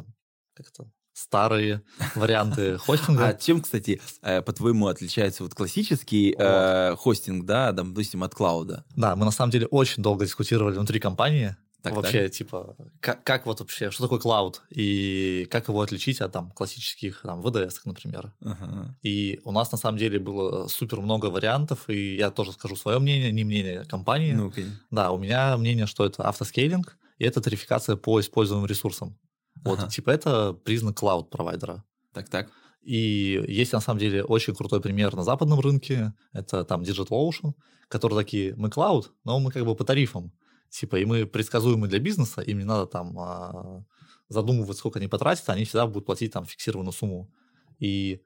как-то 0.53 0.91
старые 1.13 1.83
варианты 2.15 2.77
хостинга. 2.77 3.27
А 3.27 3.33
чем, 3.33 3.61
кстати, 3.61 4.01
э, 4.21 4.41
по-твоему, 4.41 4.87
отличается 4.87 5.43
вот 5.43 5.53
классический 5.53 6.35
э, 6.37 6.95
хостинг, 6.95 7.45
да, 7.45 7.71
допустим, 7.71 8.23
от 8.23 8.33
клауда? 8.33 8.85
Да, 8.95 9.15
мы 9.15 9.25
на 9.25 9.31
самом 9.31 9.51
деле 9.51 9.67
очень 9.67 10.01
долго 10.01 10.25
дискутировали 10.25 10.75
внутри 10.75 10.99
компании 10.99 11.55
так, 11.81 11.95
вообще, 11.95 12.23
так. 12.23 12.31
типа, 12.31 12.75
как, 12.99 13.23
как 13.23 13.45
вот 13.45 13.61
вообще, 13.61 13.89
что 13.89 14.03
такое 14.03 14.19
клауд 14.19 14.61
и 14.69 15.47
как 15.49 15.69
его 15.69 15.81
отличить 15.81 16.19
от 16.19 16.31
там 16.31 16.51
классических 16.51 17.21
там 17.21 17.39
VDS, 17.41 17.75
например. 17.85 18.33
Uh-huh. 18.41 18.87
И 19.01 19.39
у 19.45 19.51
нас 19.51 19.71
на 19.71 19.77
самом 19.77 19.97
деле 19.97 20.19
было 20.19 20.67
супер 20.67 20.99
много 20.99 21.27
вариантов, 21.27 21.89
и 21.89 22.17
я 22.17 22.31
тоже 22.31 22.51
скажу 22.51 22.75
свое 22.75 22.99
мнение, 22.99 23.31
не 23.31 23.45
мнение 23.45 23.85
компании. 23.85 24.33
Ну, 24.33 24.49
okay. 24.49 24.67
Да, 24.91 25.11
у 25.11 25.17
меня 25.17 25.55
мнение, 25.55 25.85
что 25.85 26.05
это 26.05 26.27
автоскейлинг, 26.27 26.97
и 27.17 27.23
это 27.23 27.39
тарификация 27.41 27.95
по 27.95 28.19
используемым 28.19 28.65
ресурсам. 28.65 29.17
Вот, 29.63 29.79
uh-huh. 29.79 29.89
типа, 29.89 30.09
это 30.09 30.53
признак 30.53 30.97
клауд-провайдера. 30.97 31.83
Так-так. 32.13 32.49
И 32.81 33.43
есть 33.47 33.73
на 33.73 33.81
самом 33.81 33.99
деле 33.99 34.23
очень 34.23 34.55
крутой 34.55 34.81
пример 34.81 35.15
на 35.15 35.23
западном 35.23 35.59
рынке, 35.59 36.13
это 36.33 36.63
там 36.63 36.81
DigitalOcean, 36.81 37.53
которые 37.87 38.19
такие, 38.19 38.55
мы 38.55 38.69
клауд, 38.69 39.13
но 39.23 39.39
мы 39.39 39.51
как 39.51 39.65
бы 39.65 39.75
по 39.75 39.83
тарифам. 39.83 40.33
Типа, 40.69 40.97
и 40.97 41.05
мы 41.05 41.25
предсказуемы 41.25 41.88
для 41.88 41.99
бизнеса, 41.99 42.41
им 42.41 42.60
не 42.60 42.63
надо 42.63 42.86
там 42.86 43.17
а, 43.17 43.84
задумывать, 44.27 44.77
сколько 44.77 44.99
они 44.99 45.08
потратят, 45.08 45.49
они 45.49 45.65
всегда 45.65 45.88
будут 45.88 46.05
платить 46.05 46.32
там 46.32 46.45
фиксированную 46.45 46.93
сумму. 46.93 47.32
И 47.79 48.21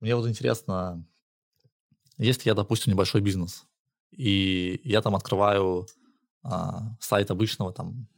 мне 0.00 0.16
вот 0.16 0.26
интересно, 0.28 1.06
если 2.18 2.48
я, 2.48 2.54
допустим, 2.54 2.92
небольшой 2.92 3.20
бизнес, 3.20 3.66
и 4.10 4.80
я 4.84 5.02
там 5.02 5.14
открываю 5.14 5.86
а, 6.42 6.96
сайт 7.00 7.30
обычного 7.30 7.72
там 7.72 8.08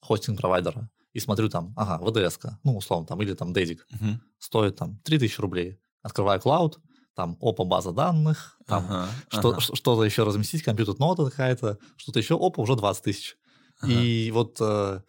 хостинг-провайдера, 0.00 0.88
и 1.14 1.20
смотрю 1.20 1.48
там, 1.48 1.72
ага, 1.76 2.04
ВДС, 2.04 2.38
ну, 2.64 2.76
условно, 2.76 3.06
там, 3.06 3.22
или 3.22 3.34
там 3.34 3.52
Дедик, 3.52 3.86
uh-huh. 3.92 4.18
стоит 4.38 4.76
там 4.76 4.98
3000 5.04 5.40
рублей. 5.40 5.78
Открываю 6.02 6.40
клауд, 6.40 6.80
там 7.14 7.36
опа 7.40 7.64
база 7.64 7.92
данных, 7.92 8.58
там 8.66 8.84
ага, 8.88 9.08
что, 9.28 9.50
ага. 9.50 9.60
что-то 9.60 10.04
еще 10.04 10.24
разместить, 10.24 10.62
компьютер-нота 10.62 11.30
какая-то, 11.30 11.78
что-то 11.96 12.18
еще, 12.18 12.34
опа, 12.34 12.62
уже 12.62 12.76
20 12.76 13.04
тысяч. 13.04 13.36
Ага. 13.80 13.92
И 13.92 14.30
вот 14.30 14.60
э, 14.60 15.00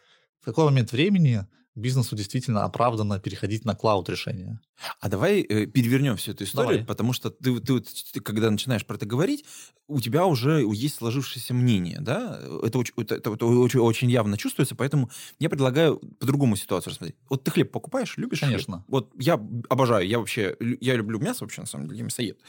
в 0.41 0.45
какой 0.45 0.65
момент 0.65 0.91
времени 0.91 1.45
бизнесу 1.75 2.15
действительно 2.15 2.63
оправданно 2.63 3.19
переходить 3.19 3.65
на 3.65 3.75
клауд 3.75 4.09
решение. 4.09 4.59
А 4.99 5.09
давай 5.09 5.41
э, 5.41 5.65
перевернем 5.65 6.15
всю 6.15 6.31
эту 6.31 6.45
историю, 6.45 6.79
давай. 6.79 6.85
потому 6.85 7.13
что 7.13 7.29
ты, 7.29 7.59
ты, 7.59 7.79
ты, 7.79 8.19
когда 8.21 8.49
начинаешь 8.49 8.85
про 8.85 8.95
это 8.95 9.05
говорить, 9.05 9.45
у 9.87 9.99
тебя 9.99 10.25
уже 10.25 10.65
есть 10.73 10.95
сложившееся 10.95 11.53
мнение, 11.53 11.97
да? 11.99 12.39
Это, 12.63 12.79
очень, 12.79 12.93
это, 12.97 13.15
это, 13.15 13.45
очень, 13.45 13.79
очень 13.79 14.09
явно 14.09 14.37
чувствуется, 14.37 14.75
поэтому 14.75 15.09
я 15.39 15.49
предлагаю 15.49 15.97
по-другому 16.19 16.55
ситуацию 16.55 16.91
рассмотреть. 16.91 17.17
Вот 17.29 17.43
ты 17.43 17.51
хлеб 17.51 17.71
покупаешь, 17.71 18.17
любишь 18.17 18.39
Конечно. 18.39 18.77
Хлеб? 18.77 18.85
Вот 18.87 19.13
я 19.17 19.33
обожаю, 19.69 20.07
я 20.07 20.19
вообще, 20.19 20.55
я 20.81 20.95
люблю 20.95 21.19
мясо 21.19 21.43
вообще, 21.43 21.61
на 21.61 21.67
самом 21.67 21.87
деле, 21.87 21.99
я 21.99 22.05
мясоед. 22.05 22.39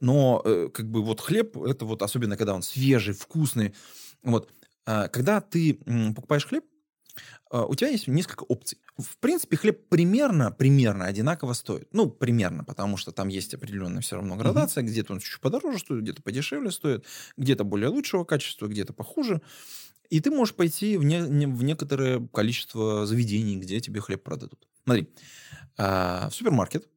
Но 0.00 0.42
э, 0.44 0.68
как 0.72 0.90
бы 0.90 1.02
вот 1.02 1.20
хлеб, 1.20 1.56
это 1.58 1.84
вот 1.84 2.02
особенно, 2.02 2.36
когда 2.36 2.54
он 2.54 2.62
свежий, 2.62 3.14
вкусный, 3.14 3.74
вот. 4.22 4.50
А, 4.86 5.08
когда 5.08 5.40
ты 5.40 5.74
покупаешь 6.14 6.46
хлеб, 6.46 6.64
у 7.50 7.74
тебя 7.74 7.88
есть 7.90 8.08
несколько 8.08 8.42
опций. 8.44 8.78
В 8.98 9.16
принципе, 9.18 9.56
хлеб 9.56 9.88
примерно, 9.88 10.50
примерно 10.50 11.04
одинаково 11.04 11.52
стоит. 11.52 11.88
Ну, 11.92 12.10
примерно, 12.10 12.64
потому 12.64 12.96
что 12.96 13.12
там 13.12 13.28
есть 13.28 13.54
определенная 13.54 14.02
все 14.02 14.16
равно 14.16 14.36
градация. 14.36 14.82
Mm-hmm. 14.82 14.86
Где-то 14.86 15.12
он 15.12 15.18
чуть-чуть 15.20 15.40
подороже 15.40 15.78
стоит, 15.78 16.02
где-то 16.02 16.22
подешевле 16.22 16.70
стоит, 16.70 17.04
где-то 17.36 17.64
более 17.64 17.88
лучшего 17.88 18.24
качества, 18.24 18.66
где-то 18.66 18.92
похуже. 18.92 19.40
И 20.10 20.20
ты 20.20 20.30
можешь 20.30 20.54
пойти 20.54 20.96
в, 20.96 21.04
не, 21.04 21.46
в 21.46 21.62
некоторое 21.62 22.26
количество 22.32 23.06
заведений, 23.06 23.56
где 23.56 23.80
тебе 23.80 24.00
хлеб 24.00 24.22
продадут. 24.22 24.66
Смотри, 24.84 25.08
а, 25.76 26.28
в 26.28 26.34
супермаркет, 26.34 26.88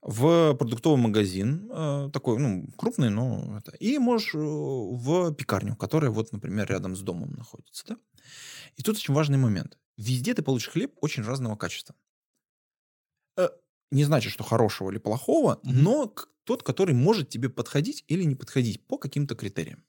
в 0.00 0.54
продуктовый 0.54 1.00
магазин, 1.00 1.68
а, 1.70 2.10
такой, 2.10 2.38
ну, 2.38 2.66
крупный, 2.76 3.10
но 3.10 3.58
это, 3.58 3.76
и 3.76 3.98
можешь 3.98 4.34
э, 4.34 4.38
в 4.38 5.34
пекарню, 5.34 5.76
которая 5.76 6.10
вот, 6.10 6.32
например, 6.32 6.68
рядом 6.68 6.96
с 6.96 7.00
домом 7.00 7.32
находится, 7.32 7.84
да? 7.88 7.96
И 8.76 8.82
тут 8.82 8.96
очень 8.96 9.14
важный 9.14 9.38
момент. 9.38 9.78
Везде 9.96 10.34
ты 10.34 10.42
получишь 10.42 10.70
хлеб 10.70 10.96
очень 11.00 11.22
разного 11.22 11.56
качества. 11.56 11.94
Э, 13.36 13.48
не 13.90 14.04
значит, 14.04 14.32
что 14.32 14.44
хорошего 14.44 14.90
или 14.90 14.98
плохого, 14.98 15.60
mm-hmm. 15.62 15.72
но 15.72 16.14
тот, 16.44 16.62
который 16.62 16.94
может 16.94 17.28
тебе 17.28 17.48
подходить 17.48 18.04
или 18.08 18.24
не 18.24 18.34
подходить 18.34 18.86
по 18.86 18.98
каким-то 18.98 19.34
критериям. 19.34 19.84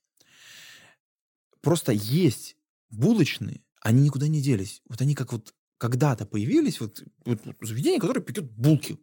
Просто 1.61 1.91
есть 1.93 2.57
булочные, 2.89 3.63
они 3.81 4.03
никуда 4.03 4.27
не 4.27 4.41
делись. 4.41 4.81
Вот 4.89 5.01
они 5.01 5.15
как 5.15 5.31
вот 5.31 5.53
когда-то 5.77 6.25
появились, 6.25 6.79
вот, 6.79 7.03
вот, 7.25 7.45
вот 7.45 7.55
заведение, 7.61 7.99
которое 7.99 8.21
пекет 8.21 8.51
булки. 8.51 8.97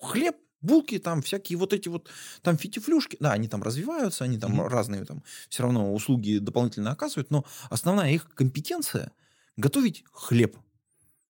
Хлеб, 0.00 0.36
булки, 0.64 0.98
там 0.98 1.22
всякие 1.22 1.58
вот 1.58 1.72
эти 1.72 1.88
вот, 1.88 2.08
там 2.42 2.56
фитифлюшки, 2.56 3.16
да, 3.20 3.32
они 3.32 3.48
там 3.48 3.62
развиваются, 3.62 4.24
они 4.24 4.38
там 4.38 4.60
mm-hmm. 4.60 4.68
разные 4.68 5.04
там 5.04 5.22
все 5.48 5.62
равно 5.62 5.94
услуги 5.94 6.38
дополнительно 6.38 6.90
оказывают, 6.90 7.30
но 7.30 7.44
основная 7.70 8.12
их 8.12 8.28
компетенция– 8.34 9.12
готовить 9.56 10.04
хлеб. 10.12 10.56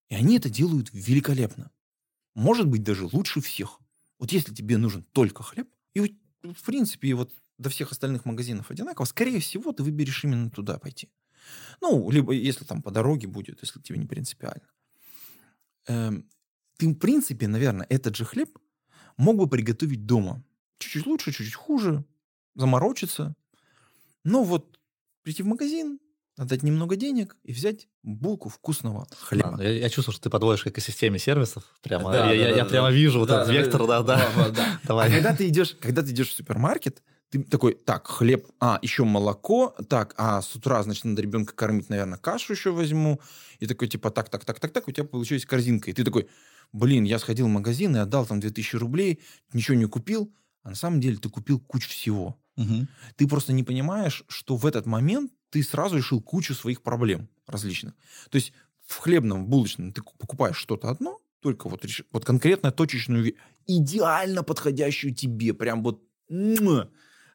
И 0.10 0.16
они 0.16 0.38
это 0.38 0.50
делают 0.50 0.90
великолепно. 0.92 1.72
Может 2.36 2.68
быть, 2.68 2.84
даже 2.84 3.06
лучше 3.06 3.42
всех. 3.42 3.80
Вот 4.18 4.32
если 4.32 4.54
тебе 4.54 4.78
нужен 4.78 5.04
только 5.12 5.44
хлеб, 5.44 5.70
и 5.94 6.00
вот, 6.00 6.12
в 6.56 6.64
принципе, 6.64 7.14
вот 7.14 7.32
до 7.58 7.70
всех 7.70 7.92
остальных 7.92 8.26
магазинов 8.26 8.72
одинаково, 8.72 9.06
скорее 9.06 9.40
всего, 9.40 9.72
ты 9.72 9.84
выберешь 9.84 10.24
именно 10.24 10.50
туда 10.50 10.78
пойти. 10.78 11.10
Ну, 11.82 12.10
либо 12.10 12.34
если 12.34 12.66
там 12.66 12.82
по 12.82 12.92
дороге 12.92 13.28
будет, 13.28 13.60
если 13.62 13.80
тебе 13.82 14.00
не 14.00 14.06
принципиально. 14.06 14.68
Эм, 15.88 16.30
ты, 16.78 16.88
в 16.88 16.96
принципе, 16.96 17.48
наверное, 17.48 17.86
этот 17.90 18.16
же 18.16 18.26
хлеб 18.26 18.58
мог 19.20 19.38
бы 19.38 19.48
приготовить 19.48 20.06
дома. 20.06 20.44
Чуть-чуть 20.80 21.06
лучше, 21.06 21.32
чуть-чуть 21.32 21.54
хуже, 21.54 22.06
заморочиться. 22.56 23.36
Но 24.24 24.44
вот 24.44 24.80
прийти 25.24 25.44
в 25.44 25.46
магазин, 25.46 26.00
отдать 26.38 26.64
немного 26.64 26.96
денег 26.96 27.36
и 27.44 27.52
взять 27.52 27.90
булку 28.02 28.48
вкусного 28.48 29.08
хлеба. 29.20 29.58
Да, 29.58 29.64
я, 29.64 29.72
я 29.72 29.90
чувствую, 29.90 30.14
что 30.14 30.24
ты 30.24 30.30
подводишь 30.30 30.64
к 30.64 30.68
экосистеме 30.68 31.20
сервисов. 31.20 31.64
Прямо, 31.82 32.14
да, 32.14 32.18
я, 32.18 32.26
да, 32.26 32.34
я, 32.34 32.44
да, 32.44 32.58
я 32.58 32.64
да, 32.64 32.70
прямо 32.70 32.92
вижу 32.92 33.14
да, 33.14 33.20
вот 33.20 33.30
этот 33.30 33.54
вектор, 33.54 33.88
да, 33.88 34.02
да. 34.04 34.32
да, 34.36 34.50
да. 34.50 34.80
Давай. 34.86 35.10
А 35.10 35.12
когда 35.12 35.36
ты 35.36 35.50
идешь, 35.50 35.76
когда 35.82 36.02
ты 36.02 36.12
идешь 36.12 36.30
в 36.30 36.36
супермаркет, 36.36 37.04
ты 37.30 37.44
такой, 37.44 37.76
так, 37.76 38.08
хлеб, 38.08 38.48
а, 38.60 38.80
еще 38.82 39.04
молоко, 39.04 39.76
так, 39.88 40.16
а 40.18 40.42
с 40.42 40.56
утра, 40.56 40.82
значит, 40.84 41.06
надо 41.06 41.22
ребенка 41.22 41.54
кормить, 41.54 41.90
наверное, 41.90 42.18
кашу 42.18 42.54
еще 42.54 42.72
возьму. 42.72 43.22
И 43.60 43.68
такой, 43.68 43.88
типа, 43.88 44.10
так, 44.10 44.30
так, 44.30 44.46
так, 44.46 44.60
так, 44.60 44.72
так, 44.72 44.88
у 44.88 44.92
тебя 44.92 45.06
получилась 45.06 45.46
корзинка. 45.46 45.92
И 45.92 45.94
ты 45.94 46.04
такой, 46.04 46.28
блин, 46.74 47.04
я 47.04 47.20
сходил 47.20 47.46
в 47.46 47.52
магазин 47.52 47.96
и 47.96 48.00
отдал 48.00 48.26
там 48.26 48.40
2000 48.40 48.76
рублей, 48.78 49.20
ничего 49.54 49.78
не 49.78 49.86
купил, 49.86 50.34
а 50.64 50.70
на 50.70 50.76
самом 50.76 51.00
деле 51.02 51.18
ты 51.18 51.30
купил 51.30 51.60
кучу 51.60 51.90
всего. 51.90 52.40
Угу. 52.58 52.88
Ты 53.16 53.28
просто 53.28 53.54
не 53.54 53.64
понимаешь, 53.64 54.24
что 54.28 54.56
в 54.56 54.66
этот 54.66 54.86
момент 54.88 55.32
ты 55.52 55.62
сразу 55.64 55.98
решил 55.98 56.22
кучу 56.22 56.56
своих 56.56 56.82
проблем 56.82 57.30
различных. 57.46 57.94
То 58.32 58.38
есть 58.38 58.54
в 58.86 58.98
хлебном, 58.98 59.46
в 59.46 59.48
булочном 59.48 59.94
ты 59.94 60.02
покупаешь 60.02 60.58
что-то 60.58 60.90
одно, 60.90 61.20
только 61.42 61.70
вот, 61.70 61.86
вот 62.12 62.26
конкретно 62.26 62.72
точечную, 62.72 63.36
идеально 63.68 64.44
подходящую 64.44 65.14
тебе, 65.14 65.54
прям 65.54 65.84
вот 65.84 66.04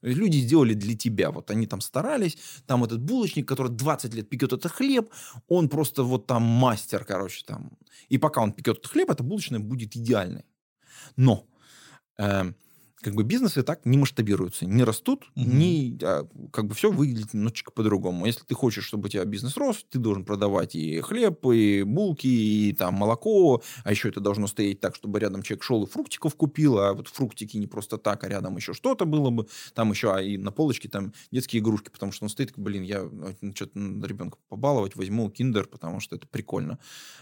люди 0.04 0.38
сделали 0.38 0.74
для 0.74 0.94
тебя. 0.96 1.30
Вот 1.30 1.50
они 1.50 1.66
там 1.66 1.80
старались, 1.80 2.36
там 2.66 2.84
этот 2.84 3.00
булочник, 3.00 3.48
который 3.48 3.70
20 3.70 4.14
лет 4.14 4.28
пекет 4.28 4.52
этот 4.52 4.72
хлеб, 4.72 5.10
он 5.48 5.68
просто 5.68 6.02
вот 6.02 6.26
там 6.26 6.42
мастер, 6.42 7.04
короче, 7.04 7.44
там. 7.46 7.70
И 8.08 8.18
пока 8.18 8.42
он 8.42 8.52
пекет 8.52 8.78
этот 8.78 8.92
хлеб, 8.92 9.10
эта 9.10 9.22
булочная 9.22 9.60
будет 9.60 9.96
идеальной. 9.96 10.44
Но 11.16 11.46
э, 12.18 12.52
как 13.04 13.14
бы 13.14 13.22
бизнесы 13.22 13.62
так 13.62 13.84
не 13.84 13.98
масштабируются, 13.98 14.64
не 14.66 14.82
растут, 14.82 15.24
Мгм. 15.34 15.58
не, 15.58 15.98
а, 16.02 16.26
как 16.50 16.66
бы 16.66 16.74
все 16.74 16.90
выглядит 16.90 17.34
немножечко 17.34 17.70
по-другому. 17.70 18.24
Если 18.24 18.44
ты 18.44 18.54
хочешь, 18.54 18.84
чтобы 18.84 19.06
у 19.06 19.08
тебя 19.08 19.24
бизнес 19.26 19.56
рос, 19.58 19.84
ты 19.90 19.98
должен 19.98 20.24
продавать 20.24 20.74
и 20.74 21.00
хлеб, 21.00 21.44
и 21.46 21.82
булки, 21.82 22.26
и 22.26 22.72
там 22.72 22.94
молоко, 22.94 23.62
а 23.84 23.90
еще 23.90 24.08
это 24.08 24.20
должно 24.20 24.46
стоять 24.46 24.80
так, 24.80 24.94
чтобы 24.96 25.20
рядом 25.20 25.42
человек 25.42 25.62
шел 25.62 25.84
и 25.84 25.86
фруктиков 25.86 26.34
купил, 26.34 26.78
а 26.78 26.94
вот 26.94 27.08
фруктики 27.08 27.58
не 27.58 27.66
просто 27.66 27.98
так, 27.98 28.24
а 28.24 28.28
рядом 28.28 28.56
еще 28.56 28.72
что-то 28.72 29.04
было 29.04 29.28
бы, 29.30 29.46
там 29.74 29.90
еще, 29.90 30.14
а 30.14 30.22
и 30.22 30.38
на 30.38 30.50
полочке 30.50 30.88
там 30.88 31.12
детские 31.30 31.60
игрушки, 31.60 31.90
потому 31.90 32.10
что 32.12 32.24
он 32.24 32.30
стоит, 32.30 32.54
блин, 32.56 32.82
я 32.84 33.08
что-то 33.54 33.78
ребенка 33.78 34.38
побаловать 34.48 34.96
возьму 34.96 35.28
киндер, 35.30 35.66
потому 35.66 36.00
что 36.00 36.16
это 36.16 36.26
прикольно. 36.26 36.78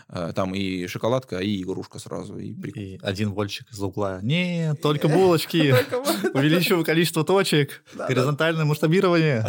Э, 0.08 0.32
Там 0.34 0.54
и 0.54 0.86
шоколадка, 0.86 1.38
и 1.38 1.62
игрушка 1.62 1.98
сразу, 1.98 2.38
и 2.38 2.54
прикольно. 2.54 2.86
И 2.86 2.98
один 3.02 3.30
вольчик 3.32 3.70
из 3.72 3.80
угла. 3.82 4.20
Не, 4.22 4.74
только 4.80 5.08
булочки. 5.08 5.71
Увеличиваю 6.34 6.84
количество 6.84 7.24
точек. 7.24 7.84
Горизонтальное 7.94 8.64
масштабирование. 8.64 9.42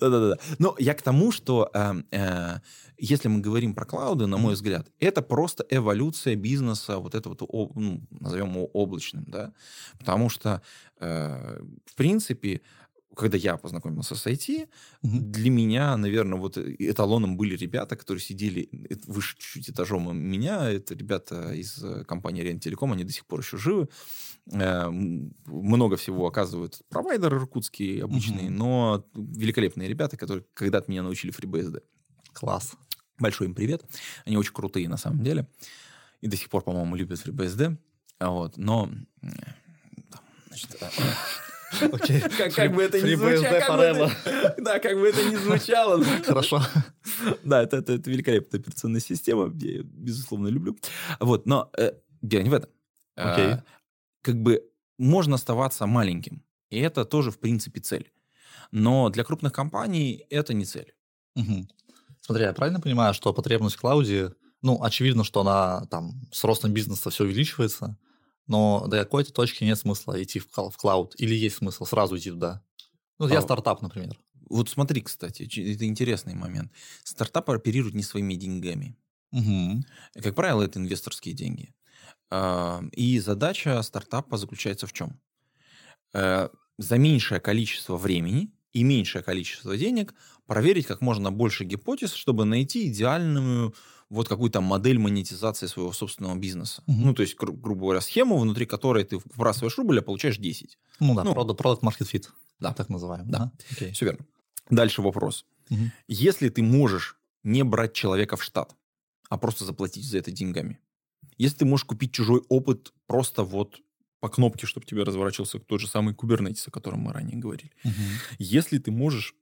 Да-да-да. 0.00 0.36
Но 0.58 0.74
я 0.78 0.94
к 0.94 1.02
тому, 1.02 1.32
что 1.32 1.70
э, 1.72 1.94
э, 2.10 2.58
если 2.98 3.28
мы 3.28 3.40
говорим 3.40 3.74
про 3.74 3.84
клауды, 3.84 4.26
на 4.26 4.36
мой 4.36 4.54
взгляд, 4.54 4.86
это 5.00 5.22
просто 5.22 5.64
эволюция 5.70 6.36
бизнеса, 6.36 6.98
вот 6.98 7.14
это 7.14 7.28
вот, 7.30 7.42
ну, 7.74 8.02
назовем 8.10 8.50
его 8.50 8.66
облачным, 8.66 9.24
да, 9.26 9.52
потому 9.98 10.28
что, 10.28 10.62
э, 10.98 11.62
в 11.86 11.94
принципе, 11.94 12.60
когда 13.16 13.36
я 13.36 13.56
познакомился 13.56 14.14
с 14.14 14.26
IT, 14.26 14.68
для 15.02 15.50
меня, 15.50 15.96
наверное, 15.96 16.38
вот 16.38 16.56
эталоном 16.56 17.36
были 17.36 17.56
ребята, 17.56 17.96
которые 17.96 18.22
сидели 18.22 18.68
выше 19.06 19.36
чуть-чуть 19.38 19.70
этажом 19.70 20.16
меня. 20.16 20.70
Это 20.70 20.94
ребята 20.94 21.52
из 21.52 21.82
э, 21.82 22.04
компании 22.04 22.42
Рен 22.42 22.60
Телеком, 22.60 22.92
они 22.92 23.04
до 23.04 23.12
сих 23.12 23.26
пор 23.26 23.40
еще 23.40 23.56
живы. 23.56 23.88
Э, 24.52 24.88
Много 24.90 25.96
всего 25.96 26.26
оказывают 26.26 26.80
провайдеры 26.88 27.36
иркутские 27.38 28.04
обычные, 28.04 28.48
Мгм. 28.48 28.56
но 28.56 29.06
великолепные 29.14 29.88
ребята, 29.88 30.16
которые 30.16 30.44
когда-то 30.54 30.90
меня 30.90 31.02
научили 31.02 31.32
FreeBSD. 31.32 31.82
Класс. 32.32 32.72
Большой 33.18 33.46
им 33.48 33.54
привет. 33.54 33.84
Они 34.24 34.36
очень 34.36 34.52
крутые 34.52 34.88
на 34.88 34.96
самом 34.96 35.22
деле. 35.22 35.46
И 36.20 36.26
до 36.28 36.36
сих 36.36 36.48
пор, 36.48 36.62
по-моему, 36.62 36.96
любят 36.96 37.18
FreeBSD. 37.24 37.76
А 38.18 38.30
Вот. 38.30 38.56
Но... 38.56 38.90
значит, 40.48 40.76
э, 40.80 40.86
Окей. 41.92 42.20
как, 42.38 42.52
как 42.54 42.74
бы 42.74 42.82
это 42.82 43.00
ни 43.00 43.14
звучало, 43.14 43.42
как 43.60 43.68
бы 43.68 43.74
forever. 43.82 44.12
это- 44.24 44.54
да, 44.62 44.78
как 44.80 44.98
бы 44.98 45.08
это 45.08 45.22
ни 45.30 45.36
звучало, 45.36 46.02
Хорошо. 46.24 46.60
да, 47.44 47.62
это, 47.62 47.76
это, 47.78 47.92
это 47.94 48.10
великолепная 48.10 48.60
операционная 48.60 49.00
система, 49.00 49.52
я 49.60 49.70
ее, 49.70 49.82
безусловно, 49.84 50.48
люблю. 50.48 50.76
Вот, 51.20 51.46
но 51.46 51.70
э, 51.78 51.92
дело 52.22 52.42
не 52.42 52.50
в 52.50 52.54
этом. 52.54 52.70
Э, 53.16 53.32
Окей. 53.32 53.54
Как 54.22 54.36
бы 54.42 54.70
можно 54.98 55.36
оставаться 55.36 55.86
маленьким, 55.86 56.44
и 56.70 56.78
это 56.78 57.04
тоже, 57.04 57.30
в 57.30 57.38
принципе, 57.38 57.80
цель. 57.80 58.12
Но 58.72 59.10
для 59.10 59.24
крупных 59.24 59.52
компаний 59.52 60.26
это 60.30 60.54
не 60.54 60.64
цель. 60.64 60.94
Мгм. 61.36 61.68
Смотри, 62.20 62.44
я 62.44 62.52
правильно 62.52 62.80
понимаю, 62.80 63.14
что 63.14 63.32
потребность 63.32 63.76
в 63.76 63.80
клауде, 63.80 64.34
ну, 64.62 64.82
очевидно, 64.82 65.24
что 65.24 65.40
она 65.40 65.86
там 65.86 66.22
с 66.32 66.44
ростом 66.44 66.72
бизнеса 66.72 67.10
все 67.10 67.24
увеличивается, 67.24 67.98
но 68.46 68.86
до 68.88 68.98
какой-то 68.98 69.32
точки 69.32 69.64
нет 69.64 69.78
смысла 69.78 70.22
идти 70.22 70.40
в 70.40 70.48
в 70.52 70.76
клауд, 70.76 71.14
или 71.18 71.34
есть 71.34 71.56
смысл 71.56 71.84
сразу 71.84 72.16
идти 72.18 72.30
туда? 72.30 72.62
Ну, 73.18 73.28
я 73.28 73.40
А, 73.40 73.42
стартап, 73.42 73.82
например. 73.82 74.18
Вот 74.50 74.68
смотри, 74.68 75.00
кстати, 75.02 75.44
это 75.74 75.86
интересный 75.86 76.34
момент. 76.34 76.72
Стартапы 77.04 77.54
оперируют 77.54 77.94
не 77.94 78.02
своими 78.02 78.34
деньгами. 78.34 78.98
Мгм. 79.32 79.82
Как 80.22 80.34
правило, 80.36 80.62
это 80.62 80.78
инвесторские 80.78 81.34
деньги. 81.34 81.74
И 82.32 83.18
задача 83.18 83.82
стартапа 83.82 84.36
заключается 84.36 84.86
в 84.86 84.92
чем? 84.92 85.18
Э, 86.14 86.48
За 86.78 86.96
меньшее 86.98 87.40
количество 87.40 87.96
времени 87.96 88.50
и 88.72 88.84
меньшее 88.84 89.22
количество 89.22 89.76
денег 89.76 90.14
проверить 90.46 90.86
как 90.86 91.00
можно 91.00 91.30
больше 91.32 91.64
гипотез, 91.64 92.12
чтобы 92.14 92.44
найти 92.44 92.88
идеальную 92.88 93.74
вот 94.08 94.28
какую-то 94.28 94.60
модель 94.60 94.98
монетизации 94.98 95.66
своего 95.66 95.92
собственного 95.92 96.36
бизнеса. 96.36 96.82
Мгм. 96.86 97.02
Ну, 97.06 97.14
то 97.14 97.22
есть, 97.22 97.36
гру- 97.36 97.52
грубо 97.52 97.80
говоря, 97.82 98.00
схему, 98.00 98.38
внутри 98.38 98.66
которой 98.66 99.04
ты 99.04 99.18
вбрасываешь 99.18 99.78
рубль, 99.78 99.98
а 99.98 100.02
получаешь 100.02 100.36
10. 100.38 100.78
Ну 101.00 101.14
да, 101.14 101.22
Ну, 101.24 101.32
product, 101.34 101.80
market 101.82 102.10
fit. 102.12 102.28
да. 102.58 102.72
Так 102.72 102.88
называемый. 102.88 103.30
Да. 103.30 103.38
Ага, 103.38 103.52
Окей. 103.72 103.92
Все 103.92 104.04
верно. 104.06 104.26
Дальше 104.70 105.02
вопрос. 105.02 105.44
Мгм. 105.68 105.92
Если 106.08 106.48
ты 106.48 106.62
можешь 106.62 107.16
не 107.44 107.62
брать 107.62 107.92
человека 107.92 108.36
в 108.36 108.42
штат, 108.42 108.74
а 109.28 109.36
просто 109.38 109.64
заплатить 109.64 110.04
за 110.04 110.18
это 110.18 110.30
деньгами. 110.32 110.78
Если 111.40 111.56
ты 111.56 111.64
можешь 111.64 111.86
купить 111.86 112.12
чужой 112.12 112.42
опыт 112.50 112.92
просто 113.06 113.44
вот 113.44 113.80
по 114.20 114.28
кнопке, 114.28 114.66
чтобы 114.66 114.84
тебе 114.84 115.04
разворачивался 115.04 115.58
тот 115.58 115.80
же 115.80 115.88
самый 115.88 116.14
Kubernetes, 116.14 116.64
о 116.66 116.70
котором 116.70 116.98
мы 117.00 117.14
ранее 117.14 117.38
говорили. 117.38 117.72
Мгм. 117.82 117.94
Если 118.38 118.76
ты 118.76 118.90
можешь 118.90 119.34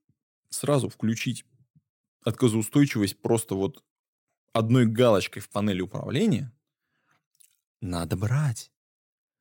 сразу 0.48 0.88
включить 0.88 1.44
отказоустойчивость 2.22 3.20
просто 3.20 3.56
вот 3.56 3.82
одной 4.52 4.87
галочкой 4.87 5.42
в 5.42 5.48
панели 5.48 5.80
управления, 5.80 6.52
надо 7.80 8.16
брать. 8.16 8.70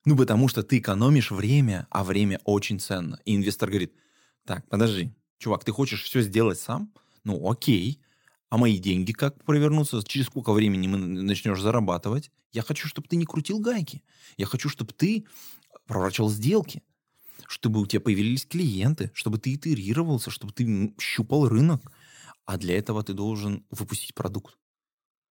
Ну, 0.06 0.18
потому 0.18 0.48
что 0.48 0.64
ты 0.64 0.80
экономишь 0.80 1.30
время, 1.30 1.86
а 1.92 2.04
время 2.04 2.42
очень 2.44 2.80
ценно. 2.80 3.20
И 3.24 3.36
инвестор 3.36 3.70
говорит, 3.70 3.94
так, 4.46 4.68
подожди, 4.68 5.14
чувак, 5.38 5.64
ты 5.64 5.72
хочешь 5.72 6.02
все 6.02 6.24
сделать 6.24 6.60
сам? 6.60 6.92
Ну, 7.24 7.48
окей. 7.48 8.02
А 8.50 8.58
мои 8.58 8.78
деньги 8.78 9.12
как 9.12 9.44
провернутся? 9.44 10.02
Через 10.04 10.28
сколько 10.28 10.54
времени 10.54 10.88
мы 10.88 10.98
начнешь 10.98 11.62
зарабатывать? 11.62 12.32
Я 12.54 12.62
хочу, 12.62 12.88
чтобы 12.88 13.08
ты 13.08 13.18
не 13.18 13.26
крутил 13.26 13.60
гайки. 13.60 14.04
Я 14.38 14.46
хочу, 14.46 14.70
чтобы 14.70 14.94
ты 14.94 15.26
проворачивал 15.86 16.30
сделки. 16.30 16.84
Чтобы 17.48 17.82
у 17.82 17.88
тебя 17.88 18.02
появились 18.02 18.46
клиенты, 18.46 19.12
чтобы 19.14 19.38
ты 19.40 19.56
итерировался, 19.56 20.32
чтобы 20.32 20.54
ты 20.54 20.94
щупал 21.00 21.50
рынок. 21.50 21.92
А 22.46 22.58
для 22.58 22.78
этого 22.78 23.04
ты 23.04 23.14
должен 23.14 23.66
выпустить 23.72 24.16
продукт. 24.16 24.58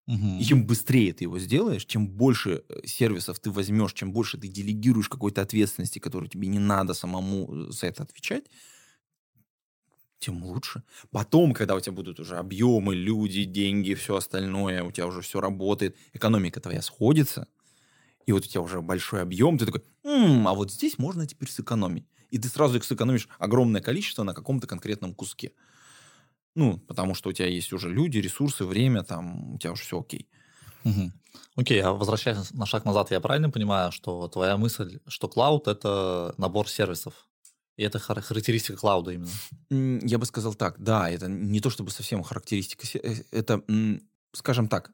Мгм. 0.06 0.38
И 0.38 0.44
чем 0.44 0.66
быстрее 0.66 1.12
ты 1.14 1.24
его 1.24 1.38
сделаешь, 1.38 1.86
чем 1.86 2.08
больше 2.08 2.62
э, 2.68 2.86
сервисов 2.86 3.38
ты 3.40 3.50
возьмешь, 3.50 3.94
чем 3.94 4.12
больше 4.12 4.38
ты 4.38 4.48
делегируешь 4.48 5.08
какой-то 5.08 5.40
ответственности, 5.42 5.98
которую 5.98 6.28
тебе 6.28 6.48
не 6.48 6.58
надо 6.58 6.92
самому 6.94 7.68
э, 7.68 7.72
за 7.72 7.86
это 7.86 8.02
отвечать, 8.02 8.44
тем 10.18 10.42
лучше. 10.44 10.82
Потом, 11.10 11.52
когда 11.54 11.74
у 11.74 11.80
тебя 11.80 11.92
будут 11.92 12.20
уже 12.20 12.36
объемы, 12.38 12.94
люди, 12.94 13.44
деньги, 13.44 13.94
все 13.94 14.16
остальное, 14.16 14.82
у 14.82 14.90
тебя 14.92 15.06
уже 15.06 15.20
все 15.20 15.40
работает, 15.40 15.96
экономика 16.12 16.60
твоя 16.60 16.82
сходится, 16.82 17.48
и 18.26 18.32
вот 18.32 18.44
у 18.44 18.48
тебя 18.48 18.62
уже 18.62 18.82
большой 18.82 19.22
объем, 19.22 19.58
ты 19.58 19.66
такой, 19.66 19.84
«М, 20.04 20.48
а 20.48 20.54
вот 20.54 20.72
здесь 20.72 20.98
можно 20.98 21.26
теперь 21.26 21.50
сэкономить. 21.50 22.06
И 22.30 22.38
ты 22.38 22.48
сразу 22.48 22.78
их 22.78 22.84
сэкономишь 22.84 23.28
огромное 23.38 23.80
количество 23.80 24.24
на 24.24 24.34
каком-то 24.34 24.66
конкретном 24.66 25.14
куске. 25.14 25.52
Ну, 26.54 26.78
потому 26.78 27.14
что 27.14 27.28
у 27.30 27.32
тебя 27.32 27.48
есть 27.48 27.72
уже 27.72 27.90
люди, 27.90 28.18
ресурсы, 28.18 28.64
время, 28.64 29.02
там, 29.02 29.54
у 29.54 29.58
тебя 29.58 29.72
уже 29.72 29.82
все 29.82 30.00
окей. 30.00 30.28
Мгм. 30.84 31.12
Окей, 31.56 31.80
а 31.82 31.92
возвращаясь 31.92 32.52
на 32.52 32.66
шаг 32.66 32.84
назад, 32.84 33.10
я 33.10 33.20
правильно 33.20 33.50
понимаю, 33.50 33.92
что 33.92 34.28
твоя 34.28 34.56
мысль, 34.56 35.00
что 35.06 35.28
клауд— 35.28 35.68
это 35.68 36.34
набор 36.38 36.68
сервисов? 36.68 37.25
И 37.76 37.82
это 37.82 37.98
хар- 37.98 38.22
характеристика 38.22 38.76
клауда 38.76 39.12
именно? 39.12 40.00
Я 40.06 40.18
бы 40.18 40.26
сказал 40.26 40.54
так, 40.54 40.76
да, 40.78 41.10
это 41.10 41.28
не 41.28 41.60
то 41.60 41.70
чтобы 41.70 41.90
совсем 41.90 42.22
характеристика, 42.22 42.86
э, 42.98 43.16
это, 43.30 43.62
скажем 44.32 44.68
так, 44.68 44.92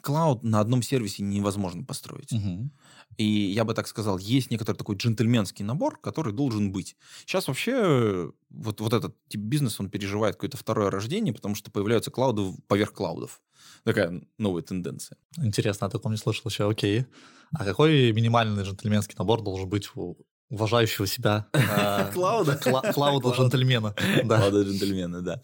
клауд 0.00 0.44
на 0.44 0.60
одном 0.60 0.82
сервисе 0.82 1.22
невозможно 1.22 1.84
построить. 1.84 2.30
Мгм. 2.32 2.70
И 3.16 3.24
я 3.24 3.64
бы 3.64 3.74
так 3.74 3.88
сказал, 3.88 4.16
есть 4.18 4.50
некоторый 4.50 4.76
такой 4.76 4.96
джентльменский 4.96 5.64
набор, 5.64 5.98
который 6.00 6.32
должен 6.32 6.70
быть. 6.72 6.96
Сейчас 7.20 7.48
вообще 7.48 8.32
вот, 8.50 8.80
вот 8.80 8.92
этот 8.92 9.16
тип 9.28 9.40
бизнеса, 9.40 9.82
он 9.82 9.90
переживает 9.90 10.36
какое-то 10.36 10.56
второе 10.56 10.90
рождение, 10.90 11.34
потому 11.34 11.54
что 11.56 11.70
появляются 11.70 12.10
клауды 12.10 12.54
поверх 12.68 12.92
клаудов. 12.92 13.42
Такая 13.84 14.22
новая 14.38 14.62
тенденция. 14.62 15.18
Интересно, 15.36 15.88
о 15.88 15.90
таком 15.90 16.12
не 16.12 16.18
слышал 16.18 16.48
еще, 16.48 16.70
окей. 16.70 17.06
А 17.52 17.64
какой 17.64 18.12
минимальный 18.12 18.62
джентльменский 18.62 19.16
набор 19.18 19.42
должен 19.42 19.68
быть 19.68 19.90
у 19.96 20.16
уважающего 20.52 21.06
себя 21.06 21.46
э, 21.52 22.10
Клауда? 22.12 22.52
кла- 22.62 22.92
клауда 22.92 22.92
Клауда. 23.30 23.30
джентльмена? 23.42 23.94
Да. 24.24 24.38
Молодой 24.38 24.64
джентльмены, 24.64 25.20
да. 25.22 25.40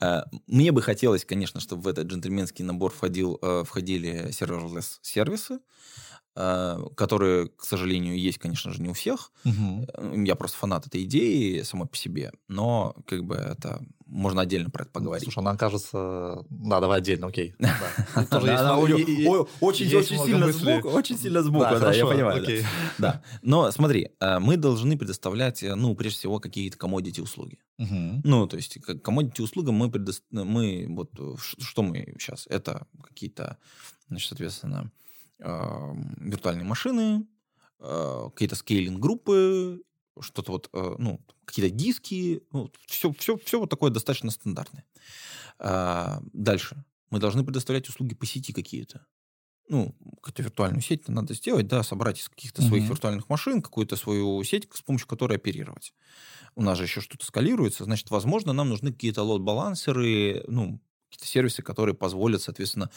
Э, 0.00 0.22
Мне 0.46 0.72
бы 0.72 0.82
хотелось, 0.82 1.24
конечно, 1.24 1.60
чтобы 1.60 1.82
в 1.82 1.88
этот 1.88 2.06
джентльменский 2.06 2.64
набор 2.64 2.92
э, 3.02 3.64
входили 3.64 4.28
serverless 4.30 4.98
сервисы, 5.02 5.58
которые, 6.34 7.48
к 7.48 7.64
сожалению, 7.64 8.18
есть, 8.18 8.36
конечно 8.38 8.70
же, 8.70 8.82
не 8.82 8.90
у 8.90 8.92
всех. 8.92 9.32
Я 9.44 10.34
просто 10.34 10.58
фанат 10.58 10.86
этой 10.86 11.04
идеи 11.04 11.62
самой 11.62 11.86
по 11.88 11.96
себе, 11.96 12.30
но 12.48 12.94
как 13.06 13.24
бы 13.24 13.36
это 13.36 13.80
можно 14.06 14.42
отдельно 14.42 14.70
про 14.70 14.82
это 14.82 14.92
поговорить. 14.92 15.24
Слушай, 15.24 15.40
она 15.40 15.56
кажется... 15.56 16.44
Да, 16.48 16.80
давай 16.80 16.98
отдельно, 16.98 17.26
окей. 17.26 17.54
Очень, 19.60 19.88
сильно 19.88 20.52
сбоку, 20.52 20.88
очень 20.88 21.18
сильно 21.18 21.42
сбоку, 21.42 21.78
Да, 21.78 21.92
я 21.92 22.06
понимаю. 22.06 22.64
да. 22.98 23.22
Но 23.42 23.70
смотри, 23.72 24.10
э, 24.20 24.38
мы 24.38 24.56
должны 24.56 24.96
предоставлять, 24.96 25.62
э, 25.62 25.74
ну, 25.74 25.94
прежде 25.94 26.18
всего, 26.20 26.38
какие-то 26.38 26.78
commodity 26.78 27.20
услуги. 27.20 27.58
Ну, 27.78 28.46
то 28.46 28.56
есть, 28.56 28.78
commodity 28.78 29.42
услугам 29.42 29.74
мы, 29.74 29.88
предо- 29.88 30.20
мы 30.30 30.86
вот, 30.88 31.10
э, 31.18 31.34
что 31.38 31.82
мы 31.82 32.14
сейчас? 32.18 32.46
Это 32.48 32.86
какие-то, 33.02 33.58
значит, 34.08 34.28
соответственно, 34.28 34.90
эм, 35.40 36.16
виртуальные 36.20 36.64
машины, 36.64 37.26
э, 37.80 38.28
какие-то 38.32 38.56
скейлинг-группы, 38.56 39.82
что-то 40.20 40.52
вот, 40.52 40.70
э, 40.72 40.94
ну, 40.98 41.20
какие-то 41.44 41.74
диски, 41.74 42.42
ну, 42.52 42.70
все, 42.86 43.12
все, 43.12 43.36
все 43.38 43.60
вот 43.60 43.70
такое 43.70 43.90
достаточно 43.90 44.30
стандартное. 44.30 44.84
А, 45.58 46.20
дальше. 46.32 46.84
Мы 47.10 47.20
должны 47.20 47.44
предоставлять 47.44 47.88
услуги 47.88 48.14
по 48.14 48.26
сети 48.26 48.52
какие-то. 48.52 49.06
Ну, 49.68 49.94
какую-то 50.22 50.42
виртуальную 50.44 50.82
сеть 50.82 51.08
надо 51.08 51.34
сделать, 51.34 51.66
да, 51.68 51.82
собрать 51.82 52.20
из 52.20 52.28
каких-то 52.28 52.62
своих 52.62 52.84
Мгм. 52.84 52.90
виртуальных 52.90 53.28
машин 53.28 53.62
какую-то 53.62 53.96
свою 53.96 54.42
сеть, 54.44 54.68
с 54.72 54.82
помощью 54.82 55.08
которой 55.08 55.38
оперировать. 55.38 55.92
У 56.56 56.62
нас 56.62 56.78
же 56.78 56.84
еще 56.84 57.00
что-то 57.00 57.26
скалируется, 57.26 57.84
значит, 57.84 58.10
возможно, 58.10 58.52
нам 58.52 58.68
нужны 58.70 58.92
какие-то 58.92 59.22
лот-балансеры, 59.22 60.44
ну, 60.48 60.80
какие-то 61.10 61.26
сервисы, 61.28 61.62
которые 61.62 61.94
позволят, 61.96 62.42
соответственно, 62.42 62.90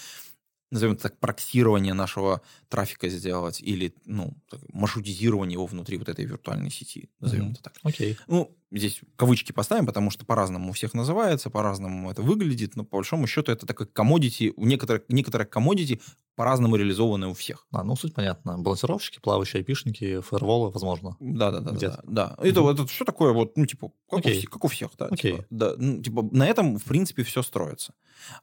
назовем 0.72 0.94
это 0.94 1.04
так, 1.04 1.18
проксирование 1.20 1.94
нашего 1.94 2.42
трафика 2.70 3.10
сделать 3.10 3.62
или, 3.62 3.94
ну, 4.06 4.34
маршрутизирование 4.74 5.54
его 5.56 5.66
внутри 5.66 5.98
вот 5.98 6.10
этой 6.10 6.26
виртуальной 6.26 6.70
сети, 6.72 7.10
назовем 7.20 7.46
Мгм. 7.46 7.54
это 7.54 7.64
так. 7.64 7.74
Окей. 7.84 8.18
Ну, 8.28 8.56
здесь 8.72 9.02
кавычки 9.16 9.52
поставим, 9.52 9.86
потому 9.86 10.12
что 10.12 10.26
по-разному 10.26 10.70
у 10.70 10.74
всех 10.74 10.94
называется, 10.94 11.50
по-разному 11.50 12.12
это 12.12 12.22
выглядит, 12.22 12.76
но 12.76 12.84
по 12.84 12.98
большому 12.98 13.28
счету 13.28 13.52
это 13.52 13.66
такой 13.66 13.88
комодити, 13.88 14.54
у 14.56 14.66
некоторых, 14.66 15.04
некоторые 15.10 15.48
комодити 15.48 16.02
по-разному 16.36 16.76
реализованы 16.76 17.28
у 17.28 17.34
всех. 17.34 17.68
А, 17.72 17.84
ну, 17.84 17.96
суть 17.96 18.14
понятна. 18.14 18.58
Балансировщики, 18.58 19.20
плавающие 19.20 19.60
айпишники, 19.60 20.22
фаерволы, 20.22 20.72
возможно. 20.72 21.18
Да, 21.20 21.52
да, 21.52 21.60
да, 21.60 21.72
да. 21.72 22.00
да. 22.06 22.36
Это, 22.38 22.70
это 22.70 22.86
все 22.88 23.04
такое 23.06 23.34
вот, 23.34 23.58
ну, 23.58 23.66
типа, 23.66 23.92
как, 24.10 24.14
у, 24.14 24.18
Окей. 24.20 24.38
всех, 24.38 24.50
как 24.50 24.64
у 24.64 24.68
всех, 24.68 24.92
да. 24.98 25.08
Окей. 25.08 25.34
Типа, 25.34 25.46
да, 25.50 25.74
ну, 25.78 26.02
типа, 26.02 26.30
на 26.32 26.48
этом, 26.48 26.78
в 26.78 26.84
принципе, 26.86 27.24
все 27.24 27.42
строится. 27.42 27.94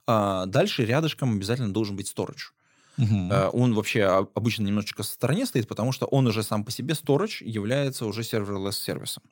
А, 0.07 0.47
дальше 0.47 0.85
рядышком 0.85 1.35
обязательно 1.35 1.73
должен 1.73 1.97
быть 1.97 2.12
storage. 2.15 2.53
Э, 2.99 3.51
Он 3.53 3.75
вообще 3.75 4.05
обычно 4.35 4.63
немножечко 4.65 5.03
в 5.03 5.07
стороне 5.07 5.47
стоит, 5.47 5.69
потому 5.69 5.93
что 5.93 6.07
он 6.07 6.27
уже 6.27 6.43
сам 6.43 6.65
по 6.65 6.71
себе, 6.71 6.95
storage, 6.95 7.45
является 7.45 8.07
уже 8.07 8.23
serverless 8.23 8.73
сервисом. 8.73 9.23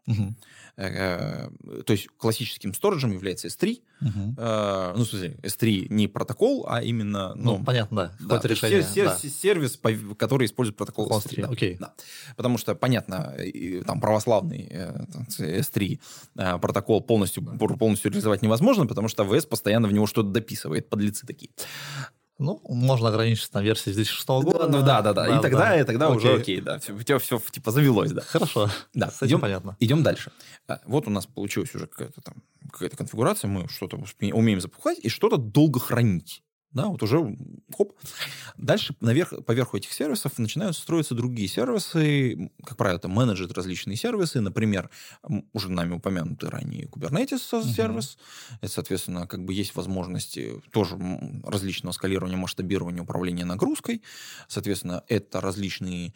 Э, 0.76 1.48
То 1.86 1.92
есть 1.92 2.08
классическим 2.18 2.74
сториджем 2.74 3.12
является 3.12 3.48
S3. 3.48 3.80
Мгм. 4.00 4.34
Э, 4.38 4.92
Ну, 4.96 5.04
в 5.04 5.08
смысле, 5.08 5.36
S3 5.42 5.86
не 5.88 6.08
протокол, 6.08 6.66
а 6.68 6.82
именно... 6.82 7.32
Ну, 7.36 7.58
Ну, 7.58 7.64
понятно, 7.64 8.12
да. 8.20 8.38
да, 8.40 8.48
решение. 8.48 8.82
сер- 8.82 9.06
да. 9.06 9.16
сер- 9.16 9.30
сервис, 9.30 9.78
который 10.18 10.46
использует 10.46 10.76
протокол 10.76 11.06
Протокол 11.08 11.30
S3. 11.32 11.42
да. 11.42 11.48
окей. 11.48 11.76
Да. 11.80 11.94
Потому 12.36 12.58
что, 12.58 12.74
понятно, 12.74 13.34
там 13.86 14.00
православный 14.00 14.66
э, 14.70 15.06
там, 15.12 15.26
S3 15.38 16.00
э, 16.36 16.58
протокол 16.58 17.00
полностью, 17.02 17.42
полностью 17.78 18.10
реализовать 18.10 18.42
невозможно, 18.42 18.86
потому 18.86 19.08
что 19.08 19.22
АВС 19.22 19.46
постоянно 19.46 19.86
в 19.88 19.92
него 19.92 20.06
что-то 20.06 20.30
дописывает, 20.30 20.88
подлецы 20.88 21.24
такие. 21.26 21.50
Ну, 22.44 22.60
можно 22.68 23.08
ограничиться 23.08 23.50
на 23.54 23.62
версии 23.62 23.90
2006 23.92 24.28
года. 24.28 24.58
Да, 24.58 24.68
ну 24.68 24.82
да, 24.84 25.02
да, 25.02 25.12
да. 25.12 25.38
И 25.38 25.42
тогда, 25.42 25.80
и 25.80 25.84
тогда 25.84 26.10
уже 26.10 26.34
окей, 26.34 26.60
да. 26.60 26.78
Все, 26.78 26.96
тебя 27.02 27.18
все 27.18 27.40
типа 27.50 27.70
завелось, 27.70 28.12
да. 28.12 28.20
Хорошо. 28.22 28.70
Да, 28.92 29.10
С 29.10 29.16
этим 29.22 29.26
идем, 29.36 29.40
понятно. 29.40 29.76
идем 29.80 30.02
дальше. 30.02 30.30
А, 30.68 30.80
Вот 30.86 31.06
у 31.06 31.10
нас 31.10 31.26
получилась 31.26 31.74
уже 31.74 31.86
какая-то 31.86 32.20
там 32.20 32.34
какая-то 32.70 32.96
конфигурация, 32.96 33.48
мы 33.48 33.68
что-то 33.68 33.98
умеем 34.32 34.60
запускать 34.60 34.98
и 34.98 35.08
что-то 35.08 35.36
долго 35.36 35.80
хранить. 35.80 36.42
Да, 36.74 36.88
вот 36.88 37.02
уже 37.04 37.36
хоп. 37.74 37.92
Дальше 38.56 38.96
наверх, 39.00 39.32
поверху 39.46 39.76
этих 39.76 39.92
сервисов 39.92 40.38
начинают 40.38 40.76
строиться 40.76 41.14
другие 41.14 41.48
сервисы. 41.48 42.50
Как 42.64 42.76
правило, 42.76 42.98
это 42.98 43.08
менеджеры 43.08 43.54
различные 43.54 43.96
сервисы. 43.96 44.40
Например, 44.40 44.90
уже 45.52 45.70
нами 45.70 45.94
упомянутый 45.94 46.50
ранее 46.50 46.86
Kubernetes 46.86 47.62
сервис. 47.72 48.18
Это, 48.60 48.72
соответственно, 48.72 49.28
как 49.28 49.44
бы 49.44 49.54
есть 49.54 49.76
возможности 49.76 50.60
тоже 50.70 50.98
различного 51.44 51.92
скалирования, 51.92 52.36
масштабирования, 52.36 53.02
управления 53.02 53.44
нагрузкой. 53.44 54.02
Соответственно, 54.48 55.04
это 55.08 55.40
различные 55.40 56.12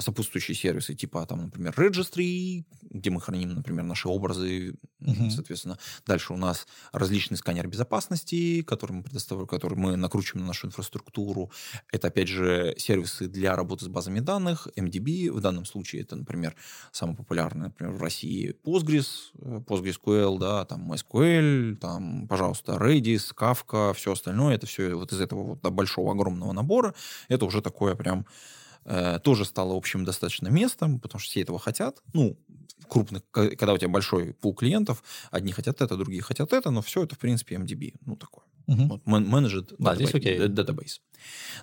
сопутствующие 0.00 0.54
сервисы, 0.54 0.94
типа, 0.94 1.26
там, 1.26 1.42
например, 1.44 1.74
Registry, 1.76 2.64
где 2.90 3.10
мы 3.10 3.20
храним, 3.20 3.54
например, 3.54 3.84
наши 3.84 4.08
образы, 4.08 4.74
Мгм. 5.00 5.30
соответственно. 5.30 5.78
Дальше 6.06 6.32
у 6.32 6.36
нас 6.36 6.66
различный 6.92 7.36
сканер 7.36 7.66
безопасности, 7.68 8.62
который 8.62 8.92
мы 8.92 9.02
предоставляем, 9.02 9.46
который 9.48 9.76
мы 9.76 9.96
накручиваем 9.96 10.42
на 10.44 10.48
нашу 10.48 10.68
инфраструктуру. 10.68 11.50
Это, 11.92 12.08
опять 12.08 12.28
же, 12.28 12.74
сервисы 12.78 13.26
для 13.28 13.54
работы 13.56 13.84
с 13.84 13.88
базами 13.88 14.20
данных, 14.20 14.66
MDB. 14.76 15.30
В 15.30 15.40
данном 15.40 15.64
случае 15.66 16.02
это, 16.02 16.16
например, 16.16 16.54
самый 16.92 17.16
популярный, 17.16 17.64
например, 17.64 17.92
в 17.94 18.02
России 18.02 18.56
Postgres, 18.64 19.06
э, 19.40 19.60
PostgreSQL, 19.66 20.38
да, 20.38 20.64
там 20.64 20.90
MySQL, 20.90 21.76
там, 21.76 22.26
пожалуйста, 22.28 22.72
Redis, 22.80 23.34
Kafka, 23.36 23.92
все 23.92 24.12
остальное. 24.12 24.54
Это 24.54 24.66
все 24.66 24.94
вот 24.94 25.12
из 25.12 25.20
этого 25.20 25.42
вот 25.42 25.60
большого, 25.72 26.12
огромного 26.12 26.52
набора. 26.52 26.94
Это 27.28 27.44
уже 27.44 27.60
такое 27.60 27.94
прям 27.94 28.26
э, 28.84 29.18
тоже 29.22 29.44
стало 29.44 29.76
общим 29.76 30.04
достаточно 30.04 30.48
местом, 30.48 31.00
потому 31.00 31.20
что 31.20 31.30
все 31.30 31.40
этого 31.42 31.58
хотят. 31.58 32.02
Ну, 32.12 32.36
крупных, 32.88 33.22
когда 33.30 33.72
у 33.72 33.78
тебя 33.78 33.88
большой 33.88 34.34
пул 34.34 34.54
клиентов, 34.54 35.02
одни 35.30 35.52
хотят 35.52 35.80
это, 35.80 35.96
другие 35.96 36.22
хотят 36.22 36.52
это, 36.52 36.70
но 36.70 36.80
все 36.82 37.02
это, 37.02 37.14
в 37.14 37.18
принципе, 37.18 37.56
MDB. 37.56 37.94
Ну, 38.06 38.16
такое. 38.16 38.44
Мгм. 38.66 38.88
Вот, 38.88 39.06
мен- 39.06 39.28
менеджер 39.28 39.64
Да, 39.78 40.48
датабейс. 40.48 41.00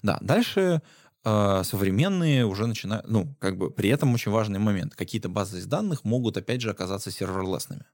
Да, 0.04 0.18
дальше 0.22 0.82
э, 1.24 1.64
современные 1.64 2.46
уже 2.46 2.68
начинают, 2.68 3.08
ну, 3.08 3.36
как 3.40 3.58
бы 3.58 3.70
при 3.72 3.90
этом 3.90 4.14
очень 4.14 4.32
важный 4.32 4.60
момент. 4.60 4.96
Какие-то 4.96 5.30
базы 5.30 5.60
из 5.60 5.66
данных 5.66 6.04
могут, 6.04 6.38
опять 6.38 6.62
же, 6.62 6.70
оказаться 6.72 7.12
серверлесными. 7.12 7.86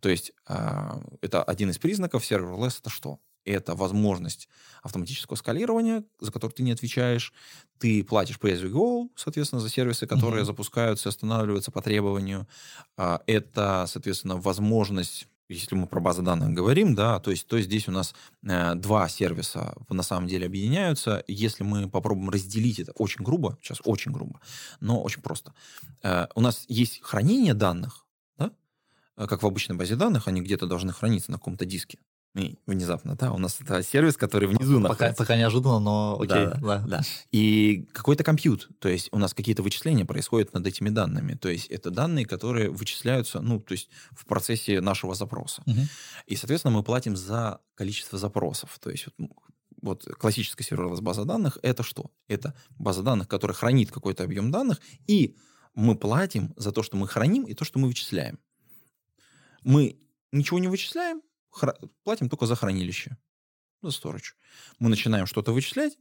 То 0.00 0.08
есть 0.08 0.32
э, 0.48 0.90
это 1.22 1.42
один 1.42 1.70
из 1.70 1.78
признаков. 1.78 2.22
Serverless 2.22 2.78
это 2.80 2.90
что? 2.90 3.18
Это 3.48 3.74
возможность 3.74 4.48
автоматического 4.82 5.36
скалирования, 5.36 6.04
за 6.20 6.30
который 6.30 6.52
ты 6.52 6.62
не 6.62 6.72
отвечаешь. 6.72 7.32
Ты 7.78 8.04
платишь 8.04 8.38
pay 8.38 8.52
as 8.52 8.62
you 8.62 8.70
go, 8.70 9.08
соответственно, 9.16 9.60
за 9.60 9.70
сервисы, 9.70 10.06
которые 10.06 10.40
Мгм. 10.42 10.46
запускаются 10.46 11.08
и 11.08 11.10
останавливаются 11.10 11.70
по 11.70 11.80
требованию. 11.80 12.46
А, 12.96 13.20
Это, 13.26 13.86
соответственно, 13.88 14.36
возможность 14.36 15.26
если 15.50 15.76
мы 15.76 15.86
про 15.86 15.98
базы 16.00 16.20
данных 16.20 16.50
говорим, 16.50 16.94
да, 16.94 17.20
то 17.20 17.30
есть, 17.30 17.46
то 17.46 17.58
здесь 17.58 17.88
у 17.88 17.90
нас 17.90 18.14
э, 18.42 18.74
два 18.74 19.08
сервиса 19.08 19.74
на 19.88 20.02
самом 20.02 20.28
деле 20.28 20.44
объединяются. 20.46 21.24
Если 21.26 21.64
мы 21.64 21.88
попробуем 21.88 22.28
разделить 22.28 22.78
это 22.80 22.92
очень 22.92 23.24
грубо, 23.24 23.56
сейчас 23.62 23.80
очень 23.84 24.12
грубо, 24.12 24.40
но 24.80 25.00
очень 25.02 25.22
просто. 25.22 25.54
Э, 26.02 26.26
у 26.34 26.42
нас 26.42 26.66
есть 26.68 27.00
хранение 27.02 27.54
данных, 27.54 28.04
да, 28.36 28.50
э, 29.16 29.26
как 29.26 29.42
в 29.42 29.46
обычной 29.46 29.76
базе 29.76 29.96
данных, 29.96 30.28
они 30.28 30.42
где-то 30.42 30.66
должны 30.66 30.92
храниться 30.92 31.30
на 31.32 31.38
каком-то 31.38 31.64
диске. 31.64 31.98
И 32.34 32.58
внезапно, 32.66 33.16
да, 33.16 33.32
у 33.32 33.38
нас 33.38 33.60
это 33.60 33.82
сервис, 33.82 34.16
который 34.16 34.48
внизу 34.48 34.80
Пока, 34.80 34.88
находится. 34.88 35.16
пока 35.16 35.36
неожиданно, 35.36 35.80
но 35.80 36.16
окей. 36.20 36.46
Да, 36.46 36.58
Да, 36.60 36.78
Да. 36.86 37.02
И 37.32 37.88
какой-то 37.92 38.22
компьют, 38.22 38.68
то 38.78 38.88
есть 38.88 39.08
у 39.12 39.18
нас 39.18 39.34
какие-то 39.34 39.62
вычисления 39.62 40.04
происходят 40.04 40.52
над 40.52 40.66
этими 40.66 40.90
данными. 40.90 41.34
То 41.34 41.48
есть 41.48 41.66
это 41.66 41.90
данные, 41.90 42.26
которые 42.26 42.70
вычисляются, 42.70 43.40
ну, 43.40 43.60
то 43.60 43.72
есть 43.72 43.88
в 44.12 44.26
процессе 44.26 44.80
нашего 44.80 45.14
запроса. 45.14 45.62
Мгм. 45.66 45.88
И, 46.26 46.36
соответственно, 46.36 46.74
мы 46.76 46.82
платим 46.82 47.16
за 47.16 47.60
количество 47.74 48.18
запросов. 48.18 48.78
То 48.80 48.90
есть 48.90 49.06
вот, 49.06 49.14
ну, 49.18 49.30
вот 49.80 50.04
классическая 50.18 50.64
серверлess 50.64 51.00
база 51.00 51.24
данных 51.24 51.58
это 51.62 51.82
что? 51.82 52.10
Это 52.28 52.54
база 52.78 53.02
данных, 53.02 53.28
которая 53.28 53.54
хранит 53.54 53.90
какой-то 53.90 54.24
объем 54.24 54.50
данных, 54.50 54.80
и 55.06 55.36
мы 55.74 55.96
платим 55.96 56.52
за 56.56 56.72
то, 56.72 56.82
что 56.82 56.96
мы 56.96 57.08
храним, 57.08 57.44
и 57.44 57.54
то, 57.54 57.64
что 57.64 57.78
мы 57.78 57.88
вычисляем. 57.88 58.38
Мы 59.62 59.98
ничего 60.32 60.58
не 60.58 60.68
вычисляем, 60.68 61.22
платим 62.04 62.28
только 62.28 62.46
за 62.46 62.56
хранилище, 62.56 63.16
за 63.82 63.90
storage. 63.90 64.34
Мы 64.78 64.88
начинаем 64.88 65.26
что-то 65.26 65.52
вычислять, 65.52 65.96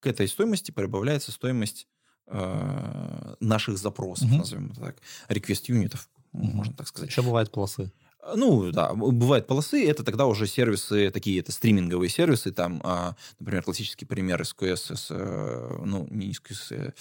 к 0.00 0.06
этой 0.06 0.28
стоимости 0.28 0.70
прибавляется 0.70 1.32
стоимость 1.32 1.88
э, 2.26 3.34
наших 3.40 3.78
запросов, 3.78 4.28
Мгм. 4.28 4.38
назовем 4.38 4.70
это 4.70 4.80
так, 4.80 4.96
request 5.28 5.64
юнитов, 5.68 6.08
Мгм. 6.32 6.56
можно 6.56 6.74
так 6.74 6.88
сказать. 6.88 7.10
Еще 7.10 7.22
бывают 7.22 7.50
полосы. 7.52 7.92
Ну, 8.36 8.72
да, 8.72 8.94
бывают 8.94 9.46
полосы, 9.46 9.86
это 9.86 10.02
тогда 10.02 10.24
уже 10.24 10.46
сервисы, 10.46 11.10
такие, 11.10 11.40
это 11.40 11.52
стриминговые 11.52 12.08
сервисы, 12.08 12.52
там, 12.52 12.80
а, 12.82 13.16
например, 13.38 13.62
классический 13.62 14.06
пример 14.06 14.40
SQS, 14.40 14.96
с, 14.96 15.08
э, 15.10 15.78
ну, 15.84 16.06
не 16.10 16.30
SQS, 16.32 16.72
э, 16.72 16.92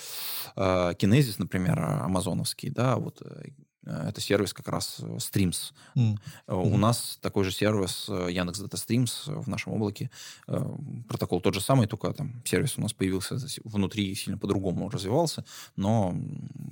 а, 0.57 0.91
Kinesis, 0.93 1.35
например, 1.37 1.79
а, 1.79 2.03
амазоновский, 2.03 2.69
да, 2.69 2.97
вот 2.97 3.21
э, 3.21 3.51
это 3.85 4.21
сервис 4.21 4.53
как 4.53 4.67
раз 4.67 4.97
э, 4.99 5.03
Streams. 5.17 5.73
Э, 5.95 6.53
У 6.53 6.65
Мгм. 6.69 6.79
нас 6.81 7.17
такой 7.21 7.43
же 7.43 7.51
сервис 7.51 8.05
э, 8.09 8.27
Яндекс 8.31 8.59
Дата 8.59 8.77
Streams 8.77 9.41
в 9.41 9.47
нашем 9.49 9.73
облаке. 9.73 10.09
Э, 10.47 10.63
Протокол 11.07 11.41
тот 11.41 11.53
же 11.53 11.61
самый, 11.61 11.87
только 11.87 12.11
там 12.13 12.41
сервис 12.45 12.77
у 12.77 12.81
нас 12.81 12.93
появился 12.93 13.37
внутри 13.63 14.13
сильно 14.15 14.37
по-другому 14.37 14.89
развивался, 14.89 15.43
но 15.75 16.15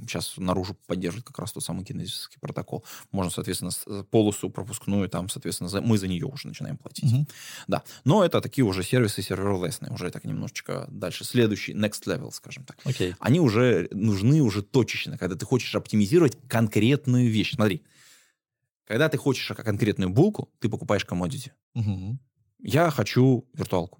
сейчас 0.01 0.33
наружу 0.37 0.75
поддерживает 0.87 1.25
как 1.25 1.39
раз 1.39 1.51
тот 1.51 1.63
самый 1.63 1.83
кинезический 1.85 2.39
протокол. 2.39 2.83
Можно, 3.11 3.31
соответственно, 3.31 3.71
э, 3.87 4.03
полосу 4.09 4.49
пропускную, 4.49 5.09
там, 5.09 5.29
соответственно, 5.29 5.69
за- 5.69 5.81
мы 5.81 5.97
за 5.97 6.07
нее 6.07 6.25
уже 6.25 6.47
начинаем 6.47 6.77
платить. 6.77 7.11
Мгм. 7.11 7.27
Да, 7.67 7.83
но 8.05 8.23
это 8.23 8.41
такие 8.41 8.65
уже 8.65 8.83
сервисы 8.83 9.21
серверлесные, 9.21 9.91
уже 9.91 10.09
так 10.11 10.23
немножечко 10.25 10.87
дальше. 10.89 11.23
Следующий, 11.25 11.73
next 11.73 12.05
level, 12.05 12.31
скажем 12.31 12.63
так 12.63 12.77
Окей. 12.85 13.15
они 13.19 13.39
уже 13.39 13.87
нужны 13.91 14.41
уже 14.41 14.61
точечно, 14.61 15.17
когда 15.17 15.35
ты 15.35 15.45
хочешь 15.45 15.73
оптимизировать 15.75 16.37
конкретную 17.01 17.29
вещь. 17.29 17.55
Смотри, 17.55 17.81
когда 18.87 19.09
ты 19.09 19.17
хочешь 19.17 19.51
конкретную 19.55 20.09
булку, 20.09 20.49
ты 20.59 20.69
покупаешь 20.69 21.05
commodity. 21.05 21.51
Мгм. 21.73 22.19
Я 22.59 22.91
хочу 22.91 23.45
виртуалку. 23.53 23.99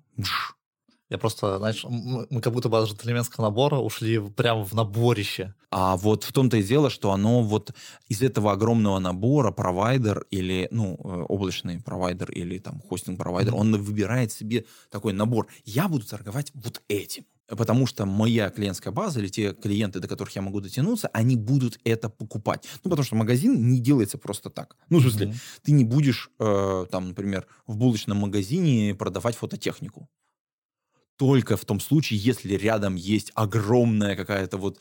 Я 1.10 1.18
просто, 1.18 1.58
знаешь, 1.58 1.84
мы, 1.90 2.26
мы 2.30 2.42
как 2.42 2.54
будто 2.54 2.70
бы 2.70 2.78
от 2.78 2.88
джентльменского 2.88 3.46
набора 3.46 3.78
ушли 3.80 4.20
прямо 4.30 4.64
в 4.64 4.74
наборище. 4.74 5.54
А 5.70 5.96
вот 5.98 6.24
в 6.24 6.32
том-то 6.32 6.58
и 6.58 6.64
дело, 6.64 6.90
что 6.90 7.12
оно 7.12 7.44
вот 7.44 7.74
из 8.10 8.22
этого 8.22 8.52
огромного 8.52 9.00
набора 9.00 9.52
провайдер 9.52 10.26
или, 10.32 10.70
ну, 10.72 10.98
э, 11.04 11.26
облачный 11.28 11.82
провайдер 11.82 12.32
или 12.32 12.60
там 12.60 12.82
хостинг-провайдер, 12.90 13.54
mm-hmm. 13.54 13.60
он 13.60 13.84
выбирает 13.84 14.32
себе 14.32 14.64
такой 14.90 15.14
набор. 15.14 15.48
Я 15.66 15.88
буду 15.88 16.06
торговать 16.06 16.52
вот 16.54 16.82
этим. 16.88 17.26
Потому 17.56 17.86
что 17.86 18.06
моя 18.06 18.50
клиентская 18.50 18.94
база 18.94 19.20
или 19.20 19.28
те 19.28 19.54
клиенты, 19.54 20.00
до 20.00 20.08
которых 20.08 20.36
я 20.36 20.42
могу 20.42 20.62
дотянуться, 20.62 21.10
они 21.14 21.36
будут 21.36 21.80
это 21.84 22.10
покупать. 22.10 22.68
Ну, 22.84 22.90
потому 22.90 23.06
что 23.06 23.16
магазин 23.16 23.70
не 23.70 23.80
делается 23.80 24.18
просто 24.18 24.50
так. 24.50 24.78
Ну, 24.90 25.00
в 25.00 25.02
смысле, 25.02 25.28
mm-hmm. 25.28 25.60
ты 25.64 25.72
не 25.72 25.84
будешь, 25.84 26.30
э, 26.40 26.86
там, 26.90 27.10
например, 27.10 27.46
в 27.68 27.78
булочном 27.78 28.18
магазине 28.18 28.96
продавать 28.96 29.36
фототехнику 29.36 30.10
только 31.22 31.56
в 31.56 31.66
том 31.66 31.80
случае, 31.80 32.20
если 32.20 32.56
рядом 32.56 32.96
есть 32.96 33.32
огромная 33.36 34.16
какая-то 34.16 34.58
вот 34.58 34.80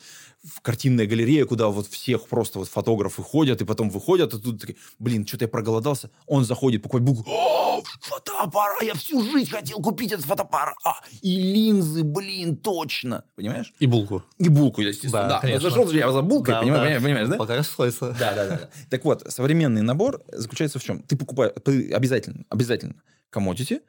картинная 0.63 1.05
галерея, 1.05 1.45
куда 1.45 1.67
вот 1.67 1.85
всех 1.85 2.27
просто 2.27 2.57
вот 2.57 2.67
фотографы 2.67 3.21
ходят, 3.21 3.61
и 3.61 3.65
потом 3.65 3.91
выходят, 3.91 4.33
и 4.33 4.39
тут 4.39 4.59
такие, 4.59 4.75
блин, 4.97 5.27
что-то 5.27 5.45
я 5.45 5.49
проголодался. 5.49 6.09
Он 6.25 6.43
заходит, 6.43 6.81
покупает 6.81 7.05
булку. 7.05 7.29
О, 7.29 7.83
фотоаппарат! 8.01 8.81
Я 8.81 8.95
всю 8.95 9.21
жизнь 9.21 9.51
хотел 9.51 9.77
купить 9.83 10.13
этот 10.13 10.25
фотоаппарат. 10.25 10.73
А, 10.83 10.95
и 11.21 11.37
линзы, 11.39 12.03
блин, 12.03 12.57
точно. 12.57 13.23
Понимаешь? 13.35 13.71
И 13.77 13.85
булку. 13.85 14.23
И 14.39 14.49
булку, 14.49 14.81
естественно. 14.81 15.27
Да, 15.27 15.41
да. 15.41 15.47
Я 15.47 15.59
зашел, 15.59 15.91
я 15.91 16.11
за 16.11 16.23
булкой, 16.23 16.55
да, 16.55 16.61
понимаешь, 16.61 16.97
да. 16.97 17.05
понимаешь, 17.05 17.27
да? 17.27 17.37
Пока 17.37 17.61
сходится. 17.61 18.15
Да, 18.19 18.33
да, 18.33 18.47
да. 18.47 18.69
Так 18.89 19.05
вот, 19.05 19.31
современный 19.31 19.83
набор 19.83 20.23
заключается 20.31 20.79
в 20.79 20.83
чем? 20.83 21.03
Ты 21.03 21.17
покупаешь, 21.17 21.53
ты 21.63 21.91
обязательно, 21.93 22.45
обязательно 22.49 22.95
commodity, 23.31 23.81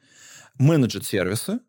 менеджер 0.59 1.03
сервисы, 1.03 1.59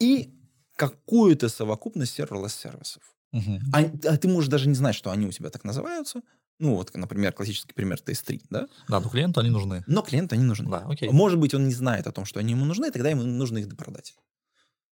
и 0.00 0.34
какую-то 0.76 1.48
совокупность 1.48 2.14
серверлесс-сервисов. 2.14 3.02
Угу. 3.32 3.58
А, 3.72 3.80
а 3.80 4.16
ты 4.16 4.28
можешь 4.28 4.50
даже 4.50 4.68
не 4.68 4.74
знать, 4.74 4.94
что 4.94 5.10
они 5.10 5.26
у 5.26 5.30
тебя 5.30 5.50
так 5.50 5.62
называются. 5.62 6.22
Ну, 6.58 6.74
вот, 6.74 6.94
например, 6.94 7.32
классический 7.32 7.72
пример 7.72 7.98
TS3, 8.04 8.42
да? 8.50 8.68
Да, 8.88 9.00
но 9.00 9.08
клиенту 9.08 9.40
они 9.40 9.50
нужны. 9.50 9.84
Но 9.86 10.02
клиенту 10.02 10.34
они 10.34 10.44
нужны. 10.44 10.68
Да, 10.70 10.84
окей. 10.86 11.08
Может 11.10 11.38
быть, 11.38 11.54
он 11.54 11.66
не 11.66 11.74
знает 11.74 12.06
о 12.06 12.12
том, 12.12 12.24
что 12.24 12.40
они 12.40 12.52
ему 12.52 12.64
нужны, 12.64 12.90
тогда 12.90 13.08
ему 13.08 13.22
нужно 13.22 13.58
их 13.58 13.68
допродать. 13.68 14.14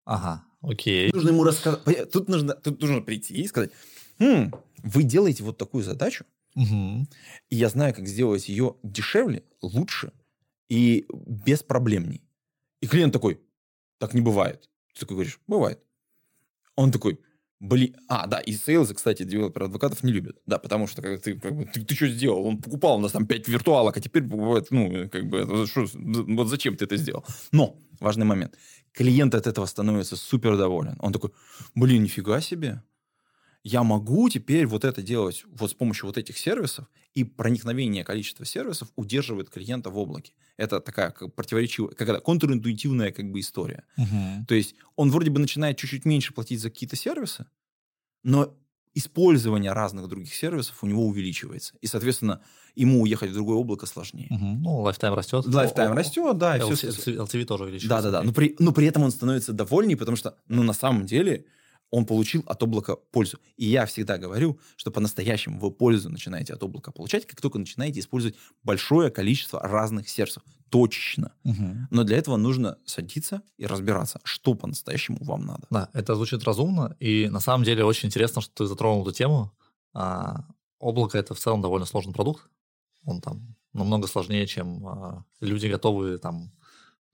Ага, 0.05 0.43
окей. 0.61 1.11
Нужно 1.13 1.29
ему 1.29 1.43
рассказать. 1.43 2.11
Тут 2.11 2.29
нужно, 2.29 2.53
тут 2.53 2.81
нужно 2.81 3.01
прийти 3.01 3.33
и 3.33 3.47
сказать, 3.47 3.71
хм, 4.19 4.53
вы 4.83 5.03
делаете 5.03 5.43
вот 5.43 5.57
такую 5.57 5.83
задачу, 5.83 6.25
угу. 6.55 7.05
и 7.49 7.55
я 7.55 7.67
знаю, 7.69 7.93
как 7.93 8.07
сделать 8.07 8.47
ее 8.47 8.75
дешевле, 8.83 9.43
лучше 9.61 10.13
и 10.69 11.05
беспроблемней. 11.11 12.23
И 12.81 12.87
клиент 12.87 13.11
такой, 13.11 13.41
так 13.99 14.13
не 14.13 14.21
бывает. 14.21 14.69
Ты 14.97 15.01
такой 15.01 15.17
говоришь, 15.17 15.39
бывает. 15.45 15.79
Он 16.75 16.91
такой, 16.91 17.19
блин, 17.59 17.95
а, 18.07 18.25
да, 18.25 18.39
и 18.39 18.53
сейлзы, 18.53 18.95
кстати, 18.95 19.21
девелопер 19.23 19.63
адвокатов 19.63 20.01
не 20.01 20.11
любят. 20.11 20.37
Да, 20.47 20.57
потому 20.57 20.87
что 20.87 21.03
как, 21.03 21.21
ты, 21.21 21.39
как 21.39 21.71
ты, 21.71 21.85
ты 21.85 21.95
что 21.95 22.07
сделал? 22.07 22.43
Он 22.45 22.57
покупал 22.57 22.97
у 22.97 22.99
нас 22.99 23.11
там 23.11 23.27
5 23.27 23.47
виртуалок, 23.47 23.95
а 23.97 24.01
теперь 24.01 24.23
покупает, 24.23 24.71
ну, 24.71 25.07
как 25.09 25.29
бы, 25.29 25.67
что, 25.67 25.85
вот 25.93 26.47
зачем 26.47 26.75
ты 26.75 26.85
это 26.85 26.97
сделал? 26.97 27.23
Но, 27.51 27.77
важный 27.99 28.25
момент. 28.25 28.57
Клиент 28.91 29.35
от 29.35 29.45
этого 29.45 29.67
становится 29.67 30.15
супер 30.15 30.57
доволен. 30.57 30.95
Он 30.99 31.13
такой, 31.13 31.31
блин, 31.75 32.01
нифига 32.01 32.41
себе 32.41 32.81
я 33.67 33.83
могу 33.83 34.29
теперь 34.29 34.65
вот 34.65 34.85
это 34.85 35.01
делать 35.01 35.43
вот 35.51 35.71
с 35.71 35.73
помощью 35.73 36.05
вот 36.05 36.17
этих 36.17 36.37
сервисов, 36.37 36.85
и 37.13 37.25
проникновение 37.25 38.05
количества 38.05 38.45
сервисов 38.45 38.87
удерживает 38.95 39.49
клиента 39.49 39.89
в 39.89 39.97
облаке. 39.97 40.31
Это 40.55 40.79
такая 40.79 41.11
как 41.11 41.35
противоречивая, 41.35 41.89
какая-то 41.89 42.21
контринтуитивная 42.21 43.11
как 43.11 43.29
бы 43.29 43.41
история. 43.41 43.83
Угу. 43.97 44.45
То 44.47 44.55
есть 44.55 44.75
он 44.95 45.11
вроде 45.11 45.31
бы 45.31 45.39
начинает 45.39 45.77
чуть-чуть 45.77 46.05
меньше 46.05 46.33
платить 46.33 46.61
за 46.61 46.69
какие-то 46.69 46.95
сервисы, 46.95 47.45
но 48.23 48.55
использование 48.93 49.73
разных 49.73 50.07
других 50.07 50.33
сервисов 50.33 50.81
у 50.81 50.87
него 50.87 51.05
увеличивается. 51.05 51.75
И, 51.81 51.87
соответственно, 51.87 52.41
ему 52.73 53.01
уехать 53.01 53.31
в 53.31 53.33
другое 53.33 53.57
облако 53.57 53.85
сложнее. 53.85 54.27
Угу. 54.29 54.45
Ну, 54.45 54.79
lifetime 54.79 55.13
растет. 55.13 55.45
Lifetime 55.45 55.91
растет, 55.91 56.37
да. 56.37 56.57
Все, 56.73 56.87
LTV 56.87 57.43
тоже 57.43 57.65
увеличивается. 57.65 58.01
Да-да-да. 58.01 58.23
Но 58.23 58.31
при, 58.31 58.55
но 58.59 58.71
при 58.71 58.87
этом 58.87 59.03
он 59.03 59.11
становится 59.11 59.51
довольнее, 59.51 59.97
потому 59.97 60.15
что, 60.15 60.37
ну, 60.47 60.63
на 60.63 60.73
самом 60.73 61.05
деле, 61.05 61.45
он 61.89 62.05
получил 62.05 62.43
от 62.45 62.61
облака 62.61 62.95
пользу. 62.95 63.39
И 63.55 63.65
я 63.65 63.85
всегда 63.85 64.17
говорю, 64.17 64.59
что 64.75 64.91
по-настоящему 64.91 65.59
вы 65.59 65.71
пользу 65.71 66.09
начинаете 66.09 66.53
от 66.53 66.63
облака 66.63 66.91
получать, 66.91 67.25
как 67.25 67.41
только 67.41 67.59
начинаете 67.59 67.99
использовать 67.99 68.35
большое 68.63 69.09
количество 69.09 69.61
разных 69.61 70.09
сервисов. 70.09 70.43
Точно. 70.69 71.33
Угу. 71.45 71.87
Но 71.91 72.03
для 72.03 72.17
этого 72.17 72.35
нужно 72.35 72.77
садиться 72.85 73.41
и 73.57 73.65
разбираться, 73.65 74.19
что 74.23 74.53
по-настоящему 74.53 75.17
вам 75.21 75.45
надо. 75.45 75.65
Да, 75.69 75.89
это 75.93 76.15
звучит 76.15 76.43
разумно. 76.43 76.95
И 76.99 77.29
на 77.29 77.39
самом 77.39 77.63
деле 77.63 77.85
очень 77.85 78.07
интересно, 78.07 78.41
что 78.41 78.53
ты 78.53 78.65
затронул 78.65 79.03
эту 79.03 79.13
тему. 79.13 79.53
А, 79.93 80.45
облако— 80.79 81.17
это 81.19 81.33
в 81.33 81.39
целом 81.39 81.61
довольно 81.61 81.85
сложный 81.85 82.13
продукт. 82.13 82.43
Он 83.05 83.21
там 83.21 83.55
намного 83.71 84.07
сложнее, 84.07 84.45
чем 84.45 84.85
а, 84.85 85.25
люди 85.39 85.67
готовы 85.67 86.17
там 86.17 86.51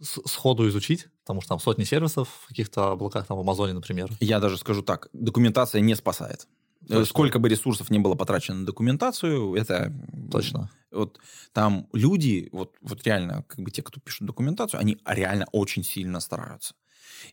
сходу 0.04 0.68
изучить, 0.68 1.08
потому 1.22 1.41
что 1.41 1.49
там 1.49 1.60
сотни 1.60 1.84
сервисов 1.84 2.30
в 2.43 2.47
каких-то 2.47 2.91
облаках, 2.91 3.26
там 3.28 3.38
в 3.38 3.41
Амазоне, 3.41 3.74
например. 3.74 4.10
Я 4.20 4.39
даже 4.39 4.58
скажу 4.58 4.82
так, 4.82 5.10
документация 5.14 5.82
не 5.82 5.95
спасает. 5.95 6.47
Точно. 6.88 7.06
Сколько 7.06 7.39
бы 7.39 7.47
ресурсов 7.47 7.89
не 7.89 7.99
было 7.99 8.16
потрачено 8.16 8.58
на 8.58 8.66
документацию, 8.66 9.56
это... 9.56 9.93
Точно. 10.30 10.70
Вот 10.91 11.18
там 11.54 11.88
люди, 11.93 12.49
вот, 12.51 12.76
вот 12.82 13.04
реально, 13.06 13.43
как 13.47 13.62
бы 13.62 13.72
те, 13.72 13.82
кто 13.82 14.01
пишет 14.01 14.28
документацию, 14.28 14.80
они 14.82 14.97
реально 15.06 15.47
очень 15.51 15.84
сильно 15.84 16.20
стараются. 16.20 16.76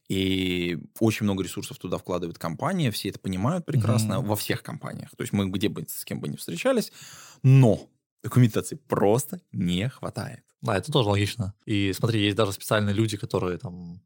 И 0.09 0.79
очень 1.01 1.25
много 1.25 1.43
ресурсов 1.43 1.79
туда 1.79 1.99
вкладывает 1.99 2.39
компания, 2.39 2.93
все 2.93 3.09
это 3.09 3.19
понимают 3.19 3.67
прекрасно 3.67 4.15
mm-hmm. 4.15 4.27
во 4.27 4.37
всех 4.37 4.63
компаниях. 4.63 5.11
То 5.17 5.23
есть 5.23 5.33
мы 5.33 5.51
где 5.51 5.69
бы 5.69 5.85
с 5.89 6.05
кем 6.05 6.21
бы 6.21 6.29
ни 6.29 6.37
встречались, 6.37 6.93
но 7.43 7.89
документации 8.23 8.77
просто 8.77 9.41
не 9.53 9.89
хватает. 9.89 10.45
Да, 10.63 10.77
это 10.77 10.93
тоже 10.93 11.09
логично. 11.09 11.55
И 11.65 11.93
смотри, 11.93 12.23
есть 12.23 12.37
даже 12.37 12.53
специальные 12.53 12.95
люди, 12.95 13.17
которые 13.17 13.59
там 13.59 14.03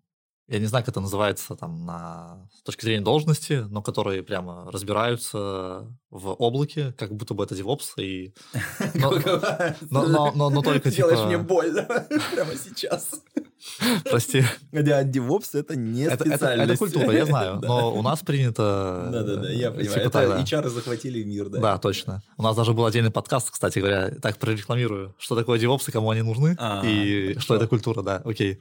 я 0.46 0.58
не 0.58 0.66
знаю, 0.66 0.84
как 0.84 0.92
это 0.92 1.00
называется 1.00 1.56
там 1.56 1.86
на, 1.86 2.46
с 2.52 2.62
точки 2.62 2.84
зрения 2.84 3.02
должности, 3.02 3.64
но 3.70 3.80
которые 3.80 4.22
прямо 4.22 4.70
разбираются 4.70 5.90
в 6.10 6.34
облаке, 6.38 6.92
как 6.98 7.14
будто 7.14 7.32
бы 7.32 7.44
это 7.44 7.54
DevOps, 7.54 7.98
и... 7.98 8.34
Но, 8.94 9.10
но, 9.90 10.06
но, 10.06 10.32
но, 10.34 10.50
но 10.50 10.62
только 10.62 10.90
типа... 10.90 11.08
Делаешь 11.08 11.26
мне 11.26 11.38
больно 11.38 11.82
прямо 12.34 12.54
сейчас. 12.56 13.08
Прости. 14.04 14.44
DevOps 14.72 15.58
это 15.58 15.76
не 15.76 16.02
это, 16.02 16.24
это, 16.28 16.46
это 16.46 16.76
культура, 16.76 17.12
я 17.12 17.26
знаю, 17.26 17.60
но 17.62 17.94
у 17.94 18.02
нас 18.02 18.20
принято... 18.20 19.08
Да-да-да, 19.12 19.50
я 19.50 19.70
понимаю. 19.70 20.04
Типа, 20.04 20.18
это. 20.18 20.40
HR 20.40 20.68
захватили 20.68 21.22
мир, 21.24 21.48
да. 21.48 21.60
Да, 21.60 21.78
точно. 21.78 22.22
У 22.36 22.42
нас 22.42 22.56
даже 22.56 22.72
был 22.72 22.84
отдельный 22.84 23.10
подкаст, 23.10 23.50
кстати 23.50 23.78
говоря, 23.78 24.10
так 24.10 24.38
прорекламирую, 24.38 25.14
что 25.18 25.34
такое 25.34 25.58
DevOps 25.58 25.88
и 25.88 25.92
кому 25.92 26.10
они 26.10 26.22
нужны, 26.22 26.56
а, 26.58 26.82
и 26.84 27.38
что 27.38 27.56
это 27.56 27.66
культура, 27.66 28.02
да, 28.02 28.22
окей. 28.24 28.60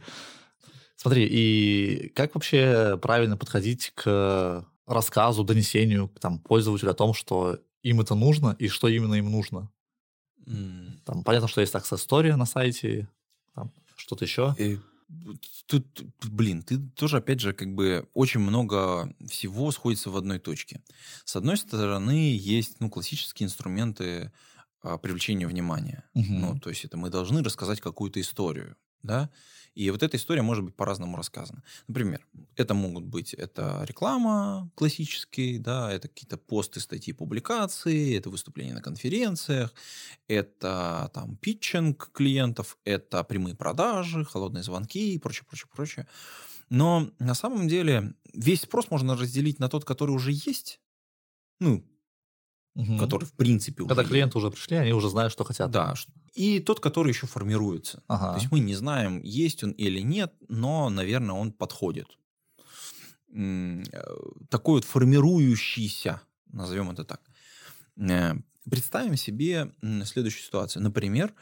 Смотри, 0.96 1.28
и 1.30 2.10
как 2.16 2.36
вообще 2.36 2.98
правильно 3.02 3.36
подходить 3.36 3.92
к 3.96 4.66
рассказу, 4.88 5.44
донесению 5.44 6.08
к 6.10 6.20
там, 6.20 6.40
пользователю 6.40 6.92
о 6.92 6.94
том, 6.94 7.14
что 7.14 7.60
им 7.82 8.00
это 8.00 8.16
нужно 8.16 8.56
и 8.58 8.68
что 8.70 8.88
именно 8.88 9.16
им 9.16 9.30
нужно? 9.30 9.70
Mm. 10.48 11.00
Там 11.06 11.24
понятно, 11.24 11.48
что 11.48 11.62
есть 11.62 11.74
success 11.74 12.06
story 12.08 12.36
на 12.36 12.46
сайте, 12.46 13.10
там, 13.56 13.72
что-то 13.96 14.26
еще. 14.26 14.56
И 14.58 14.80
тут, 15.66 16.04
блин, 16.24 16.62
ты 16.62 16.78
тоже, 16.78 17.18
опять 17.18 17.40
же, 17.40 17.54
как 17.54 17.74
бы 17.74 18.08
очень 18.14 18.40
много 18.40 19.14
всего 19.28 19.72
сходится 19.72 20.10
в 20.10 20.18
одной 20.18 20.40
точке. 20.40 20.82
С 21.26 21.36
одной 21.36 21.58
стороны, 21.58 22.36
есть, 22.36 22.80
ну, 22.80 22.90
классические 22.90 23.48
инструменты 23.48 24.32
а, 24.82 24.98
привлечения 24.98 25.48
внимания. 25.48 26.04
Угу. 26.14 26.26
Ну, 26.30 26.60
то 26.60 26.70
есть 26.70 26.86
это 26.86 26.98
мы 26.98 27.10
должны 27.10 27.44
рассказать 27.44 27.82
какую-то 27.82 28.20
историю, 28.20 28.76
да, 29.04 29.30
и 29.76 29.90
вот 29.90 30.04
эта 30.04 30.18
история 30.18 30.42
может 30.42 30.64
быть 30.64 30.76
по-разному 30.76 31.18
рассказана. 31.18 31.64
Например, 31.88 32.26
это 32.56 32.74
могут 32.74 33.06
быть 33.06 33.34
это 33.34 33.84
реклама 33.88 34.70
классический, 34.76 35.58
да, 35.58 35.92
это 35.92 36.08
какие-то 36.08 36.38
посты, 36.38 36.80
статьи, 36.80 37.14
публикации, 37.14 38.18
это 38.18 38.30
выступления 38.30 38.74
на 38.74 38.82
конференциях, 38.82 39.74
это 40.28 41.10
там 41.14 41.38
питчинг 41.38 42.12
клиентов, 42.14 42.78
это 42.86 43.24
прямые 43.24 43.56
продажи, 43.56 44.26
холодные 44.26 44.64
звонки 44.64 45.16
и 45.16 45.20
прочее, 45.20 45.46
прочее, 45.48 45.70
прочее. 45.74 46.08
Но 46.70 47.12
на 47.20 47.34
самом 47.34 47.68
деле 47.68 48.14
весь 48.34 48.62
спрос 48.62 48.90
можно 48.90 49.16
разделить 49.16 49.60
на 49.60 49.70
тот, 49.70 49.86
который 49.86 50.12
уже 50.12 50.32
есть, 50.32 50.80
ну, 51.60 51.84
угу. 52.76 52.98
который 52.98 53.26
в 53.26 53.34
принципе 53.34 53.86
Когда 53.86 54.02
уже 54.02 54.10
клиенты 54.10 54.38
уже 54.38 54.52
пришли, 54.52 54.78
они 54.78 54.94
уже 54.94 55.10
знают, 55.10 55.34
что 55.34 55.44
хотят. 55.44 55.72
Да, 55.72 55.96
и 56.34 56.60
тот, 56.60 56.80
который 56.80 57.10
еще 57.10 57.28
формируется. 57.28 58.04
Ага. 58.08 58.34
То 58.34 58.40
есть 58.40 58.52
мы 58.52 58.60
не 58.60 58.76
знаем, 58.76 59.22
есть 59.22 59.64
он 59.64 59.72
или 59.72 60.00
нет, 60.00 60.34
но, 60.48 60.90
наверное, 60.90 61.36
он 61.36 61.52
подходит. 61.52 62.08
Э, 63.36 63.84
такой 64.50 64.76
вот 64.76 64.86
формирующийся, 64.86 66.22
назовем 66.52 66.90
это 66.92 67.04
так. 67.04 67.22
Э, 67.98 68.34
представим 68.70 69.16
себе 69.16 69.72
следующую 70.06 70.44
ситуацию. 70.44 70.82
Например, 70.82 71.34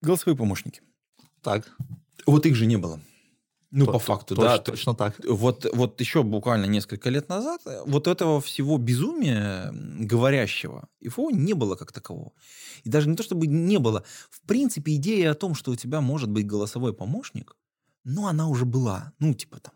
голосовые 0.00 0.36
помощники. 0.36 0.80
Так. 1.42 1.70
Вот 2.26 2.46
их 2.46 2.54
же 2.54 2.64
не 2.66 2.76
было. 2.76 3.00
Ну, 3.76 3.86
по 3.86 3.98
факту, 3.98 4.36
точно, 4.36 4.50
да. 4.50 4.58
Точно 4.58 4.94
так. 4.94 5.14
Вот, 5.28 5.66
вот 5.72 6.00
еще 6.00 6.22
буквально 6.22 6.66
несколько 6.66 7.10
лет 7.10 7.28
назад 7.28 7.60
э, 7.66 7.82
вот 7.86 8.06
этого 8.06 8.40
всего 8.40 8.78
безумия 8.78 9.72
говорящего 9.72 10.88
ИФО 11.00 11.30
не 11.30 11.54
было 11.54 11.74
как 11.74 11.90
такового. 11.90 12.32
И 12.84 12.88
даже 12.88 13.08
не 13.08 13.16
то, 13.16 13.24
чтобы 13.24 13.48
не 13.48 13.78
было. 13.78 14.04
В 14.30 14.40
принципе, 14.42 14.94
идея 14.94 15.32
о 15.32 15.34
том, 15.34 15.56
что 15.56 15.72
у 15.72 15.76
тебя 15.76 16.00
может 16.00 16.30
быть 16.30 16.46
голосовой 16.46 16.94
помощник, 16.94 17.56
ну, 18.04 18.28
она 18.28 18.46
уже 18.46 18.64
была. 18.64 19.12
Ну, 19.18 19.34
типа 19.34 19.58
там 19.58 19.74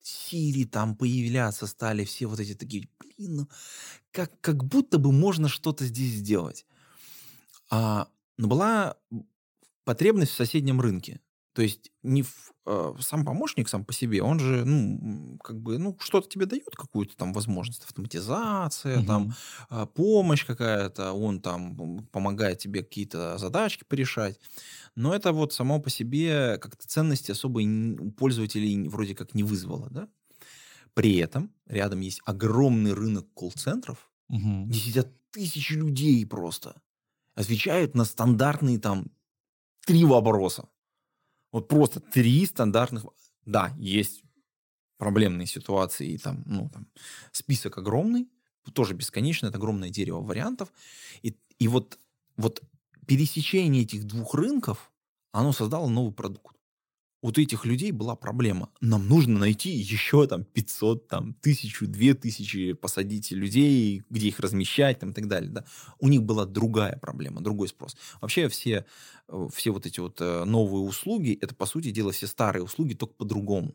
Сири 0.00 0.64
там 0.64 0.96
появляться 0.96 1.66
стали, 1.66 2.04
все 2.04 2.26
вот 2.26 2.40
эти 2.40 2.54
такие, 2.54 2.88
блин, 2.98 3.36
ну, 3.36 3.48
как, 4.12 4.40
как 4.40 4.64
будто 4.64 4.98
бы 4.98 5.12
можно 5.12 5.48
что-то 5.48 5.84
здесь 5.84 6.12
сделать. 6.14 6.64
А, 7.70 8.08
но 8.38 8.46
была 8.48 8.96
потребность 9.84 10.32
в 10.32 10.36
соседнем 10.36 10.80
рынке. 10.80 11.20
То 11.56 11.62
есть 11.62 11.90
не 12.02 12.22
в, 12.22 12.52
э, 12.66 12.92
сам 13.00 13.24
помощник 13.24 13.70
сам 13.70 13.82
по 13.82 13.94
себе, 13.94 14.22
он 14.22 14.38
же, 14.38 14.66
ну, 14.66 15.38
как 15.38 15.58
бы, 15.58 15.78
ну, 15.78 15.96
что-то 15.98 16.28
тебе 16.28 16.44
дает, 16.44 16.76
какую-то 16.76 17.16
там 17.16 17.32
возможность, 17.32 17.82
автоматизация, 17.82 18.98
угу. 18.98 19.06
там, 19.06 19.34
э, 19.70 19.86
помощь 19.94 20.44
какая-то, 20.44 21.14
он 21.14 21.40
там 21.40 22.06
помогает 22.12 22.58
тебе 22.58 22.82
какие-то 22.82 23.38
задачки 23.38 23.84
порешать. 23.88 24.38
Но 24.96 25.14
это 25.14 25.32
вот 25.32 25.54
само 25.54 25.80
по 25.80 25.88
себе 25.88 26.58
как-то 26.58 26.86
ценности 26.86 27.30
особо 27.30 27.60
у 27.60 28.10
пользователей 28.10 28.86
вроде 28.90 29.14
как 29.14 29.34
не 29.34 29.42
вызвало, 29.42 29.88
да? 29.88 30.08
При 30.92 31.16
этом 31.16 31.50
рядом 31.66 32.00
есть 32.00 32.20
огромный 32.26 32.92
рынок 32.92 33.32
колл-центров, 33.32 34.10
угу. 34.28 34.66
где 34.66 34.78
сидят 34.78 35.08
тысячи 35.30 35.72
людей 35.72 36.26
просто, 36.26 36.82
отвечают 37.34 37.94
на 37.94 38.04
стандартные 38.04 38.78
там 38.78 39.06
три 39.86 40.04
вопроса. 40.04 40.68
Вот 41.56 41.68
просто 41.68 42.00
три 42.00 42.44
стандартных... 42.44 43.06
Да, 43.46 43.74
есть 43.78 44.22
проблемные 44.98 45.46
ситуации, 45.46 46.10
и 46.10 46.18
там, 46.18 46.42
ну, 46.44 46.68
там 46.68 46.86
список 47.32 47.78
огромный, 47.78 48.28
тоже 48.74 48.92
бесконечный, 48.92 49.48
это 49.48 49.56
огромное 49.56 49.88
дерево 49.88 50.20
вариантов. 50.20 50.70
И, 51.22 51.34
и 51.58 51.66
вот, 51.68 51.98
вот 52.36 52.62
пересечение 53.06 53.84
этих 53.84 54.04
двух 54.04 54.34
рынков, 54.34 54.92
оно 55.32 55.54
создало 55.54 55.88
новый 55.88 56.12
продукт 56.12 56.55
вот 57.26 57.38
этих 57.38 57.64
людей 57.64 57.90
была 57.90 58.14
проблема. 58.14 58.70
Нам 58.80 59.08
нужно 59.08 59.40
найти 59.40 59.70
еще 59.70 60.28
там 60.28 60.44
500, 60.44 61.08
там, 61.08 61.34
тысячу, 61.34 61.88
две 61.88 62.14
тысячи 62.14 62.72
посадить 62.72 63.32
людей, 63.32 64.04
где 64.08 64.28
их 64.28 64.38
размещать 64.38 65.00
там, 65.00 65.10
и 65.10 65.12
так 65.12 65.26
далее. 65.26 65.50
Да. 65.50 65.64
У 65.98 66.08
них 66.08 66.22
была 66.22 66.46
другая 66.46 66.96
проблема, 66.98 67.40
другой 67.40 67.66
спрос. 67.66 67.96
Вообще 68.20 68.48
все, 68.48 68.86
э, 69.26 69.48
все 69.52 69.72
вот 69.72 69.86
эти 69.86 69.98
вот 69.98 70.20
э, 70.20 70.44
новые 70.44 70.84
услуги, 70.84 71.36
это, 71.40 71.52
по 71.52 71.66
сути 71.66 71.90
дела, 71.90 72.12
все 72.12 72.28
старые 72.28 72.62
услуги, 72.62 72.94
только 72.94 73.14
по-другому 73.14 73.74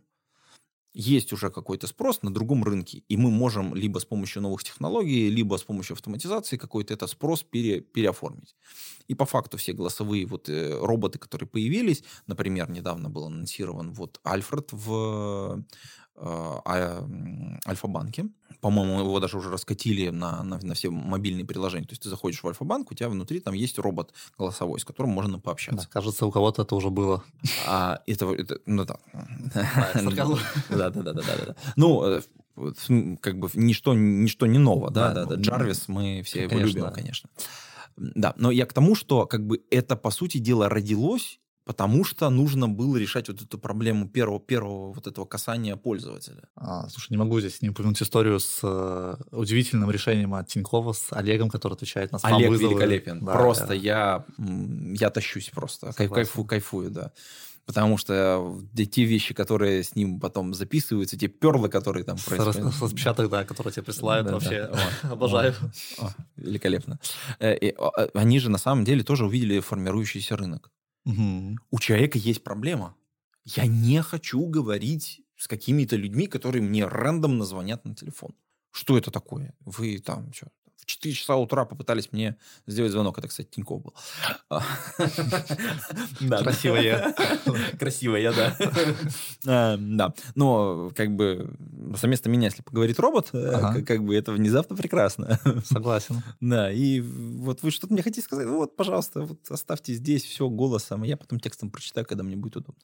есть 0.93 1.33
уже 1.33 1.49
какой-то 1.49 1.87
спрос 1.87 2.21
на 2.21 2.33
другом 2.33 2.63
рынке, 2.63 3.03
и 3.07 3.17
мы 3.17 3.31
можем 3.31 3.75
либо 3.75 3.99
с 3.99 4.05
помощью 4.05 4.41
новых 4.41 4.63
технологий, 4.63 5.29
либо 5.29 5.57
с 5.57 5.63
помощью 5.63 5.93
автоматизации 5.93 6.57
какой-то 6.57 6.93
этот 6.93 7.09
спрос 7.09 7.43
пере, 7.43 7.81
переоформить. 7.81 8.55
И 9.07 9.15
по 9.15 9.25
факту 9.25 9.57
все 9.57 9.73
голосовые 9.73 10.25
вот 10.25 10.49
э, 10.49 10.77
роботы, 10.81 11.19
которые 11.19 11.47
появились, 11.47 12.03
например, 12.27 12.69
недавно 12.69 13.09
был 13.09 13.25
анонсирован 13.25 13.93
вот 13.93 14.19
Альфред 14.23 14.69
в 14.71 15.63
Альфа-банке. 16.17 18.27
По-моему, 18.59 18.99
его 18.99 19.19
даже 19.19 19.37
уже 19.37 19.49
раскатили 19.49 20.09
на, 20.09 20.43
на, 20.43 20.59
на 20.61 20.73
все 20.75 20.91
мобильные 20.91 21.45
приложения. 21.45 21.87
То 21.87 21.93
есть 21.93 22.03
ты 22.03 22.09
заходишь 22.09 22.43
в 22.43 22.47
Альфа-банк, 22.47 22.91
у 22.91 22.93
тебя 22.93 23.09
внутри 23.09 23.39
там 23.39 23.55
есть 23.55 23.79
робот 23.79 24.13
голосовой, 24.37 24.79
с 24.79 24.85
которым 24.85 25.11
можно 25.11 25.39
пообщаться. 25.39 25.85
Да, 25.85 25.91
кажется, 25.91 26.27
у 26.27 26.31
кого-то 26.31 26.61
это 26.61 26.75
уже 26.75 26.91
было. 26.91 27.23
А, 27.67 28.01
это, 28.05 28.31
это 28.33 28.59
ну 28.67 28.85
да. 28.85 28.99
Да, 30.69 30.89
да, 30.89 30.89
да, 30.89 31.13
да, 31.13 31.23
да. 31.47 31.55
Ну, 31.75 32.03
э, 32.03 32.21
как 33.19 33.39
бы 33.39 33.49
ничто, 33.55 33.93
ничто 33.93 34.45
не 34.45 34.59
ново, 34.59 34.91
да, 34.91 35.13
да, 35.13 35.25
да. 35.25 35.35
Джарвис 35.35 35.87
мы 35.87 36.21
все 36.23 36.43
его 36.43 36.59
любим, 36.59 36.91
конечно. 36.91 37.29
Да, 37.97 38.33
но 38.37 38.51
я 38.51 38.65
к 38.65 38.73
тому, 38.73 38.95
что 38.95 39.25
как 39.25 39.45
бы 39.45 39.61
это, 39.69 39.95
по 39.95 40.11
сути 40.11 40.37
дела, 40.37 40.69
родилось 40.69 41.39
Потому 41.63 42.03
что 42.03 42.29
нужно 42.29 42.67
было 42.67 42.97
решать 42.97 43.27
вот 43.27 43.41
эту 43.41 43.59
проблему 43.59 44.09
первого, 44.09 44.39
первого 44.39 44.93
вот 44.93 45.05
этого 45.05 45.25
касания 45.25 45.75
пользователя. 45.75 46.43
А, 46.55 46.89
слушай, 46.89 47.11
не 47.11 47.17
могу 47.17 47.39
здесь 47.39 47.61
не 47.61 47.69
упомянуть 47.69 48.01
историю 48.01 48.39
с 48.39 48.59
э, 48.63 49.15
удивительным 49.31 49.91
решением 49.91 50.33
от 50.33 50.47
Тинькова 50.47 50.93
с 50.93 51.13
Олегом, 51.13 51.49
который 51.49 51.73
отвечает 51.73 52.11
на 52.11 52.17
спам 52.17 52.33
Олег 52.33 52.49
вызовы. 52.49 52.73
великолепен. 52.73 53.23
Да, 53.23 53.33
просто 53.33 53.67
да. 53.67 53.73
я, 53.75 54.25
я 54.37 55.09
тащусь 55.11 55.49
просто. 55.49 55.91
Согласен. 55.91 56.13
Кайфую, 56.15 56.45
кайфую, 56.45 56.89
да. 56.89 57.11
Потому 57.65 57.97
что 57.97 58.59
те 58.75 59.03
вещи, 59.05 59.35
которые 59.35 59.83
с 59.83 59.95
ним 59.95 60.19
потом 60.19 60.53
записываются, 60.55 61.17
те 61.17 61.27
перлы, 61.27 61.69
которые 61.69 62.03
там 62.03 62.17
происходят. 62.17 62.73
С 62.73 62.81
распечаток, 62.81 63.29
да, 63.29 63.45
которые 63.45 63.71
тебе 63.71 63.83
присылают, 63.83 64.25
да, 64.25 64.33
вообще 64.33 64.67
да. 64.67 65.11
обожаю. 65.11 65.53
О, 65.99 66.07
о, 66.07 66.15
великолепно. 66.37 66.99
Э, 67.39 67.55
и, 67.55 67.73
о, 67.77 67.91
они 68.15 68.39
же 68.39 68.49
на 68.49 68.57
самом 68.57 68.83
деле 68.83 69.03
тоже 69.03 69.25
увидели 69.25 69.59
формирующийся 69.59 70.35
рынок. 70.35 70.71
Угу. 71.05 71.57
У 71.71 71.79
человека 71.79 72.17
есть 72.17 72.43
проблема. 72.43 72.95
Я 73.43 73.65
не 73.65 74.01
хочу 74.01 74.45
говорить 74.45 75.21
с 75.35 75.47
какими-то 75.47 75.95
людьми, 75.95 76.27
которые 76.27 76.61
мне 76.61 76.85
рандомно 76.85 77.45
звонят 77.45 77.85
на 77.85 77.95
телефон. 77.95 78.35
Что 78.71 78.97
это 78.97 79.11
такое? 79.11 79.55
Вы 79.61 79.99
там 79.99 80.31
что, 80.33 80.47
в 80.81 80.85
4 80.85 81.13
часа 81.13 81.35
утра 81.35 81.63
попытались 81.65 82.11
мне 82.11 82.37
сделать 82.65 82.91
звонок. 82.91 83.17
Это, 83.19 83.27
кстати, 83.27 83.47
Тиньков 83.47 83.83
был. 83.83 83.93
Красивая. 86.19 87.15
Красивая, 87.79 88.33
да. 88.33 88.57
А, 89.45 89.77
да. 89.77 90.13
Но, 90.35 90.91
как 90.95 91.15
бы, 91.15 91.53
вместо 91.59 92.29
меня, 92.29 92.45
если 92.45 92.63
поговорит 92.63 92.99
робот, 92.99 93.29
э, 93.33 93.83
как 93.83 94.03
бы 94.03 94.15
это 94.15 94.31
внезапно 94.31 94.75
прекрасно. 94.75 95.39
Согласен. 95.65 96.23
Да, 96.39 96.71
и 96.71 96.99
вот 97.01 97.61
вы 97.61 97.69
что-то 97.69 97.93
мне 97.93 98.01
хотите 98.01 98.25
сказать? 98.25 98.47
Вот, 98.47 98.75
пожалуйста, 98.75 99.21
вот 99.21 99.39
оставьте 99.49 99.93
здесь 99.93 100.23
все 100.23 100.49
голосом, 100.49 101.03
а 101.03 101.07
я 101.07 101.15
потом 101.15 101.39
текстом 101.39 101.69
прочитаю, 101.69 102.07
когда 102.07 102.23
мне 102.23 102.35
будет 102.35 102.57
удобно. 102.57 102.81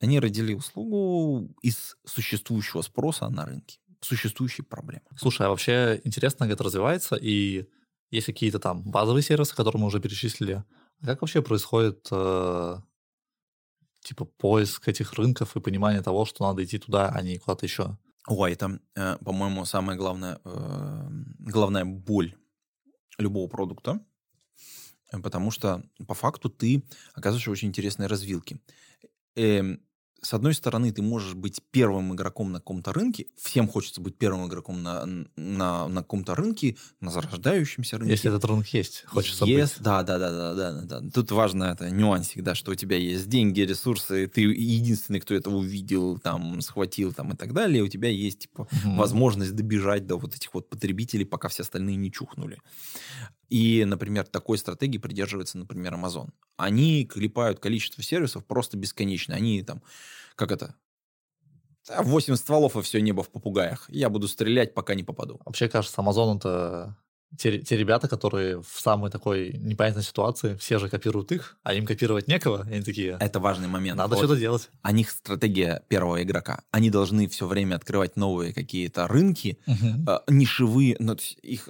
Они 0.00 0.18
родили 0.18 0.54
услугу 0.54 1.54
из 1.62 1.96
существующего 2.04 2.82
спроса 2.82 3.28
на 3.28 3.46
рынке 3.46 3.78
существующие 4.00 4.64
проблемы. 4.64 5.04
Слушай, 5.16 5.46
а 5.46 5.50
вообще 5.50 6.00
интересно, 6.04 6.46
как 6.46 6.54
это 6.54 6.64
развивается, 6.64 7.16
и 7.16 7.66
есть 8.10 8.26
какие-то 8.26 8.58
там 8.58 8.82
базовые 8.82 9.22
сервисы, 9.22 9.54
которые 9.54 9.80
мы 9.80 9.86
уже 9.86 10.00
перечислили. 10.00 10.64
А 11.00 11.06
как 11.06 11.20
вообще 11.20 11.42
происходит 11.42 12.08
э, 12.10 12.76
типа 14.00 14.24
поиск 14.24 14.88
этих 14.88 15.12
рынков 15.14 15.56
и 15.56 15.60
понимание 15.60 16.02
того, 16.02 16.24
что 16.24 16.46
надо 16.46 16.64
идти 16.64 16.78
туда, 16.78 17.08
а 17.08 17.22
не 17.22 17.38
куда-то 17.38 17.66
еще? 17.66 17.98
Ой, 18.26 18.52
это, 18.52 18.80
э, 18.94 19.16
по-моему, 19.18 19.64
самая 19.64 19.96
главная, 19.96 20.40
э, 20.44 21.08
главная 21.38 21.84
боль 21.84 22.34
любого 23.18 23.48
продукта, 23.48 24.00
потому 25.10 25.50
что 25.50 25.82
по 26.06 26.14
факту 26.14 26.48
ты 26.48 26.84
оказываешь 27.14 27.48
очень 27.48 27.68
интересные 27.68 28.06
развилки. 28.06 28.60
Эм, 29.34 29.80
с 30.20 30.34
одной 30.34 30.54
стороны, 30.54 30.92
ты 30.92 31.02
можешь 31.02 31.34
быть 31.34 31.60
первым 31.70 32.14
игроком 32.14 32.52
на 32.52 32.58
каком-то 32.58 32.92
рынке, 32.92 33.26
всем 33.36 33.68
хочется 33.68 34.00
быть 34.00 34.16
первым 34.16 34.46
игроком 34.48 34.82
на, 34.82 35.06
на, 35.36 35.88
на 35.88 36.02
каком-то 36.02 36.34
рынке, 36.34 36.76
на 37.00 37.10
зарождающемся 37.10 37.98
рынке. 37.98 38.12
Если 38.12 38.30
этот 38.30 38.44
рынок 38.44 38.66
есть, 38.68 39.04
хочется 39.06 39.44
yes, 39.44 39.74
быть. 39.74 39.76
Да, 39.80 40.02
да, 40.02 40.18
да, 40.18 40.30
да, 40.30 40.54
да, 40.54 41.00
да. 41.00 41.10
Тут 41.10 41.30
важно 41.30 41.64
это 41.64 41.90
нюансик, 41.90 42.42
да, 42.42 42.54
что 42.54 42.72
у 42.72 42.74
тебя 42.74 42.96
есть 42.96 43.28
деньги, 43.28 43.60
ресурсы, 43.60 44.26
ты 44.26 44.40
единственный, 44.40 45.20
кто 45.20 45.34
это 45.34 45.50
увидел, 45.50 46.18
там, 46.18 46.60
схватил, 46.60 47.12
там, 47.12 47.32
и 47.32 47.36
так 47.36 47.52
далее, 47.52 47.82
у 47.82 47.88
тебя 47.88 48.08
есть, 48.08 48.40
типа, 48.40 48.62
угу. 48.62 48.96
возможность 48.96 49.54
добежать 49.54 50.06
до 50.06 50.16
вот 50.16 50.34
этих 50.34 50.52
вот 50.54 50.68
потребителей, 50.68 51.26
пока 51.26 51.48
все 51.48 51.62
остальные 51.62 51.96
не 51.96 52.10
чухнули. 52.10 52.58
И, 53.48 53.84
например, 53.84 54.26
такой 54.26 54.58
стратегии 54.58 54.98
придерживается, 54.98 55.58
например, 55.58 55.94
Amazon. 55.94 56.30
Они 56.56 57.04
клепают 57.06 57.60
количество 57.60 58.02
сервисов 58.02 58.44
просто 58.44 58.76
бесконечно. 58.76 59.34
Они 59.34 59.62
там, 59.62 59.82
как 60.34 60.52
это, 60.52 60.74
8 61.88 62.36
стволов 62.36 62.76
и 62.76 62.82
все 62.82 63.00
небо 63.00 63.22
в 63.22 63.30
попугаях. 63.30 63.88
Я 63.88 64.10
буду 64.10 64.28
стрелять, 64.28 64.74
пока 64.74 64.94
не 64.94 65.02
попаду. 65.02 65.40
Вообще, 65.44 65.68
кажется, 65.68 66.00
Amazon 66.00 66.36
это 66.36 66.96
те, 67.36 67.58
те 67.58 67.76
ребята, 67.76 68.08
которые 68.08 68.62
в 68.62 68.80
самой 68.80 69.10
такой 69.10 69.52
непонятной 69.58 70.02
ситуации, 70.02 70.56
все 70.56 70.78
же 70.78 70.88
копируют 70.88 71.30
их, 71.32 71.58
а 71.62 71.74
им 71.74 71.84
копировать 71.84 72.26
некого, 72.26 72.66
и 72.68 72.74
они 72.74 72.82
такие... 72.82 73.16
Это 73.20 73.38
важный 73.38 73.68
момент. 73.68 73.98
Надо 73.98 74.14
вот. 74.14 74.24
что-то 74.24 74.40
делать. 74.40 74.70
У 74.82 74.90
них 74.90 75.10
стратегия 75.10 75.82
первого 75.88 76.22
игрока. 76.22 76.62
Они 76.70 76.90
должны 76.90 77.28
все 77.28 77.46
время 77.46 77.76
открывать 77.76 78.16
новые 78.16 78.52
какие-то 78.54 79.06
рынки, 79.08 79.58
угу. 79.66 80.10
э, 80.10 80.18
нишевые. 80.28 80.96
Ну, 80.98 81.16
их, 81.42 81.68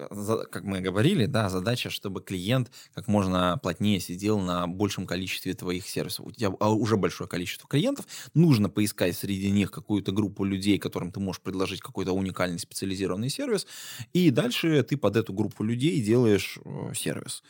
как 0.51 0.63
мы 0.63 0.81
говорили, 0.81 1.27
да, 1.27 1.49
задача, 1.49 1.91
чтобы 1.91 2.21
клиент 2.21 2.71
как 2.95 3.09
можно 3.09 3.59
плотнее 3.63 4.01
сидел 4.01 4.39
на 4.39 4.67
большем 4.67 5.07
количестве 5.07 5.55
твоих 5.55 5.89
сервисов. 5.89 6.27
У 6.27 6.31
тебя 6.31 6.53
а, 6.61 6.71
уже 6.71 6.97
большое 6.97 7.29
количество 7.29 7.69
клиентов. 7.69 8.07
Нужно 8.35 8.69
поискать 8.69 9.17
среди 9.17 9.51
них 9.51 9.71
какую-то 9.71 10.13
группу 10.13 10.45
людей, 10.45 10.79
которым 10.79 11.11
ты 11.11 11.21
можешь 11.21 11.43
предложить 11.43 11.81
какой-то 11.81 12.13
уникальный 12.13 12.59
специализированный 12.59 13.29
сервис. 13.29 13.67
И 14.13 14.31
дальше 14.31 14.83
ты 14.83 14.97
под 14.97 15.17
эту 15.17 15.33
группу 15.33 15.48
группу 15.49 15.65
людей 15.65 16.01
делаешь 16.03 16.59
э, 16.65 16.93
сервис. 16.95 17.43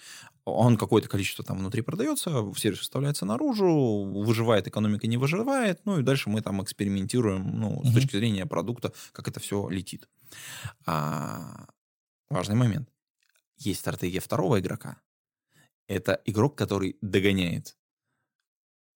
Он 0.44 0.76
какое-то 0.78 1.08
количество 1.08 1.44
там 1.44 1.58
внутри 1.58 1.82
продается, 1.82 2.30
сервис 2.56 2.80
вставляется 2.80 3.26
наружу, 3.26 4.04
выживает 4.24 4.66
экономика, 4.66 5.06
не 5.06 5.18
выживает, 5.18 5.80
ну 5.84 5.98
и 5.98 6.02
дальше 6.02 6.30
мы 6.30 6.40
там 6.40 6.62
экспериментируем, 6.62 7.60
ну, 7.60 7.82
с 7.84 7.92
точки 7.92 8.16
зрения 8.16 8.46
продукта, 8.46 8.92
как 9.12 9.28
это 9.28 9.40
все 9.40 9.68
летит. 9.68 10.08
А, 10.86 11.66
важный 12.30 12.54
момент. 12.54 12.88
Есть 13.58 13.80
стратегия 13.80 14.20
второго 14.20 14.58
игрока. 14.58 15.00
Это 15.86 16.22
игрок, 16.24 16.56
который 16.56 16.96
догоняет. 17.02 17.76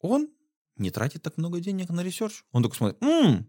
Он 0.00 0.28
не 0.76 0.90
тратит 0.90 1.22
так 1.22 1.36
много 1.36 1.60
денег 1.60 1.90
на 1.90 2.02
research. 2.02 2.44
Он 2.52 2.62
только 2.62 2.76
смотрит, 2.76 3.02
м-м, 3.02 3.46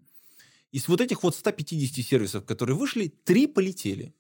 из 0.72 0.88
вот 0.88 1.00
этих 1.00 1.24
вот 1.24 1.36
150 1.36 2.06
сервисов, 2.06 2.46
которые 2.46 2.76
вышли, 2.76 3.08
три 3.08 3.48
полетели. 3.48 4.14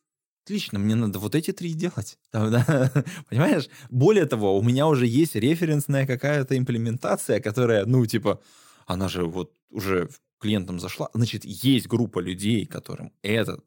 Отлично, 0.43 0.77
мне 0.77 0.95
надо 0.95 1.19
вот 1.19 1.35
эти 1.35 1.51
три 1.51 1.73
делать. 1.73 2.17
Да, 2.33 2.91
Понимаешь? 3.29 3.69
Более 3.89 4.25
того, 4.25 4.57
у 4.57 4.61
меня 4.61 4.87
уже 4.87 5.07
есть 5.07 5.35
референсная 5.35 6.05
какая-то 6.05 6.57
имплементация, 6.57 7.39
которая, 7.39 7.85
ну, 7.85 8.05
типа, 8.05 8.41
она 8.85 9.07
же 9.07 9.23
вот 9.23 9.53
уже 9.69 10.09
клиентам 10.39 10.79
зашла. 10.79 11.09
Значит, 11.13 11.45
есть 11.45 11.87
группа 11.87 12.19
людей, 12.19 12.65
которым 12.65 13.13
этот 13.21 13.63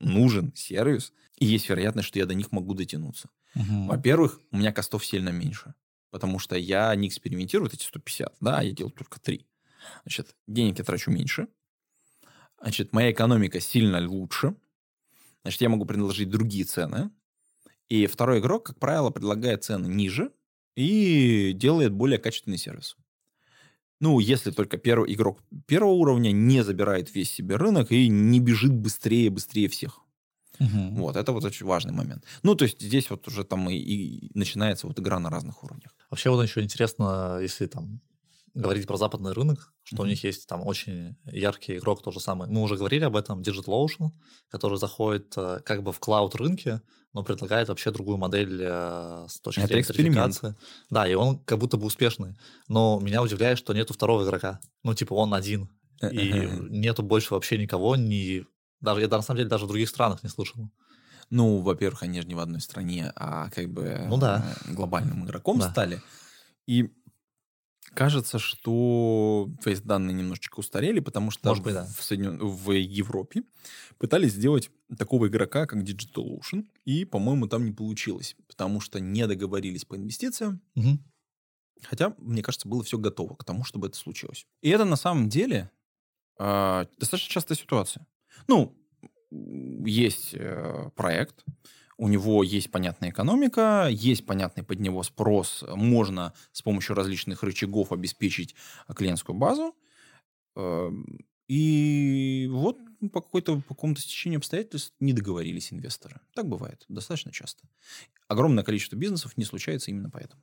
нужен 0.00 0.52
сервис, 0.54 1.12
и 1.38 1.44
есть 1.44 1.68
вероятность, 1.68 2.08
что 2.08 2.18
я 2.18 2.26
до 2.26 2.34
них 2.34 2.52
могу 2.52 2.72
дотянуться. 2.74 3.28
Угу. 3.54 3.86
Во-первых, 3.88 4.40
у 4.50 4.56
меня 4.56 4.72
костов 4.72 5.04
сильно 5.04 5.28
меньше, 5.28 5.74
потому 6.10 6.38
что 6.38 6.56
я 6.56 6.94
не 6.94 7.08
экспериментирую 7.08 7.70
эти 7.70 7.84
150, 7.84 8.36
да, 8.40 8.62
я 8.62 8.72
делаю 8.72 8.92
только 8.92 9.20
3. 9.20 9.46
Значит, 10.04 10.34
денег 10.46 10.78
я 10.78 10.84
трачу 10.84 11.10
меньше, 11.10 11.48
значит, 12.60 12.92
моя 12.92 13.10
экономика 13.10 13.60
сильно 13.60 14.00
лучше, 14.06 14.54
значит, 15.42 15.60
я 15.60 15.68
могу 15.68 15.84
предложить 15.84 16.28
другие 16.28 16.64
цены, 16.64 17.10
и 17.88 18.06
второй 18.06 18.40
игрок, 18.40 18.66
как 18.66 18.78
правило, 18.78 19.10
предлагает 19.10 19.64
цены 19.64 19.86
ниже 19.86 20.32
и 20.76 21.52
делает 21.54 21.92
более 21.92 22.18
качественный 22.18 22.58
сервис. 22.58 22.96
Ну, 24.00 24.20
если 24.20 24.50
только 24.52 24.78
первый 24.78 25.12
игрок 25.12 25.42
первого 25.66 25.92
уровня 25.92 26.30
не 26.30 26.62
забирает 26.62 27.14
весь 27.14 27.32
себе 27.32 27.56
рынок 27.56 27.90
и 27.90 28.08
не 28.08 28.38
бежит 28.38 28.72
быстрее, 28.72 29.30
быстрее 29.30 29.68
всех. 29.68 30.00
Угу. 30.60 31.00
Вот, 31.00 31.16
это 31.16 31.32
вот 31.32 31.44
очень 31.44 31.66
важный 31.66 31.92
момент. 31.92 32.24
Ну, 32.42 32.54
то 32.54 32.64
есть 32.64 32.80
здесь 32.80 33.10
вот 33.10 33.26
уже 33.28 33.44
там 33.44 33.68
и, 33.70 33.76
и 33.76 34.30
начинается 34.34 34.86
вот 34.86 34.98
игра 34.98 35.18
на 35.18 35.30
разных 35.30 35.64
уровнях. 35.64 35.94
Вообще 36.10 36.30
вот 36.30 36.42
еще 36.42 36.62
интересно, 36.62 37.38
если 37.40 37.66
там 37.66 38.00
говорить 38.54 38.86
про 38.86 38.96
западный 38.96 39.32
рынок, 39.32 39.72
что 39.82 39.96
mm-hmm. 39.96 40.02
у 40.02 40.06
них 40.06 40.24
есть 40.24 40.46
там 40.46 40.66
очень 40.66 41.16
яркий 41.24 41.76
игрок, 41.78 42.02
то 42.02 42.10
же 42.10 42.20
самое. 42.20 42.50
Мы 42.50 42.62
уже 42.62 42.76
говорили 42.76 43.04
об 43.04 43.16
этом, 43.16 43.40
DigitalOcean, 43.40 44.10
который 44.48 44.78
заходит 44.78 45.32
э, 45.36 45.60
как 45.64 45.82
бы 45.82 45.92
в 45.92 46.00
клауд-рынке, 46.00 46.82
но 47.12 47.22
предлагает 47.22 47.68
вообще 47.68 47.90
другую 47.90 48.18
модель 48.18 48.60
э, 48.62 49.26
с 49.28 49.40
точки 49.40 49.66
зрения 49.66 49.84
сертификации. 49.84 50.54
Да, 50.90 51.08
и 51.08 51.14
он 51.14 51.38
как 51.38 51.58
будто 51.58 51.76
бы 51.76 51.86
успешный. 51.86 52.36
Но 52.68 53.00
меня 53.00 53.22
удивляет, 53.22 53.58
что 53.58 53.72
нету 53.72 53.94
второго 53.94 54.24
игрока. 54.24 54.60
Ну, 54.82 54.94
типа, 54.94 55.14
он 55.14 55.34
один. 55.34 55.70
И 56.02 56.48
нету 56.68 57.02
больше 57.02 57.34
вообще 57.34 57.58
никого, 57.58 57.96
ни... 57.96 58.46
Даже, 58.80 59.00
я 59.00 59.08
на 59.08 59.22
самом 59.22 59.38
деле 59.38 59.48
даже 59.48 59.64
в 59.64 59.68
других 59.68 59.88
странах 59.88 60.22
не 60.22 60.28
слышал. 60.28 60.70
Ну, 61.30 61.58
во-первых, 61.58 62.02
они 62.04 62.20
же 62.20 62.28
не 62.28 62.34
в 62.34 62.38
одной 62.38 62.60
стране, 62.60 63.12
а 63.16 63.50
как 63.50 63.70
бы 63.70 64.06
ну, 64.08 64.16
да. 64.16 64.44
Глобальным 64.68 65.26
игроком 65.26 65.58
да. 65.58 65.70
стали. 65.70 66.00
И 66.66 66.90
кажется, 67.94 68.38
что 68.38 69.50
фейс-данные 69.62 70.14
немножечко 70.14 70.60
устарели, 70.60 71.00
потому 71.00 71.30
что 71.30 71.48
Может 71.48 71.64
быть, 71.64 71.74
да. 71.74 71.86
в, 71.86 72.02
Соединен... 72.02 72.38
в 72.38 72.72
Европе 72.72 73.42
пытались 73.98 74.32
сделать 74.32 74.70
такого 74.96 75.28
игрока, 75.28 75.66
как 75.66 75.82
DigitalOcean, 75.82 76.66
и, 76.84 77.04
по-моему, 77.04 77.46
там 77.48 77.64
не 77.64 77.72
получилось, 77.72 78.36
потому 78.46 78.80
что 78.80 79.00
не 79.00 79.26
договорились 79.26 79.84
по 79.84 79.96
инвестициям. 79.96 80.60
Угу. 80.76 80.98
Хотя, 81.82 82.14
мне 82.18 82.42
кажется, 82.42 82.68
было 82.68 82.82
все 82.82 82.98
готово 82.98 83.34
к 83.34 83.44
тому, 83.44 83.64
чтобы 83.64 83.88
это 83.88 83.96
случилось. 83.96 84.46
И 84.62 84.70
это 84.70 84.84
на 84.84 84.96
самом 84.96 85.28
деле 85.28 85.70
э, 86.38 86.86
достаточно 86.98 87.32
частая 87.32 87.56
ситуация. 87.56 88.06
Ну, 88.46 88.76
есть 89.30 90.30
э, 90.34 90.90
проект, 90.96 91.44
у 91.98 92.08
него 92.08 92.44
есть 92.44 92.70
понятная 92.70 93.10
экономика, 93.10 93.88
есть 93.90 94.24
понятный 94.24 94.62
под 94.62 94.78
него 94.78 95.02
спрос, 95.02 95.64
можно 95.68 96.32
с 96.52 96.62
помощью 96.62 96.94
различных 96.94 97.42
рычагов 97.42 97.92
обеспечить 97.92 98.54
клиентскую 98.94 99.36
базу. 99.36 99.74
Эм, 100.56 101.26
и 101.48 102.48
вот 102.50 102.78
по 103.12 103.20
какой-то 103.20 103.60
по 103.60 103.74
какому-то 103.74 104.00
стечению 104.00 104.38
обстоятельств 104.38 104.94
не 105.00 105.12
договорились 105.12 105.72
инвесторы. 105.72 106.20
Так 106.34 106.46
бывает 106.46 106.84
достаточно 106.88 107.32
часто. 107.32 107.68
Огромное 108.28 108.64
количество 108.64 108.96
бизнесов 108.96 109.36
не 109.36 109.44
случается 109.44 109.90
именно 109.90 110.10
поэтому. 110.10 110.42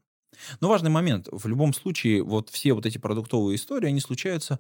Но 0.60 0.68
важный 0.68 0.90
момент. 0.90 1.30
В 1.32 1.48
любом 1.48 1.74
случае, 1.74 2.22
вот 2.22 2.50
все 2.50 2.74
вот 2.74 2.86
эти 2.86 2.98
продуктовые 2.98 3.56
истории, 3.56 3.88
они 3.88 4.02
случаются 4.02 4.60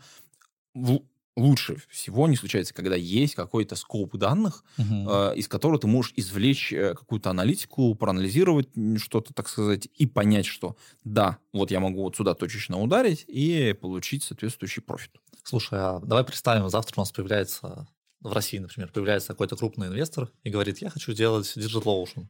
в, 0.73 1.01
лучше 1.35 1.77
всего 1.89 2.27
не 2.27 2.35
случается, 2.35 2.73
когда 2.73 2.95
есть 2.95 3.35
какой-то 3.35 3.75
скоп 3.75 4.15
данных, 4.15 4.63
угу. 4.77 5.09
э, 5.09 5.35
из 5.35 5.47
которого 5.47 5.79
ты 5.79 5.87
можешь 5.87 6.13
извлечь 6.15 6.71
э, 6.71 6.95
какую-то 6.95 7.29
аналитику, 7.29 7.93
проанализировать 7.95 8.69
что-то, 8.97 9.33
так 9.33 9.49
сказать, 9.49 9.87
и 9.93 10.05
понять, 10.05 10.45
что 10.45 10.77
да, 11.03 11.37
вот 11.51 11.71
я 11.71 11.79
могу 11.79 12.03
вот 12.03 12.15
сюда 12.15 12.33
точечно 12.33 12.81
ударить 12.81 13.25
и 13.27 13.73
получить 13.73 14.23
соответствующий 14.23 14.81
профит. 14.81 15.11
Слушай, 15.43 15.79
а 15.79 15.99
давай 15.99 16.23
представим, 16.23 16.69
завтра 16.69 16.95
у 16.97 17.01
нас 17.01 17.11
появляется, 17.11 17.87
в 18.21 18.31
России, 18.31 18.57
например, 18.57 18.91
появляется 18.91 19.29
какой-то 19.29 19.55
крупный 19.55 19.87
инвестор 19.87 20.31
и 20.43 20.49
говорит, 20.49 20.79
я 20.79 20.89
хочу 20.89 21.13
делать 21.13 21.55
DigitalOcean. 21.55 22.27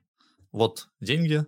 Вот 0.51 0.89
деньги, 0.99 1.45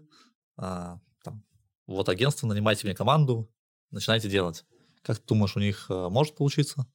а, 0.58 0.99
там, 1.24 1.43
вот 1.86 2.08
агентство, 2.08 2.47
нанимайте 2.47 2.86
мне 2.86 2.95
команду, 2.95 3.49
начинайте 3.91 4.30
делать. 4.30 4.64
Как 5.01 5.18
ты 5.18 5.24
думаешь, 5.28 5.55
у 5.55 5.60
них 5.60 5.88
э, 5.89 6.10
может 6.10 6.36
получиться? 6.36 6.86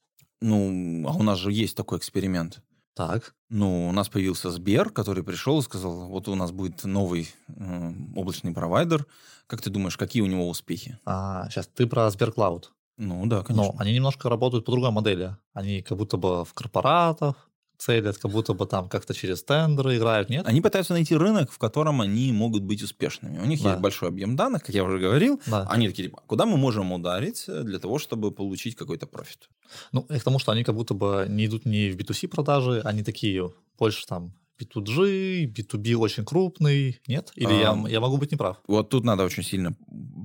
Ну, 0.43 1.07
а 1.07 1.13
у 1.13 1.23
нас 1.23 1.39
же 1.39 1.53
есть 1.53 1.77
такой 1.77 1.99
эксперимент. 1.99 2.61
Так. 2.95 3.33
Ну, 3.49 3.87
у 3.87 3.91
нас 3.93 4.09
появился 4.09 4.51
Сбер, 4.51 4.89
который 4.89 5.23
пришел 5.23 5.59
и 5.59 5.63
сказал, 5.63 6.07
вот 6.09 6.27
у 6.27 6.35
нас 6.35 6.51
будет 6.51 6.83
новый 6.83 7.29
э, 7.47 7.93
облачный 8.13 8.53
провайдер. 8.53 9.07
Как 9.47 9.61
ты 9.61 9.69
думаешь, 9.69 9.97
какие 9.97 10.21
у 10.21 10.27
него 10.27 10.49
успехи? 10.49 10.99
А, 11.05 11.49
сейчас 11.49 11.67
ты 11.67 11.87
про 11.87 12.09
Сберклауд. 12.11 12.73
Ну 12.97 13.25
да, 13.25 13.41
конечно. 13.41 13.71
Но 13.71 13.75
они 13.79 13.93
немножко 13.93 14.29
работают 14.29 14.65
по 14.65 14.73
другой 14.73 14.91
модели. 14.91 15.37
Они 15.53 15.81
как 15.81 15.97
будто 15.97 16.17
бы 16.17 16.43
в 16.43 16.53
корпоратах, 16.53 17.49
целят, 17.83 18.17
как 18.17 18.31
будто 18.31 18.53
бы 18.53 18.65
там 18.65 18.89
как-то 18.89 19.13
через 19.13 19.43
тендеры 19.43 19.97
играют, 19.97 20.29
нет? 20.29 20.47
Они 20.47 20.61
пытаются 20.61 20.93
найти 20.93 21.15
рынок, 21.15 21.51
в 21.51 21.57
котором 21.57 22.01
они 22.01 22.31
могут 22.31 22.63
быть 22.63 22.81
успешными. 22.83 23.39
У 23.39 23.45
них 23.45 23.61
да. 23.61 23.71
есть 23.71 23.81
большой 23.81 24.09
объем 24.09 24.35
данных, 24.35 24.63
как 24.63 24.75
я 24.75 24.83
уже 24.83 24.99
говорил. 24.99 25.41
Да. 25.47 25.67
Они 25.69 25.87
такие, 25.87 26.07
типа, 26.07 26.21
куда 26.27 26.45
мы 26.45 26.57
можем 26.57 26.91
ударить 26.91 27.45
для 27.47 27.79
того, 27.79 27.99
чтобы 27.99 28.31
получить 28.31 28.75
какой-то 28.75 29.05
профит? 29.07 29.49
Ну, 29.91 30.01
и 30.09 30.19
к 30.19 30.23
тому, 30.23 30.39
что 30.39 30.51
они 30.51 30.63
как 30.63 30.75
будто 30.75 30.93
бы 30.93 31.25
не 31.29 31.45
идут 31.45 31.65
не 31.65 31.89
в 31.89 31.97
B2C 31.97 32.27
продажи, 32.27 32.81
они 32.85 33.03
такие 33.03 33.51
больше 33.77 34.05
там 34.07 34.33
B2G, 34.59 35.45
B2B 35.53 35.95
очень 35.95 36.25
крупный, 36.25 37.01
нет? 37.07 37.31
Или 37.35 37.53
а, 37.53 37.75
я, 37.75 37.89
я 37.89 37.99
могу 37.99 38.17
быть 38.17 38.31
неправ? 38.31 38.57
Вот 38.67 38.89
тут 38.89 39.03
надо 39.03 39.23
очень 39.23 39.43
сильно 39.43 39.75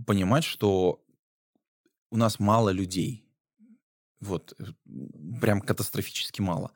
понимать, 0.07 0.45
что 0.45 1.01
у 2.11 2.17
нас 2.17 2.39
мало 2.39 2.71
людей. 2.71 3.25
Вот, 4.21 4.55
э, 4.59 4.65
прям 5.41 5.61
катастрофически 5.61 6.43
мало. 6.43 6.73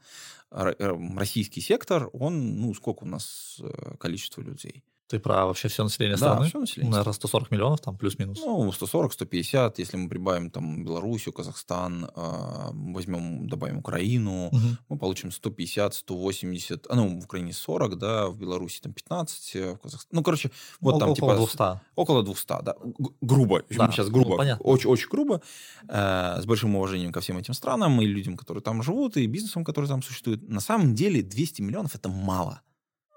Эм, 0.53 1.19
российский 1.19 1.61
сектор, 1.63 2.11
он, 2.13 2.61
ну, 2.61 2.75
сколько 2.75 3.05
у 3.05 3.07
нас 3.07 3.59
э, 3.61 3.97
количество 3.99 4.43
людей? 4.43 4.85
Ты 5.13 5.19
про 5.19 5.45
вообще 5.45 5.69
все 5.69 5.85
население 5.85 6.17
страны? 6.17 6.41
Да, 6.41 6.47
все 6.47 6.59
население. 6.59 6.91
Наверное, 6.91 7.13
140 7.13 7.51
миллионов 7.51 7.81
там 7.83 7.99
плюс-минус. 7.99 8.41
Ну, 8.41 8.71
140-150, 8.71 9.75
если 9.77 9.99
мы 9.99 10.09
прибавим 10.09 10.51
там 10.51 10.83
Белоруссию, 10.83 11.35
Казахстан, 11.35 12.07
э, 12.07 12.71
возьмем, 12.73 13.47
добавим 13.47 13.81
Украину, 13.81 14.47
угу. 14.47 14.59
мы 14.89 14.97
получим 14.97 15.29
150-180, 15.29 16.87
а 16.89 16.95
ну, 16.95 17.21
в 17.21 17.25
Украине 17.25 17.53
40, 17.53 17.99
да, 17.99 18.29
в 18.29 18.39
Беларуси 18.39 18.81
там 18.81 18.95
15, 18.95 19.57
э, 19.57 19.75
в 19.75 19.81
Казахстане, 19.81 20.17
ну, 20.17 20.23
короче, 20.23 20.51
вот 20.81 20.95
ну, 20.95 21.01
там 21.01 21.11
около 21.11 21.35
типа... 21.35 21.47
200. 21.47 21.81
Около 21.95 22.23
200, 22.23 22.63
да, 22.63 22.77
грубо, 23.21 23.63
да, 23.69 23.91
сейчас 23.91 24.09
грубо, 24.09 24.43
ну, 24.43 24.57
очень-очень 24.61 25.11
грубо, 25.11 25.43
э, 25.89 26.41
с 26.41 26.47
большим 26.47 26.75
уважением 26.75 27.13
ко 27.13 27.21
всем 27.21 27.37
этим 27.37 27.53
странам 27.53 28.01
и 28.01 28.07
людям, 28.07 28.39
которые 28.39 28.63
там 28.63 28.83
живут, 28.83 29.19
и 29.19 29.27
бизнесам, 29.27 29.63
которые 29.63 29.91
там 29.91 30.03
существуют. 30.03 30.49
На 30.49 30.61
самом 30.61 30.95
деле 30.95 31.21
200 31.21 31.61
миллионов– 31.61 31.95
это 31.97 32.09
мало. 32.09 32.63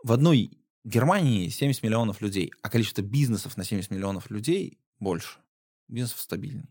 В 0.03 0.11
одной 0.11 0.51
в 0.85 0.87
Германии 0.87 1.49
70 1.49 1.81
миллионов 1.83 2.21
людей, 2.21 2.51
а 2.61 2.69
количество 2.69 3.01
бизнесов 3.01 3.57
на 3.57 3.63
70 3.63 3.89
миллионов 3.89 4.29
людей 4.29 4.77
больше. 4.99 5.39
Бизнесов 5.87 6.21
стабильней. 6.21 6.69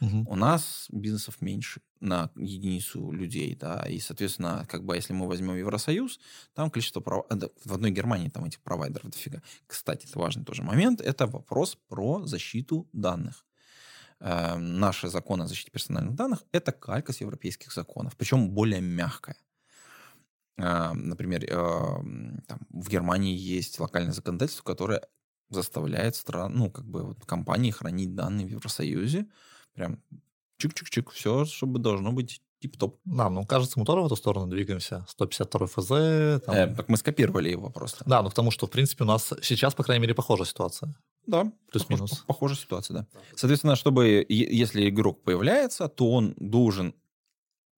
Угу. 0.00 0.26
У 0.28 0.36
нас 0.36 0.86
бизнесов 0.92 1.40
меньше 1.40 1.80
на 1.98 2.30
единицу 2.36 3.10
людей, 3.10 3.56
да, 3.56 3.84
и, 3.88 3.98
соответственно, 3.98 4.64
как 4.68 4.84
бы, 4.84 4.94
если 4.94 5.12
мы 5.12 5.26
возьмем 5.26 5.56
Евросоюз, 5.56 6.20
там 6.54 6.70
количество 6.70 7.00
прав... 7.00 7.26
Э, 7.30 7.48
в 7.64 7.74
одной 7.74 7.90
Германии 7.90 8.28
там 8.28 8.44
этих 8.44 8.60
провайдеров 8.60 9.10
дофига. 9.10 9.42
Кстати, 9.66 10.06
это 10.06 10.20
важный 10.20 10.44
тоже 10.44 10.62
момент, 10.62 11.00
это 11.00 11.26
вопрос 11.26 11.76
про 11.88 12.24
защиту 12.24 12.88
данных. 12.92 13.44
Э, 14.20 14.56
наши 14.56 15.08
законы 15.08 15.42
о 15.42 15.46
защите 15.48 15.72
персональных 15.72 16.14
данных– 16.14 16.44
это 16.52 16.70
калька 16.70 17.12
с 17.12 17.20
европейских 17.20 17.72
законов, 17.72 18.16
причем 18.16 18.50
более 18.50 18.80
мягкая. 18.80 19.36
А, 20.58 20.92
например, 20.94 21.44
а, 21.50 22.00
там, 22.46 22.60
в 22.70 22.88
Германии 22.88 23.36
есть 23.36 23.78
локальное 23.80 24.12
законодательство, 24.12 24.64
которое 24.64 25.02
заставляет 25.50 26.16
стран, 26.16 26.54
ну, 26.54 26.70
как 26.70 26.84
бы 26.84 27.04
вот 27.04 27.24
компании 27.24 27.70
хранить 27.70 28.14
данные 28.14 28.46
в 28.46 28.50
Евросоюзе. 28.50 29.26
Прям 29.74 30.02
чик-чик-чик, 30.60 31.10
все, 31.12 31.44
чтобы 31.44 31.78
должно 31.78 32.12
быть 32.12 32.42
тип-топ. 32.60 33.00
Да, 33.04 33.30
ну, 33.30 33.46
кажется, 33.46 33.78
мы 33.78 33.84
тоже 33.84 34.02
в 34.02 34.06
эту 34.06 34.16
сторону 34.16 34.48
двигаемся. 34.48 35.06
152 35.08 35.66
ФЗ. 35.66 36.44
Там... 36.44 36.54
Э, 36.54 36.74
так 36.74 36.88
мы 36.88 36.96
скопировали 36.96 37.50
его 37.50 37.70
просто. 37.70 38.04
Да, 38.04 38.22
ну, 38.22 38.30
потому 38.30 38.50
что, 38.50 38.66
в 38.66 38.70
принципе, 38.70 39.04
у 39.04 39.06
нас 39.06 39.32
сейчас, 39.42 39.74
по 39.74 39.84
крайней 39.84 40.02
мере, 40.02 40.14
похожая 40.14 40.46
ситуация. 40.46 40.94
Да, 41.26 41.52
плюс-минус. 41.70 42.10
Похож, 42.10 42.26
похожая 42.26 42.56
ситуация, 42.56 42.94
да. 42.94 43.06
Соответственно, 43.36 43.76
чтобы, 43.76 44.26
если 44.28 44.88
игрок 44.88 45.22
появляется, 45.22 45.88
то 45.88 46.10
он 46.10 46.34
должен 46.38 46.94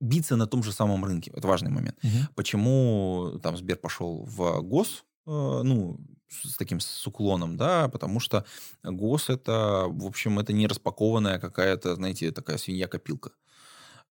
биться 0.01 0.37
на 0.37 0.47
том 0.47 0.63
же 0.63 0.73
самом 0.73 1.05
рынке. 1.05 1.31
Это 1.35 1.47
важный 1.47 1.71
момент. 1.71 1.99
Угу. 2.03 2.35
Почему 2.35 3.39
там 3.43 3.57
Сбер 3.57 3.77
пошел 3.77 4.25
в 4.25 4.61
ГОС, 4.63 5.05
э, 5.27 5.31
ну, 5.31 5.99
с 6.29 6.57
таким 6.57 6.81
с 6.81 7.07
уклоном, 7.07 7.57
да, 7.57 7.89
потому 7.89 8.21
что 8.21 8.45
ГОС 8.83 9.31
это, 9.31 9.87
в 9.89 10.07
общем, 10.07 10.39
это 10.39 10.53
не 10.53 10.67
распакованная 10.67 11.39
какая-то, 11.39 11.97
знаете, 11.97 12.31
такая 12.31 12.57
свинья-копилка. 12.57 13.33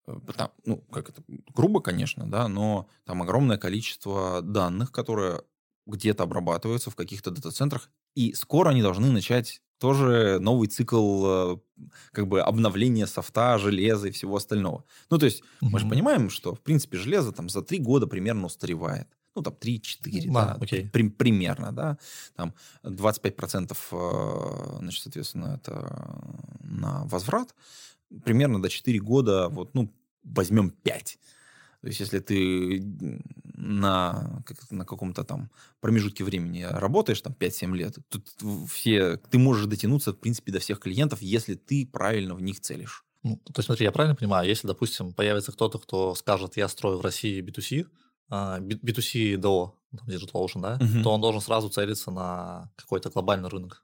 Э, 0.08 0.18
там, 0.38 0.52
ну, 0.66 0.78
как 0.92 1.10
это, 1.10 1.24
грубо, 1.54 1.82
конечно, 1.82 2.30
да, 2.30 2.48
но 2.48 2.88
там 3.06 3.22
огромное 3.22 3.58
количество 3.58 4.42
данных, 4.42 4.92
которые 4.92 5.42
где-то 5.86 6.24
обрабатываются 6.24 6.92
в 6.92 6.96
каких-то 6.96 7.32
дата-центрах, 7.32 7.90
и 8.16 8.34
скоро 8.34 8.70
они 8.70 8.82
должны 8.82 9.12
начать 9.12 9.62
тоже 9.84 10.40
новый 10.40 10.70
цикл 10.70 11.26
э, 11.26 11.58
как 12.14 12.30
бы 12.30 12.40
обновления 12.40 13.06
софта, 13.06 13.58
железа 13.58 14.08
и 14.08 14.12
всего 14.12 14.38
остального. 14.38 14.86
Ну, 15.10 15.18
то 15.18 15.26
есть 15.26 15.42
mm-hmm. 15.42 15.68
мы 15.72 15.80
же 15.80 15.90
понимаем, 15.90 16.30
что, 16.30 16.56
в 16.56 16.62
принципе, 16.62 16.98
железо 16.98 17.34
там 17.34 17.50
за 17.50 17.62
три 17.62 17.80
года 17.80 18.08
примерно 18.08 18.46
устаревает. 18.46 19.10
Ну, 19.36 19.42
там 19.42 19.54
3-4, 19.60 20.32
да, 20.32 20.46
да 20.46 20.58
окей. 20.62 20.88
При, 20.88 21.10
примерно, 21.10 21.74
да. 21.74 21.98
Там 22.38 22.54
25%, 22.86 23.76
э, 23.92 24.78
значит, 24.80 25.04
соответственно, 25.04 25.60
это 25.62 26.18
на 26.62 27.04
возврат. 27.04 27.54
Примерно 28.24 28.62
до 28.62 28.70
4 28.70 28.98
года, 29.02 29.50
вот, 29.50 29.74
ну, 29.74 29.94
возьмем 30.24 30.70
5. 30.70 31.20
То 31.84 31.88
есть, 31.88 32.00
если 32.00 32.20
ты 32.20 32.82
на, 33.56 34.42
как, 34.46 34.72
на 34.72 34.86
каком-то 34.86 35.26
там 35.26 35.52
промежутке 35.82 36.24
времени 36.24 36.62
работаешь, 36.62 37.20
там 37.20 37.36
5-7 37.38 37.76
лет, 37.76 37.98
тут 38.08 38.26
все, 38.72 39.18
ты 39.18 39.38
можешь 39.38 39.66
дотянуться, 39.66 40.14
в 40.14 40.18
принципе, 40.18 40.54
до 40.54 40.60
всех 40.60 40.80
клиентов, 40.80 41.22
если 41.22 41.56
ты 41.56 41.86
правильно 41.86 42.36
в 42.36 42.42
них 42.42 42.62
целишь. 42.62 43.04
Ну, 43.24 43.36
то 43.36 43.56
есть, 43.58 43.66
смотри, 43.66 43.84
я 43.84 43.92
правильно 43.92 44.16
понимаю, 44.16 44.48
если, 44.48 44.66
допустим, 44.66 45.12
появится 45.12 45.52
кто-то, 45.52 45.78
кто 45.78 46.16
скажет, 46.16 46.56
я 46.56 46.70
строю 46.70 47.00
в 47.00 47.02
России 47.02 47.42
B2C, 47.42 47.86
B2C 48.32 49.36
DO, 49.36 49.72
Digital 50.08 50.32
Ocean, 50.36 50.62
да, 50.62 50.78
uh-huh. 50.78 51.04
то 51.04 51.12
он 51.12 51.20
должен 51.20 51.42
сразу 51.42 51.68
целиться 51.68 52.12
на 52.12 52.72
какой-то 52.78 53.10
глобальный 53.10 53.50
рынок. 53.50 53.84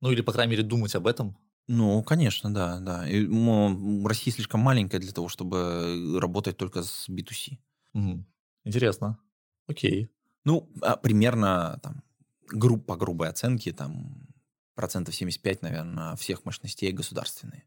Ну, 0.00 0.10
или, 0.10 0.22
по 0.22 0.32
крайней 0.32 0.52
мере, 0.52 0.62
думать 0.62 0.94
об 0.94 1.06
этом, 1.06 1.36
ну, 1.68 2.02
конечно, 2.02 2.52
да, 2.52 2.78
да. 2.80 3.08
И, 3.08 3.26
ну, 3.26 4.06
Россия 4.06 4.32
слишком 4.32 4.60
маленькая 4.60 4.98
для 4.98 5.12
того, 5.12 5.28
чтобы 5.28 6.18
работать 6.20 6.56
только 6.56 6.82
с 6.82 7.08
B2C. 7.08 7.58
Угу. 7.94 8.24
Интересно. 8.64 9.18
Окей. 9.66 10.10
Ну, 10.44 10.70
а 10.80 10.96
примерно 10.96 11.80
там 11.82 12.02
груб, 12.48 12.86
по 12.86 12.96
грубой 12.96 13.28
оценке 13.28 13.72
там 13.72 14.28
процентов 14.74 15.14
75, 15.14 15.62
наверное, 15.62 16.14
всех 16.16 16.44
мощностей 16.44 16.92
государственные. 16.92 17.64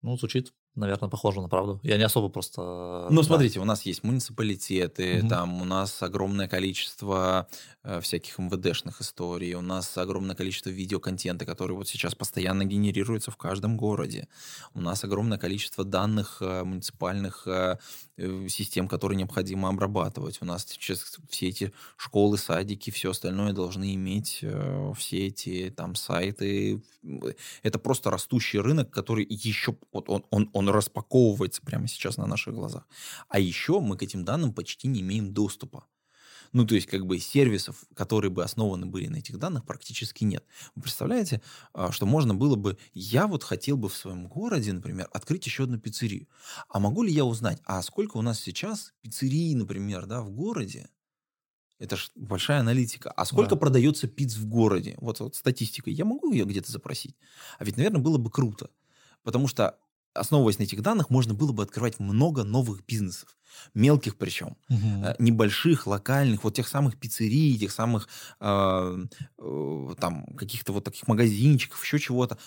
Ну, 0.00 0.16
звучит 0.16 0.54
наверное, 0.78 1.08
похоже 1.08 1.40
на 1.40 1.48
правду. 1.48 1.80
Я 1.82 1.96
не 1.96 2.04
особо 2.04 2.28
просто... 2.28 3.08
Ну, 3.10 3.20
да. 3.20 3.26
смотрите, 3.26 3.60
у 3.60 3.64
нас 3.64 3.82
есть 3.82 4.04
муниципалитеты, 4.04 5.20
угу. 5.20 5.28
там 5.28 5.60
у 5.62 5.64
нас 5.64 6.02
огромное 6.02 6.48
количество 6.48 7.48
э, 7.82 8.00
всяких 8.00 8.38
МВДшных 8.38 9.00
историй, 9.00 9.54
у 9.54 9.60
нас 9.60 9.98
огромное 9.98 10.36
количество 10.36 10.70
видеоконтента, 10.70 11.44
который 11.44 11.76
вот 11.76 11.88
сейчас 11.88 12.14
постоянно 12.14 12.64
генерируется 12.64 13.30
в 13.30 13.36
каждом 13.36 13.76
городе. 13.76 14.28
У 14.74 14.80
нас 14.80 15.04
огромное 15.04 15.38
количество 15.38 15.84
данных 15.84 16.38
э, 16.40 16.62
муниципальных 16.64 17.46
э, 17.46 17.78
э 18.16 18.48
систем, 18.48 18.88
которые 18.88 19.16
необходимо 19.18 19.68
обрабатывать. 19.68 20.38
У 20.40 20.44
нас 20.44 20.66
сейчас 20.68 21.18
все 21.28 21.48
эти 21.48 21.72
школы, 21.96 22.38
садики, 22.38 22.90
все 22.90 23.10
остальное 23.10 23.52
должны 23.52 23.94
иметь 23.94 24.38
э, 24.42 24.92
все 24.96 25.26
эти 25.26 25.72
там 25.76 25.94
сайты. 25.94 26.82
Это 27.62 27.78
просто 27.78 28.10
растущий 28.10 28.60
рынок, 28.60 28.90
который 28.90 29.26
еще... 29.28 29.76
Вот 29.92 30.08
он, 30.08 30.24
он, 30.30 30.50
он 30.52 30.67
распаковывается 30.72 31.62
прямо 31.62 31.88
сейчас 31.88 32.16
на 32.16 32.26
наших 32.26 32.54
глазах. 32.54 32.86
А 33.28 33.38
еще 33.38 33.80
мы 33.80 33.96
к 33.96 34.02
этим 34.02 34.24
данным 34.24 34.52
почти 34.52 34.88
не 34.88 35.00
имеем 35.00 35.32
доступа. 35.32 35.86
Ну, 36.52 36.66
то 36.66 36.74
есть, 36.74 36.86
как 36.86 37.06
бы 37.06 37.18
сервисов, 37.18 37.84
которые 37.94 38.30
бы 38.30 38.42
основаны 38.42 38.86
были 38.86 39.06
на 39.08 39.16
этих 39.16 39.38
данных, 39.38 39.64
практически 39.64 40.24
нет. 40.24 40.44
Вы 40.74 40.82
представляете, 40.82 41.42
а, 41.72 41.92
что 41.92 42.06
можно 42.06 42.34
было 42.34 42.56
бы... 42.56 42.78
Я 42.94 43.26
вот 43.26 43.44
хотел 43.44 43.76
бы 43.76 43.88
в 43.88 43.96
своем 43.96 44.28
городе, 44.28 44.72
например, 44.72 45.08
открыть 45.12 45.46
еще 45.46 45.64
одну 45.64 45.78
пиццерию. 45.78 46.26
А 46.68 46.78
могу 46.80 47.02
ли 47.02 47.12
я 47.12 47.24
узнать, 47.24 47.60
а 47.64 47.82
сколько 47.82 48.16
у 48.16 48.22
нас 48.22 48.40
сейчас 48.40 48.94
пиццерий, 49.02 49.54
например, 49.54 50.06
да, 50.06 50.22
в 50.22 50.30
городе? 50.30 50.88
Это 51.78 51.96
же 51.96 52.08
большая 52.16 52.60
аналитика. 52.60 53.10
А 53.12 53.24
сколько 53.24 53.50
да. 53.50 53.56
продается 53.56 54.08
пиц 54.08 54.34
в 54.34 54.46
городе? 54.48 54.96
Вот, 54.98 55.20
вот 55.20 55.36
статистика. 55.36 55.90
Я 55.90 56.04
могу 56.04 56.32
ее 56.32 56.44
где-то 56.44 56.72
запросить? 56.72 57.16
А 57.58 57.64
ведь, 57.64 57.76
наверное, 57.76 58.00
было 58.00 58.18
бы 58.18 58.30
круто. 58.30 58.70
Потому 59.22 59.46
что 59.46 59.78
основываясь 60.18 60.58
на 60.58 60.64
этих 60.64 60.82
данных, 60.82 61.10
можно 61.10 61.34
было 61.34 61.52
бы 61.52 61.62
открывать 61.62 61.98
много 61.98 62.44
новых 62.44 62.84
бизнесов. 62.84 63.36
Мелких 63.74 64.16
причем. 64.16 64.56
Угу. 64.68 65.16
Небольших, 65.18 65.86
локальных, 65.86 66.44
вот 66.44 66.54
тех 66.54 66.68
самых 66.68 66.98
пиццерий, 66.98 67.58
тех 67.58 67.72
самых 67.72 68.08
э, 68.40 69.06
э, 69.38 69.94
там 69.98 70.26
каких-то 70.36 70.72
вот 70.72 70.84
таких 70.84 71.08
магазинчиков, 71.08 71.82
еще 71.82 71.98
чего-то. 71.98 72.38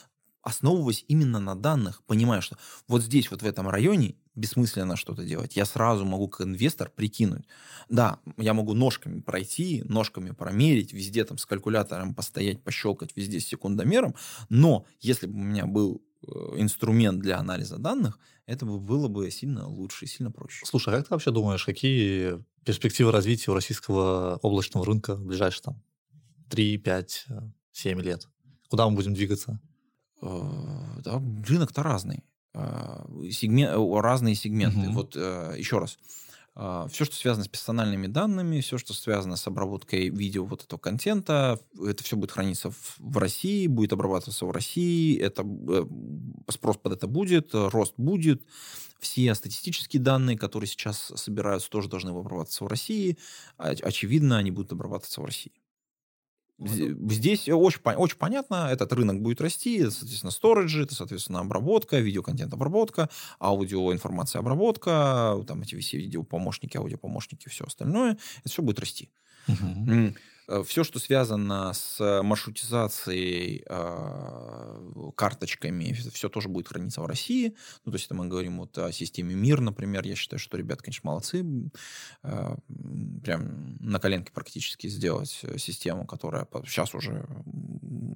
Основываясь 0.43 1.05
именно 1.07 1.39
на 1.39 1.55
данных, 1.55 2.01
понимая, 2.07 2.41
что 2.41 2.57
вот 2.88 3.03
здесь, 3.03 3.30
вот 3.30 3.43
в 3.43 3.45
этом 3.45 3.69
районе 3.69 4.15
бессмысленно 4.34 4.95
что-то 4.95 5.24
делать. 5.24 5.55
Я 5.55 5.65
сразу 5.65 6.03
могу 6.03 6.30
как 6.30 6.47
инвестор 6.47 6.89
прикинуть. 6.89 7.45
Да, 7.89 8.19
я 8.38 8.53
могу 8.53 8.74
ножками 8.74 9.19
пройти, 9.19 9.84
ножками 9.86 10.32
промерить, 10.32 10.93
везде 10.93 11.26
там 11.26 11.38
с 11.38 11.45
калькулятором 11.45 12.15
постоять, 12.15 12.63
пощелкать, 12.63 13.11
везде 13.15 13.39
с 13.39 13.45
секундомером, 13.45 14.15
но 14.49 14.86
если 14.99 15.28
бы 15.28 15.34
у 15.34 15.43
меня 15.43 15.65
был 15.67 16.01
Э, 16.01 16.11
инструмент 16.55 17.19
для 17.19 17.39
анализа 17.39 17.78
данных, 17.78 18.19
это 18.45 18.65
было 18.65 19.07
бы 19.07 19.30
сильно 19.32 19.67
лучше 19.67 20.05
и 20.05 20.07
сильно 20.07 20.32
проще. 20.32 20.65
Слушай, 20.65 20.93
а 20.93 20.97
как 20.97 21.07
ты 21.07 21.13
вообще 21.13 21.32
думаешь, 21.32 21.65
какие 21.65 22.43
перспективы 22.65 23.11
развития 23.11 23.51
у 23.51 23.53
российского 23.53 24.38
облачного 24.41 24.86
рынка 24.86 25.15
в 25.15 25.26
ближайшие 25.26 25.63
там 25.63 25.82
3, 26.49 26.78
5, 26.78 27.26
7 27.72 28.01
лет? 28.01 28.28
Куда 28.69 28.88
мы 28.88 28.95
будем 28.95 29.13
двигаться? 29.13 29.59
Э, 30.22 30.99
да, 31.03 31.22
рынок-то 31.47 31.84
разный. 31.84 32.24
Э, 32.53 33.03
сегмент, 33.32 33.74
разные 34.03 34.36
сегменты. 34.36 34.88
Угу. 34.88 34.91
Вот 34.91 35.15
еще 35.15 35.80
раз. 35.80 35.97
А, 36.64 36.88
все, 36.89 37.05
что 37.05 37.16
связано 37.16 37.43
с 37.43 37.47
персональными 37.47 38.05
данными, 38.05 38.62
все, 38.62 38.78
что 38.78 38.93
связано 38.93 39.36
с 39.36 39.47
обработкой 39.47 40.09
видео 40.09 40.45
вот 40.45 40.64
этого 40.64 40.80
контента, 40.80 41.59
это 41.84 42.03
все 42.03 42.16
будет 42.16 42.30
храниться 42.30 42.70
в, 42.70 43.18
России, 43.18 43.66
будет 43.66 43.93
обрабатываться 43.93 44.45
в 44.45 44.51
России, 44.51 45.20
это, 45.20 45.41
э, 45.43 45.86
спрос 46.51 46.78
под 46.78 46.93
это 46.93 47.07
будет, 47.07 47.49
рост 47.55 47.95
будет. 47.97 48.43
Все 48.99 49.34
статистические 49.34 50.03
данные, 50.03 50.38
которые 50.38 50.68
сейчас 50.68 51.12
собираются, 51.16 51.68
тоже 51.72 51.89
должны 51.89 52.12
обрабатываться 52.12 52.64
в 52.64 52.68
России. 52.68 53.18
Очевидно, 53.57 54.38
они 54.38 54.51
будут 54.51 54.72
обрабатываться 54.72 55.22
в 55.22 55.26
России. 55.26 55.61
Здесь 56.64 57.49
очень, 57.49 57.80
очень 57.84 58.18
понятно, 58.18 58.68
этот 58.72 58.93
рынок 58.93 59.22
будет 59.22 59.41
расти, 59.41 59.89
соответственно, 59.89 60.32
сториджи, 60.32 60.84
это, 60.84 60.93
соответственно, 60.93 61.39
обработка, 61.39 61.99
видеоконтент 61.99 62.53
обработка, 62.53 63.09
аудиоинформация 63.39 64.39
обработка, 64.39 65.43
там 65.47 65.62
эти 65.64 65.80
все 65.80 65.97
видеопомощники, 65.97 66.78
аудиопомощники, 66.78 67.49
все 67.49 67.66
остальное, 67.66 68.18
это 68.41 68.49
все 68.49 68.62
будет 68.62 68.80
расти. 68.80 69.09
Uh-huh. 69.47 70.16
Э, 70.52 70.64
все, 70.64 70.84
что 70.84 70.99
связано 70.99 71.72
с 71.74 72.22
маршрутизацией, 72.24 73.64
э, 73.66 75.12
карточками, 75.16 75.93
все 76.14 76.30
тоже 76.30 76.49
будет 76.49 76.68
храниться 76.68 77.02
в 77.02 77.06
России. 77.06 77.56
Ну, 77.86 77.91
то 77.91 77.95
есть, 77.95 78.08
это 78.08 78.16
мы 78.16 78.28
говорим 78.28 78.60
вот 78.60 78.78
о 78.78 78.91
системе 78.91 79.34
МИР, 79.36 79.62
например. 79.62 80.06
Я 80.06 80.16
считаю, 80.16 80.39
что 80.39 80.58
ребята, 80.58 80.84
конечно, 80.84 81.10
молодцы. 81.10 81.45
Э, 82.24 82.56
прям 83.24 83.78
на 83.80 83.99
коленке 83.99 84.32
практически 84.34 84.88
сделать 84.88 85.41
систему, 85.58 86.06
которая 86.06 86.47
сейчас 86.66 86.93
уже 86.93 87.26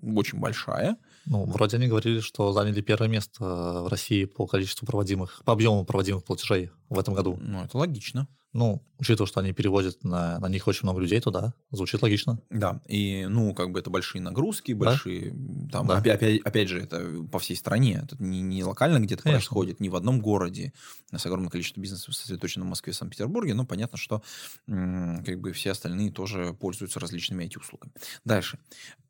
очень 0.04 0.40
большая. 0.40 0.98
Ну, 1.26 1.46
вроде 1.46 1.78
они 1.78 1.88
говорили, 1.88 2.20
что 2.20 2.52
заняли 2.52 2.82
первое 2.82 3.08
место 3.08 3.44
в 3.44 3.88
России 3.88 4.26
по 4.26 4.46
количеству 4.46 4.86
проводимых, 4.86 5.42
по 5.46 5.54
объему 5.54 5.86
проводимых 5.86 6.24
платежей 6.26 6.72
в 6.90 7.00
этом 7.00 7.14
году. 7.14 7.38
Ну, 7.40 7.64
это 7.64 7.78
логично. 7.78 8.28
Ну, 8.56 8.82
учитывая, 9.00 9.28
что 9.28 9.42
они 9.42 9.52
перевозят 9.52 10.06
на, 10.06 10.40
на 10.40 10.48
них 10.48 10.66
очень 10.66 10.84
много 10.84 11.02
людей 11.02 11.20
туда, 11.20 11.54
звучит 11.72 12.02
логично. 12.02 12.40
Да, 12.50 12.82
и, 12.88 13.26
ну, 13.30 13.54
как 13.54 13.72
бы 13.72 13.80
это 13.80 13.90
большие 13.90 14.22
нагрузки, 14.22 14.72
большие, 14.72 15.34
да? 15.36 15.80
там, 15.80 15.88
Да. 15.88 15.98
опять, 15.98 16.16
опять, 16.16 16.42
опять 16.42 16.70
же, 16.70 16.82
это 16.82 17.06
по 17.30 17.40
всей 17.40 17.58
стране, 17.58 18.02
это 18.06 18.16
не, 18.18 18.40
не 18.40 18.64
локально 18.64 19.00
где-то 19.02 19.24
Конечно. 19.24 19.40
происходит, 19.50 19.82
не 19.82 19.90
в 19.90 19.96
одном 19.98 20.22
городе, 20.22 20.72
у 21.12 21.16
нас 21.16 21.26
огромное 21.26 21.50
количество 21.50 21.82
бизнесов 21.82 22.16
сосредоточено 22.16 22.64
в 22.64 22.70
Москве 22.70 22.92
и 22.92 22.94
Санкт-Петербурге, 22.94 23.56
но 23.56 23.66
понятно, 23.66 23.98
что 23.98 24.24
м, 24.68 25.22
как 25.26 25.42
бы 25.42 25.52
все 25.52 25.72
остальные 25.72 26.12
тоже 26.14 26.54
пользуются 26.58 27.02
различными 27.02 27.44
IT-услугами. 27.44 27.92
Дальше. 28.24 28.58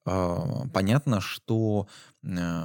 А, 0.05 0.67
Понятно, 0.73 1.19
что 1.21 1.87
э, 2.23 2.63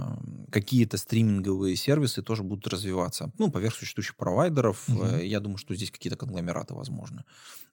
какие-то 0.51 0.99
стриминговые 0.99 1.77
сервисы 1.77 2.23
тоже 2.23 2.43
будут 2.43 2.67
развиваться. 2.69 3.33
Ну, 3.39 3.51
поверх 3.51 3.75
существующих 3.75 4.17
провайдеров. 4.17 4.89
Э, 4.89 5.25
Я 5.25 5.41
думаю, 5.41 5.57
что 5.59 5.75
здесь 5.75 5.91
какие-то 5.91 6.17
конгломераты 6.17 6.75
возможны. 6.75 7.25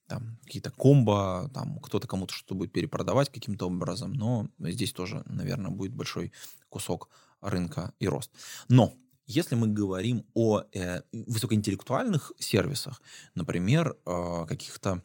Там 0.08 0.38
какие-то 0.46 0.72
комбо, 0.72 1.52
там 1.54 1.80
кто-то 1.80 2.08
кому-то 2.08 2.34
что-то 2.34 2.56
будет 2.56 2.72
перепродавать 2.72 3.30
каким-то 3.30 3.66
образом. 3.68 4.14
Но 4.14 4.48
здесь 4.60 4.94
тоже, 4.94 5.24
наверное, 5.26 5.72
будет 5.72 5.94
большой 5.94 6.32
кусок 6.70 7.10
рынка 7.42 7.94
и 8.00 8.08
рост. 8.08 8.32
Но 8.70 8.94
если 9.26 9.56
мы 9.56 9.68
говорим 9.68 10.26
о 10.34 10.62
э, 10.74 11.02
высокоинтеллектуальных 11.12 12.32
сервисах, 12.40 13.02
например, 13.36 13.98
э, 14.06 14.46
каких-то 14.48 15.04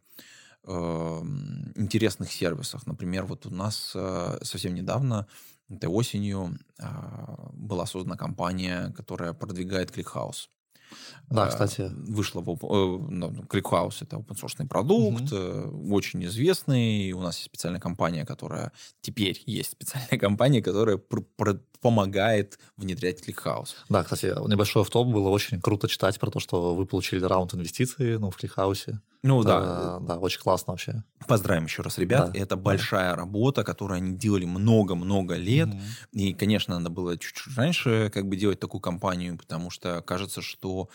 интересных 1.77 2.33
сервисах. 2.33 2.87
Например, 2.87 3.25
вот 3.25 3.47
у 3.47 3.51
нас 3.51 3.93
э, 3.95 4.39
совсем 4.43 4.75
недавно, 4.75 5.27
этой 5.69 5.89
осенью, 5.89 6.59
а, 6.79 7.49
была 7.53 7.87
создана 7.87 8.17
компания, 8.17 8.93
которая 8.97 9.33
продвигает 9.33 9.91
ClickHouse. 9.91 10.49
Да, 11.31 11.47
Э, 11.47 11.49
кстати. 11.49 11.91
Вышла 11.95 12.43
в 12.43 12.51
оп- 12.51 12.65
э, 12.65 13.07
ну, 13.11 13.31
ClickHouse 13.49 14.03
это 14.03 14.17
open 14.17 14.37
source 14.39 14.67
продукт, 14.69 15.33
э, 15.33 15.71
очень 15.91 16.23
известный. 16.27 17.13
У 17.13 17.23
нас 17.23 17.37
есть 17.39 17.47
специальная 17.47 17.81
компания, 17.81 18.27
которая 18.27 18.73
теперь 19.01 19.43
есть 19.47 19.71
специальная 19.73 20.19
компания, 20.19 20.61
которая 20.63 20.99
пр- 20.99 21.25
пр- 21.37 21.63
помогает 21.81 22.59
внедрять 22.77 23.27
ClickHouse. 23.27 23.71
Да, 23.89 24.05
кстати, 24.05 24.27
небольшой 24.49 24.83
автоп 24.83 25.09
было 25.09 25.31
очень 25.31 25.61
круто 25.61 25.89
читать 25.89 26.21
про 26.21 26.31
то, 26.31 26.41
что 26.41 26.75
вы 26.75 26.85
получили 26.87 27.25
раунд 27.25 27.55
инвестиций 27.55 28.19
ну, 28.19 28.31
в 28.31 28.37
Кликхаусе. 28.37 29.01
Ну 29.23 29.45
да, 29.45 29.61
да, 29.61 29.99
да, 30.01 30.18
очень 30.18 30.41
классно 30.41 30.73
вообще. 30.73 31.05
поздравим 31.29 31.64
еще 31.64 31.83
раз, 31.83 31.99
ребят. 31.99 32.33
Да, 32.33 32.39
Это 32.39 32.57
да. 32.57 32.62
большая 32.62 33.14
работа, 33.14 33.62
которую 33.62 33.99
они 33.99 34.16
делали 34.16 34.45
много-много 34.45 35.37
лет. 35.37 35.68
Мгм. 35.68 35.81
И, 36.12 36.35
конечно, 36.35 36.75
надо 36.77 36.91
было 36.91 37.16
чуть-чуть 37.16 37.57
раньше 37.57 38.11
как 38.12 38.27
бы 38.27 38.37
делать 38.37 38.59
такую 38.59 38.81
компанию, 38.81 39.39
потому 39.39 39.70
что 39.70 40.03
кажется, 40.03 40.43
что 40.43 40.89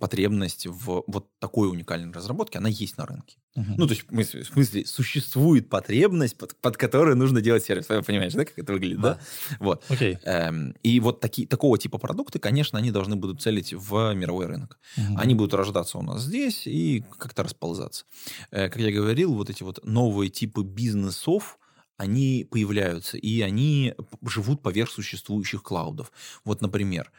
потребность 0.00 0.66
в 0.66 1.04
вот 1.06 1.28
такой 1.38 1.68
уникальной 1.70 2.12
разработке, 2.12 2.58
она 2.58 2.68
есть 2.68 2.98
на 2.98 3.06
рынке. 3.06 3.36
Мгм. 3.54 3.74
Ну, 3.78 3.86
то 3.86 3.94
есть, 3.94 4.04
в 4.10 4.44
смысле, 4.52 4.84
существует 4.84 5.68
потребность, 5.68 6.36
под, 6.36 6.56
под 6.56 6.76
которой 6.76 7.14
нужно 7.14 7.40
делать 7.40 7.64
сервис. 7.64 7.88
Вы 7.88 8.02
Понимаешь, 8.02 8.32
да, 8.32 8.44
как 8.44 8.58
это 8.58 8.72
выглядит, 8.72 9.00
да? 9.00 9.14
Да. 9.14 9.56
Вот. 9.60 9.84
Окей. 9.88 10.18
Эм, 10.24 10.74
и 10.82 10.98
вот 10.98 11.20
такие, 11.20 11.46
такого 11.46 11.78
типа 11.78 11.98
продукты, 11.98 12.40
конечно, 12.40 12.78
они 12.80 12.90
должны 12.90 13.14
будут 13.14 13.42
целить 13.42 13.72
в 13.72 14.12
мировой 14.14 14.46
рынок. 14.46 14.78
Мгм. 14.96 15.18
Они 15.18 15.34
будут 15.34 15.54
рождаться 15.54 15.98
у 15.98 16.02
нас 16.02 16.22
здесь 16.22 16.66
и 16.66 17.04
как-то 17.18 17.44
расползаться. 17.44 18.06
Э, 18.50 18.68
Как 18.68 18.82
я 18.82 18.90
говорил, 18.90 19.34
вот 19.34 19.50
эти 19.50 19.62
вот 19.62 19.78
новые 19.84 20.30
типы 20.30 20.64
бизнесов, 20.64 21.58
они 21.96 22.46
появляются, 22.50 23.16
и 23.16 23.40
они 23.40 23.94
живут 24.26 24.62
поверх 24.62 24.90
существующих 24.90 25.62
клаудов. 25.62 26.12
Вот, 26.44 26.60
например, 26.60 27.12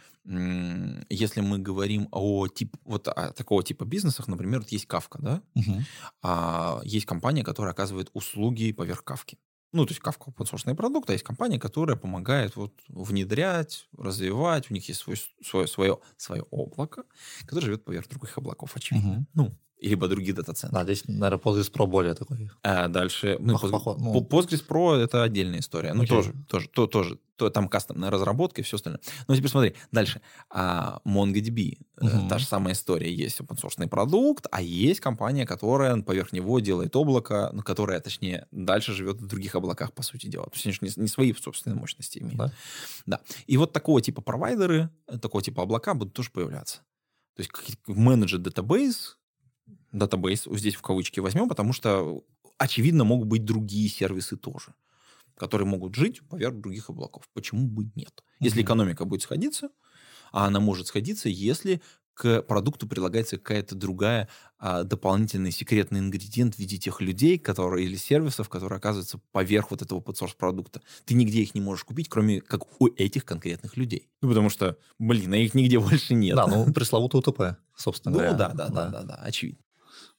если 1.10 1.42
мы 1.42 1.60
говорим 1.60 2.08
о, 2.12 2.48
тип, 2.48 2.76
вот, 2.84 3.08
о 3.08 3.32
такого 3.32 3.64
типа 3.64 3.86
бизнесах, 3.86 4.28
например, 4.28 4.62
вот 4.62 4.70
есть 4.70 4.88
Кавка, 4.88 5.20
да? 5.22 5.42
Мгм. 5.54 5.86
А 6.22 6.82
есть 6.84 7.06
компания, 7.06 7.44
которая 7.44 7.74
оказывает 7.74 8.10
услуги 8.14 8.72
поверх 8.72 9.04
Кавки. 9.04 9.38
Ну, 9.72 9.86
то 9.86 9.92
есть 9.92 10.02
Кавка 10.02 10.32
open 10.32 10.76
продукт, 10.76 11.10
а 11.10 11.14
есть 11.14 11.26
компания, 11.26 11.60
которая 11.60 11.98
помогает 11.98 12.56
вот 12.56 12.74
внедрять, 12.88 13.88
развивать. 13.98 14.72
У 14.72 14.74
них 14.74 14.88
есть 14.88 15.02
свой, 15.02 15.18
свое, 15.44 15.68
свое, 15.68 16.00
свое 16.16 16.44
облако, 16.50 17.04
которое 17.46 17.66
живет 17.66 17.84
поверх 17.84 18.08
других 18.08 18.38
облаков, 18.38 18.76
очевидно. 18.76 19.12
Мгм. 19.12 19.28
Ну, 19.34 19.58
либо 19.82 20.08
других 20.08 20.36
дата-центров. 20.36 20.74
Да, 20.74 20.84
здесь, 20.84 21.04
наверное, 21.08 21.38
Postgres 21.38 21.72
Pro 21.72 21.86
более 21.86 22.14
такой. 22.14 22.50
А 22.64 22.88
дальше... 22.88 23.38
Ну, 23.40 23.56
Post- 23.56 23.72
поход- 23.72 23.98
ну. 24.00 24.20
Postgres 24.22 24.66
Pro 24.66 24.96
это 24.96 25.22
отдельная 25.24 25.60
история. 25.60 25.94
Ну, 25.94 26.04
Окей. 26.04 26.16
тоже, 26.16 26.34
тоже, 26.48 26.70
то, 26.70 26.88
тоже. 26.88 27.20
То, 27.36 27.50
там 27.50 27.68
кастомная 27.68 28.10
разработка 28.10 28.62
и 28.62 28.64
все 28.64 28.78
остальное. 28.78 29.02
Но 29.28 29.36
теперь 29.36 29.50
смотри, 29.52 29.76
дальше. 29.92 30.22
А, 30.50 31.02
MongoDB, 31.06 31.80
Мгм. 32.00 32.30
та 32.30 32.38
же 32.38 32.46
самая 32.46 32.74
история. 32.74 33.14
Есть 33.14 33.42
open 33.42 33.88
продукт, 33.90 34.48
а 34.52 34.62
есть 34.62 35.02
компания, 35.02 35.46
которая 35.46 36.02
поверх 36.02 36.32
него 36.32 36.62
делает 36.62 36.96
облако, 36.96 37.50
ну, 37.52 37.62
которая, 37.62 38.00
точнее, 38.00 38.48
дальше 38.52 38.94
живет 38.94 39.20
в 39.20 39.28
других 39.28 39.54
облаках, 39.56 39.92
по 39.92 40.02
сути 40.02 40.28
дела. 40.28 40.46
То 40.46 40.52
есть 40.54 40.66
они 40.66 40.74
же 40.74 40.80
не, 40.98 41.02
не 41.04 41.08
свои 41.10 41.34
собственные 41.34 41.78
мощности 41.78 42.20
имеют. 42.20 42.38
Да? 42.38 42.52
Да. 43.06 43.20
И 43.48 43.58
вот 43.58 43.74
такого 43.74 44.02
типа 44.02 44.22
провайдеры, 44.22 44.90
э, 45.08 45.18
такого 45.18 45.44
типа 45.44 45.64
облака 45.64 45.94
будут 45.94 46.14
тоже 46.14 46.32
появляться. 46.32 46.78
То 47.36 47.42
есть 47.42 47.52
managed 47.86 48.40
database, 48.40 49.18
database 49.98 50.46
здесь 50.52 50.76
в 50.76 50.82
кавычки 50.82 51.20
возьмем, 51.20 51.50
потому 51.50 51.74
что, 51.74 52.24
очевидно, 52.58 53.04
могут 53.04 53.28
быть 53.28 53.46
другие 53.46 53.90
сервисы 53.90 54.38
тоже, 54.38 54.74
которые 55.38 55.68
могут 55.68 55.96
жить 55.96 56.22
поверх 56.28 56.56
других 56.60 56.90
облаков. 56.90 57.30
Почему 57.34 57.68
бы 57.68 57.90
нет? 57.96 58.24
Если 58.40 58.62
экономика 58.62 59.06
будет 59.06 59.22
сходиться, 59.24 59.70
а 60.32 60.48
она 60.48 60.60
может 60.60 60.88
сходиться, 60.88 61.30
если 61.30 61.82
к 62.14 62.42
продукту 62.44 62.88
прилагается 62.88 63.38
какая-то 63.38 63.76
другая 63.76 64.30
а, 64.58 64.84
дополнительный 64.84 65.52
секретный 65.52 66.00
ингредиент 66.00 66.56
в 66.56 66.60
виде 66.60 66.78
тех 66.78 67.02
людей, 67.02 67.38
которые 67.38 67.86
или 67.86 67.98
сервисов, 67.98 68.48
которые 68.48 68.78
оказываются 68.78 69.20
поверх 69.34 69.70
вот 69.72 69.82
этого 69.82 70.00
source 70.00 70.36
продукта. 70.38 70.82
Ты 71.04 71.14
нигде 71.14 71.42
их 71.42 71.54
не 71.56 71.60
можешь 71.60 71.84
купить, 71.84 72.08
кроме 72.08 72.40
как 72.40 72.82
у 72.82 72.88
этих 72.88 73.26
конкретных 73.26 73.76
людей. 73.76 74.08
Ну, 74.22 74.30
потому 74.30 74.50
что, 74.50 74.78
блин, 74.98 75.34
а 75.34 75.38
их 75.38 75.54
нигде 75.56 75.78
больше 75.82 76.14
нет. 76.14 76.38
Да, 76.38 76.48
ну, 76.48 76.72
пресловутый 76.74 77.20
УТП, 77.20 77.58
собственно 77.76 78.14
Ну, 78.14 78.20
говоря. 78.20 78.38
да, 78.38 78.54
да, 78.54 78.70
да, 78.70 78.90
да, 78.90 79.04
да, 79.04 79.16
очевидно. 79.16 79.60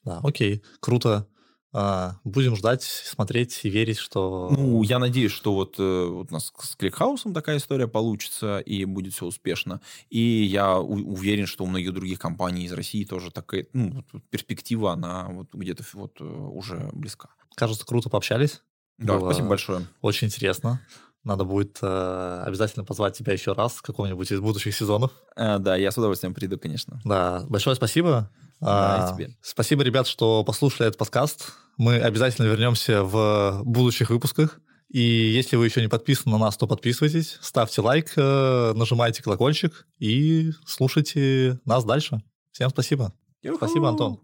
Да, 0.07 0.21
окей, 0.23 0.63
круто. 0.79 1.27
А, 1.73 2.15
будем 2.23 2.55
ждать, 2.55 2.81
смотреть 2.81 3.59
и 3.63 3.69
верить, 3.69 3.97
что... 3.97 4.47
Ну, 4.49 4.81
я 4.83 4.99
надеюсь, 4.99 5.33
что 5.33 5.53
вот, 5.53 5.75
э, 5.77 6.05
вот 6.07 6.31
у 6.31 6.33
нас 6.33 6.53
с 6.57 6.75
Кликхаусом 6.77 7.33
такая 7.33 7.57
история 7.57 7.87
получится, 7.87 8.59
и 8.59 8.85
будет 8.85 9.13
все 9.13 9.25
успешно. 9.25 9.81
И 10.09 10.19
я 10.19 10.79
уверен, 10.79 11.45
что 11.45 11.65
у 11.65 11.67
многих 11.67 11.93
других 11.93 12.19
компаний 12.19 12.63
из 12.63 12.71
России 12.71 13.03
тоже 13.03 13.31
такая, 13.31 13.67
ну, 13.73 14.01
перспектива, 14.29 14.93
она 14.93 15.27
вот 15.29 15.53
где-то 15.53 15.83
вот 15.93 16.21
э, 16.21 16.23
уже 16.23 16.89
близка. 16.93 17.29
Кажется, 17.55 17.85
круто 17.85 18.09
пообщались. 18.09 18.61
Да, 18.97 19.17
Было 19.17 19.29
спасибо 19.29 19.49
большое. 19.49 19.85
Очень 20.01 20.27
интересно. 20.27 20.81
Надо 21.25 21.43
будет 21.43 21.79
э, 21.81 22.43
обязательно 22.45 22.85
позвать 22.85 23.17
тебя 23.17 23.33
еще 23.33 23.51
раз 23.51 23.73
в 23.73 23.81
каком-нибудь 23.81 24.31
из 24.31 24.39
будущих 24.39 24.73
сезонов. 24.73 25.11
Э, 25.35 25.59
да, 25.59 25.75
я 25.75 25.91
с 25.91 25.97
удовольствием 25.97 26.33
приду, 26.33 26.57
конечно. 26.57 27.01
Да, 27.03 27.45
большое 27.49 27.75
спасибо. 27.75 28.31
Да, 28.59 29.09
А, 29.09 29.13
тебе. 29.13 29.35
Спасибо, 29.41 29.83
ребят, 29.83 30.07
что 30.07 30.43
послушали 30.43 30.87
этот 30.87 30.97
подкаст. 30.97 31.53
Мы 31.77 31.97
обязательно 31.97 32.47
вернемся 32.47 33.03
в 33.03 33.61
будущих 33.63 34.09
выпусках. 34.09 34.59
И 34.89 35.01
если 35.01 35.57
вы 35.57 35.65
еще 35.65 35.81
не 35.81 35.89
подписаны 35.89 36.31
на 36.33 36.45
нас, 36.45 36.55
то 36.55 36.65
подписывайтесь, 36.65 37.37
ставьте 37.41 37.81
лайк, 37.81 38.13
э, 38.15 38.73
нажимайте 38.73 39.21
колокольчик 39.21 39.85
и 39.99 40.51
слушайте 40.65 41.59
нас 41.65 41.83
дальше. 41.83 42.23
Всем 42.51 42.69
спасибо. 42.69 43.13
Спасибо, 43.57 43.89
Антон. 43.89 44.19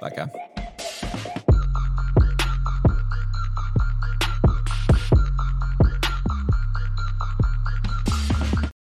Пока. 0.00 0.30